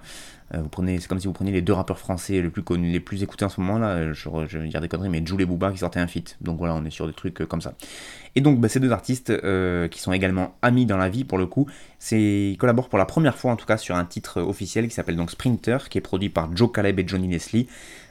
Euh, 0.53 0.61
vous 0.61 0.69
prenez, 0.69 0.99
c'est 0.99 1.07
comme 1.07 1.19
si 1.19 1.25
vous 1.27 1.33
preniez 1.33 1.51
les 1.51 1.63
deux 1.63 1.73
rappeurs 1.73 1.97
français 1.97 2.41
les 2.41 2.49
plus 2.49 2.61
connus, 2.61 2.91
les 2.91 2.99
plus 2.99 3.23
écoutés 3.23 3.45
en 3.45 3.49
ce 3.49 3.59
moment 3.59 3.79
là. 3.79 3.87
euh, 3.95 4.13
Je, 4.13 4.57
vais 4.57 4.67
dire 4.67 4.79
des 4.79 4.87
conneries, 4.87 5.09
mais 5.09 5.25
Jules 5.25 5.41
et 5.41 5.45
Booba 5.45 5.71
qui 5.71 5.79
sortaient 5.79 5.99
un 5.99 6.07
feat. 6.07 6.37
Donc 6.41 6.59
voilà, 6.59 6.75
on 6.75 6.85
est 6.85 6.91
sur 6.91 7.07
des 7.07 7.13
trucs 7.13 7.45
comme 7.47 7.61
ça. 7.61 7.73
Et 8.35 8.41
donc 8.41 8.59
bah, 8.59 8.67
ces 8.67 8.79
deux 8.79 8.91
artistes 8.91 9.29
euh, 9.29 9.87
qui 9.87 9.99
sont 9.99 10.11
également 10.11 10.55
amis 10.61 10.85
dans 10.85 10.97
la 10.97 11.09
vie 11.09 11.23
pour 11.23 11.37
le 11.37 11.45
coup, 11.45 11.67
collaborent 12.59 12.89
pour 12.89 12.99
la 12.99 13.05
première 13.05 13.37
fois 13.37 13.51
en 13.51 13.55
tout 13.55 13.65
cas 13.65 13.77
sur 13.77 13.95
un 13.95 14.05
titre 14.05 14.41
officiel 14.41 14.87
qui 14.87 14.93
s'appelle 14.93 15.15
donc 15.15 15.31
Sprinter, 15.31 15.89
qui 15.89 15.97
est 15.97 16.01
produit 16.01 16.29
par 16.29 16.55
Joe 16.55 16.71
Caleb 16.71 16.99
et 16.99 17.07
Johnny 17.07 17.29
Leslie. 17.29 17.67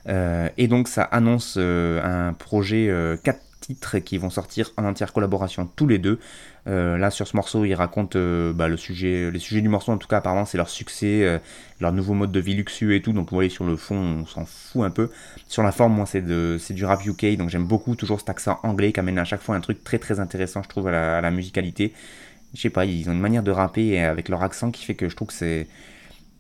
Euh, 0.09 0.49
et 0.57 0.67
donc 0.67 0.89
ça 0.89 1.03
annonce 1.03 1.57
euh, 1.59 2.03
un 2.03 2.33
projet 2.33 2.91
4 3.23 3.41
titres 3.61 3.99
qui 3.99 4.19
vont 4.19 4.31
sortir 4.31 4.73
en 4.77 4.85
entière 4.85 5.13
collaboration 5.13 5.69
tous 5.77 5.87
les 5.87 5.99
deux. 5.99 6.19
Euh, 6.67 6.97
là 6.97 7.11
sur 7.11 7.29
ce 7.29 7.37
morceau, 7.37 7.65
ils 7.65 7.75
racontent 7.75 8.19
euh, 8.19 8.53
bah, 8.53 8.69
le 8.69 8.77
sujet, 8.77 9.31
les 9.31 9.39
sujets 9.39 9.61
du 9.61 9.69
morceau 9.69 9.93
en 9.93 9.99
tout 9.99 10.09
cas 10.09 10.19
apparemment 10.19 10.47
c'est 10.47 10.57
leur 10.57 10.71
succès, 10.71 11.23
euh, 11.23 11.39
leur 11.81 11.93
nouveau 11.93 12.15
mode 12.15 12.33
de 12.33 12.41
vie 12.41 12.55
luxueux 12.55 12.95
et 12.95 13.03
tout. 13.03 13.13
Donc 13.13 13.31
vous 13.31 13.37
voyez 13.37 13.51
sur 13.51 13.65
le 13.65 13.77
fond 13.77 13.97
on 13.97 14.27
s'en 14.27 14.47
fout 14.47 14.83
un 14.83 14.91
peu. 14.91 15.11
Sur 15.49 15.63
la 15.63 15.73
forme 15.73 15.95
moi 15.95 16.07
c'est 16.07 16.23
de 16.23 16.57
c'est 16.59 16.75
du 16.75 16.85
rap 16.85 17.05
UK 17.05 17.37
donc 17.37 17.51
j'aime 17.51 17.67
beaucoup 17.67 17.97
toujours 17.97 18.19
cet 18.19 18.31
accent 18.31 18.59
anglais 18.63 18.93
qui 18.93 19.01
amène 19.01 19.19
à 19.19 19.25
chaque 19.25 19.43
fois 19.43 19.57
un 19.57 19.61
truc 19.61 19.85
très 19.85 19.99
très 19.99 20.21
intéressant 20.21 20.63
je 20.63 20.69
trouve 20.69 20.89
à 20.89 20.93
la, 20.93 21.19
à 21.19 21.21
la 21.21 21.31
musicalité. 21.31 21.93
Je 22.55 22.61
sais 22.61 22.71
pas 22.71 22.87
ils 22.87 23.09
ont 23.11 23.13
une 23.13 23.21
manière 23.21 23.43
de 23.43 23.51
rapper 23.51 24.01
avec 24.01 24.29
leur 24.29 24.43
accent 24.43 24.71
qui 24.71 24.85
fait 24.85 24.95
que 24.95 25.09
je 25.09 25.17
trouve 25.17 25.29
que 25.29 25.35
c'est 25.35 25.67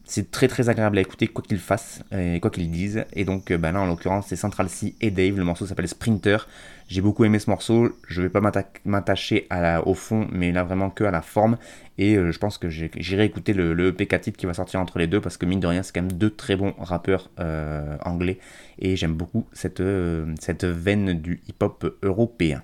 c'est 0.04 0.30
très 0.30 0.48
très 0.48 0.68
agréable 0.68 0.98
à 0.98 1.00
écouter 1.00 1.28
quoi 1.28 1.42
qu'ils 1.46 1.58
fassent 1.58 2.02
et 2.12 2.38
quoi 2.40 2.50
qu'ils 2.50 2.70
disent. 2.70 3.04
Et 3.14 3.24
donc 3.24 3.50
euh, 3.50 3.58
bah 3.58 3.72
là 3.72 3.80
en 3.80 3.86
l'occurrence 3.86 4.26
c'est 4.28 4.36
Central 4.36 4.68
C 4.68 4.94
et 5.00 5.10
Dave. 5.10 5.36
Le 5.38 5.44
morceau 5.44 5.66
s'appelle 5.66 5.88
Sprinter. 5.88 6.46
J'ai 6.88 7.00
beaucoup 7.00 7.24
aimé 7.24 7.38
ce 7.38 7.48
morceau. 7.48 7.90
Je 8.08 8.20
vais 8.20 8.28
pas 8.28 8.40
m'atta- 8.40 8.68
m'attacher 8.84 9.48
au 9.86 9.94
fond, 9.94 10.28
mais 10.30 10.52
là 10.52 10.62
vraiment 10.64 10.90
que 10.90 11.04
à 11.04 11.10
la 11.10 11.22
forme. 11.22 11.56
Et 11.96 12.16
euh, 12.16 12.32
je 12.32 12.38
pense 12.38 12.58
que 12.58 12.68
j'irai 12.68 13.24
écouter 13.24 13.52
le, 13.54 13.72
le 13.72 13.92
4 13.92 14.20
titres 14.22 14.36
qui 14.36 14.46
va 14.46 14.54
sortir 14.54 14.80
entre 14.80 14.98
les 14.98 15.06
deux 15.06 15.20
parce 15.20 15.36
que 15.36 15.46
mine 15.46 15.60
de 15.60 15.66
rien 15.66 15.82
c'est 15.82 15.92
quand 15.94 16.02
même 16.02 16.12
deux 16.12 16.30
très 16.30 16.56
bons 16.56 16.74
rappeurs 16.78 17.30
euh, 17.40 17.96
anglais. 18.04 18.38
Et 18.78 18.96
j'aime 18.96 19.14
beaucoup 19.14 19.46
cette 19.52 19.80
veine 19.80 21.14
du 21.14 21.40
hip-hop 21.48 21.96
européen. 22.02 22.62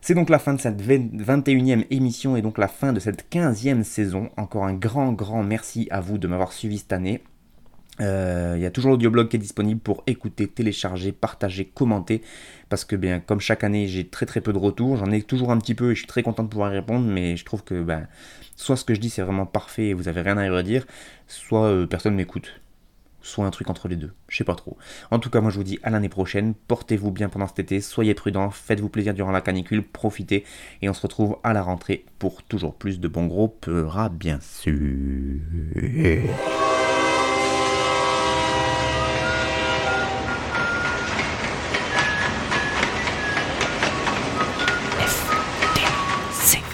C'est 0.00 0.14
donc 0.14 0.30
la 0.30 0.38
fin 0.38 0.54
de 0.54 0.60
cette 0.60 0.80
21e 0.82 1.86
émission 1.90 2.36
et 2.36 2.42
donc 2.42 2.56
la 2.56 2.68
fin 2.68 2.92
de 2.92 3.00
cette 3.00 3.30
15e 3.30 3.82
saison. 3.82 4.30
Encore 4.36 4.64
un 4.64 4.72
grand, 4.72 5.12
grand 5.12 5.42
merci 5.42 5.88
à 5.90 6.00
vous 6.00 6.16
de 6.16 6.26
m'avoir 6.26 6.52
suivi 6.52 6.78
cette 6.78 6.92
année. 6.92 7.22
Euh, 8.00 8.54
Il 8.56 8.62
y 8.62 8.66
a 8.66 8.70
toujours 8.70 8.92
l'audioblog 8.92 9.28
qui 9.28 9.36
est 9.36 9.40
disponible 9.40 9.80
pour 9.80 10.02
écouter, 10.06 10.48
télécharger, 10.48 11.12
partager, 11.12 11.66
commenter. 11.66 12.22
Parce 12.70 12.86
que, 12.86 12.96
bien, 12.96 13.20
comme 13.20 13.40
chaque 13.40 13.62
année, 13.62 13.88
j'ai 13.88 14.06
très 14.08 14.24
très 14.24 14.40
peu 14.40 14.54
de 14.54 14.58
retours. 14.58 14.96
J'en 14.96 15.10
ai 15.10 15.20
toujours 15.22 15.52
un 15.52 15.58
petit 15.58 15.74
peu 15.74 15.90
et 15.90 15.94
je 15.94 16.00
suis 16.00 16.06
très 16.06 16.22
content 16.22 16.44
de 16.44 16.48
pouvoir 16.48 16.72
y 16.72 16.76
répondre. 16.76 17.06
Mais 17.06 17.36
je 17.36 17.44
trouve 17.44 17.62
que, 17.62 17.82
ben, 17.82 18.06
soit 18.56 18.76
ce 18.76 18.84
que 18.84 18.94
je 18.94 19.00
dis 19.00 19.10
c'est 19.10 19.22
vraiment 19.22 19.46
parfait 19.46 19.88
et 19.88 19.94
vous 19.94 20.08
avez 20.08 20.22
rien 20.22 20.38
à 20.38 20.46
y 20.46 20.48
redire, 20.48 20.86
soit 21.26 21.66
euh, 21.66 21.86
personne 21.86 22.14
m'écoute 22.14 22.60
soit 23.22 23.46
un 23.46 23.50
truc 23.50 23.70
entre 23.70 23.88
les 23.88 23.96
deux. 23.96 24.12
Je 24.28 24.36
sais 24.36 24.44
pas 24.44 24.54
trop. 24.54 24.76
En 25.10 25.18
tout 25.18 25.30
cas, 25.30 25.40
moi 25.40 25.50
je 25.50 25.56
vous 25.56 25.64
dis 25.64 25.78
à 25.82 25.90
l'année 25.90 26.08
prochaine. 26.08 26.54
Portez-vous 26.54 27.10
bien 27.10 27.28
pendant 27.28 27.46
cet 27.46 27.58
été, 27.58 27.80
soyez 27.80 28.14
prudents, 28.14 28.50
faites-vous 28.50 28.88
plaisir 28.88 29.14
durant 29.14 29.30
la 29.30 29.40
canicule, 29.40 29.82
profitez 29.86 30.44
et 30.82 30.88
on 30.88 30.94
se 30.94 31.02
retrouve 31.02 31.36
à 31.42 31.52
la 31.52 31.62
rentrée 31.62 32.04
pour 32.18 32.42
toujours 32.42 32.74
plus 32.74 33.00
de 33.00 33.08
bons 33.08 33.26
gros 33.26 33.48
peuras, 33.48 34.08
bien 34.08 34.38
sûr. 34.40 34.72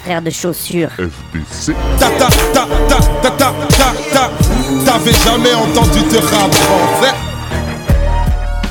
Frère 0.07 0.21
de 0.21 0.29
chaussures. 0.29 0.91
FBC. 0.91 1.75
Ta 1.99 2.07
ta 2.11 2.27
ta 2.53 2.65
ta 2.87 2.97
ta 3.21 3.29
ta 3.29 3.53
ta 3.67 3.93
ta. 4.13 4.31
T'avais 4.85 5.11
jamais 5.11 5.53
entendu 5.53 5.99
de 5.99 6.17
rap 6.19 6.53
français 6.53 7.13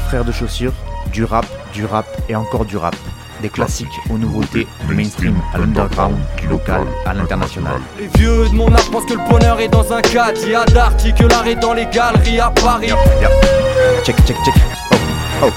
Frères 0.09 0.24
de 0.24 0.32
chaussures, 0.32 0.72
du 1.12 1.24
rap, 1.24 1.45
du 1.74 1.84
rap 1.84 2.07
et 2.30 2.34
encore 2.34 2.64
du 2.64 2.78
rap. 2.78 2.97
Des 3.43 3.51
classiques 3.51 4.01
aux 4.09 4.16
nouveautés, 4.16 4.66
du 4.89 4.95
mainstream 4.95 5.37
à 5.53 5.59
l'underground, 5.59 6.16
du 6.39 6.47
local 6.47 6.84
à 7.05 7.12
l'international. 7.12 7.82
Les 7.99 8.09
vieux 8.18 8.49
de 8.49 8.55
mon 8.55 8.74
âge 8.74 8.91
pensent 8.91 9.05
que 9.05 9.12
le 9.12 9.28
bonheur 9.28 9.61
est 9.61 9.68
dans 9.68 9.93
un 9.93 10.01
cadre. 10.01 10.41
Il 10.43 10.53
y 10.53 10.55
a 10.55 10.64
d'Arty 10.64 11.12
que 11.12 11.24
l'art 11.24 11.47
est 11.47 11.57
dans 11.57 11.74
les 11.74 11.84
galeries 11.84 12.41
à 12.41 12.49
Paris. 12.49 12.93
Check, 14.05 14.16
check, 14.24 14.39
check. 14.43 14.55
Oh, 14.91 14.97
oh. 15.43 15.51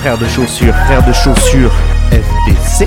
Frères 0.00 0.16
de 0.16 0.26
chaussures, 0.26 0.74
frères 0.86 1.06
de 1.06 1.12
chaussures, 1.12 1.72
FBC. 2.10 2.86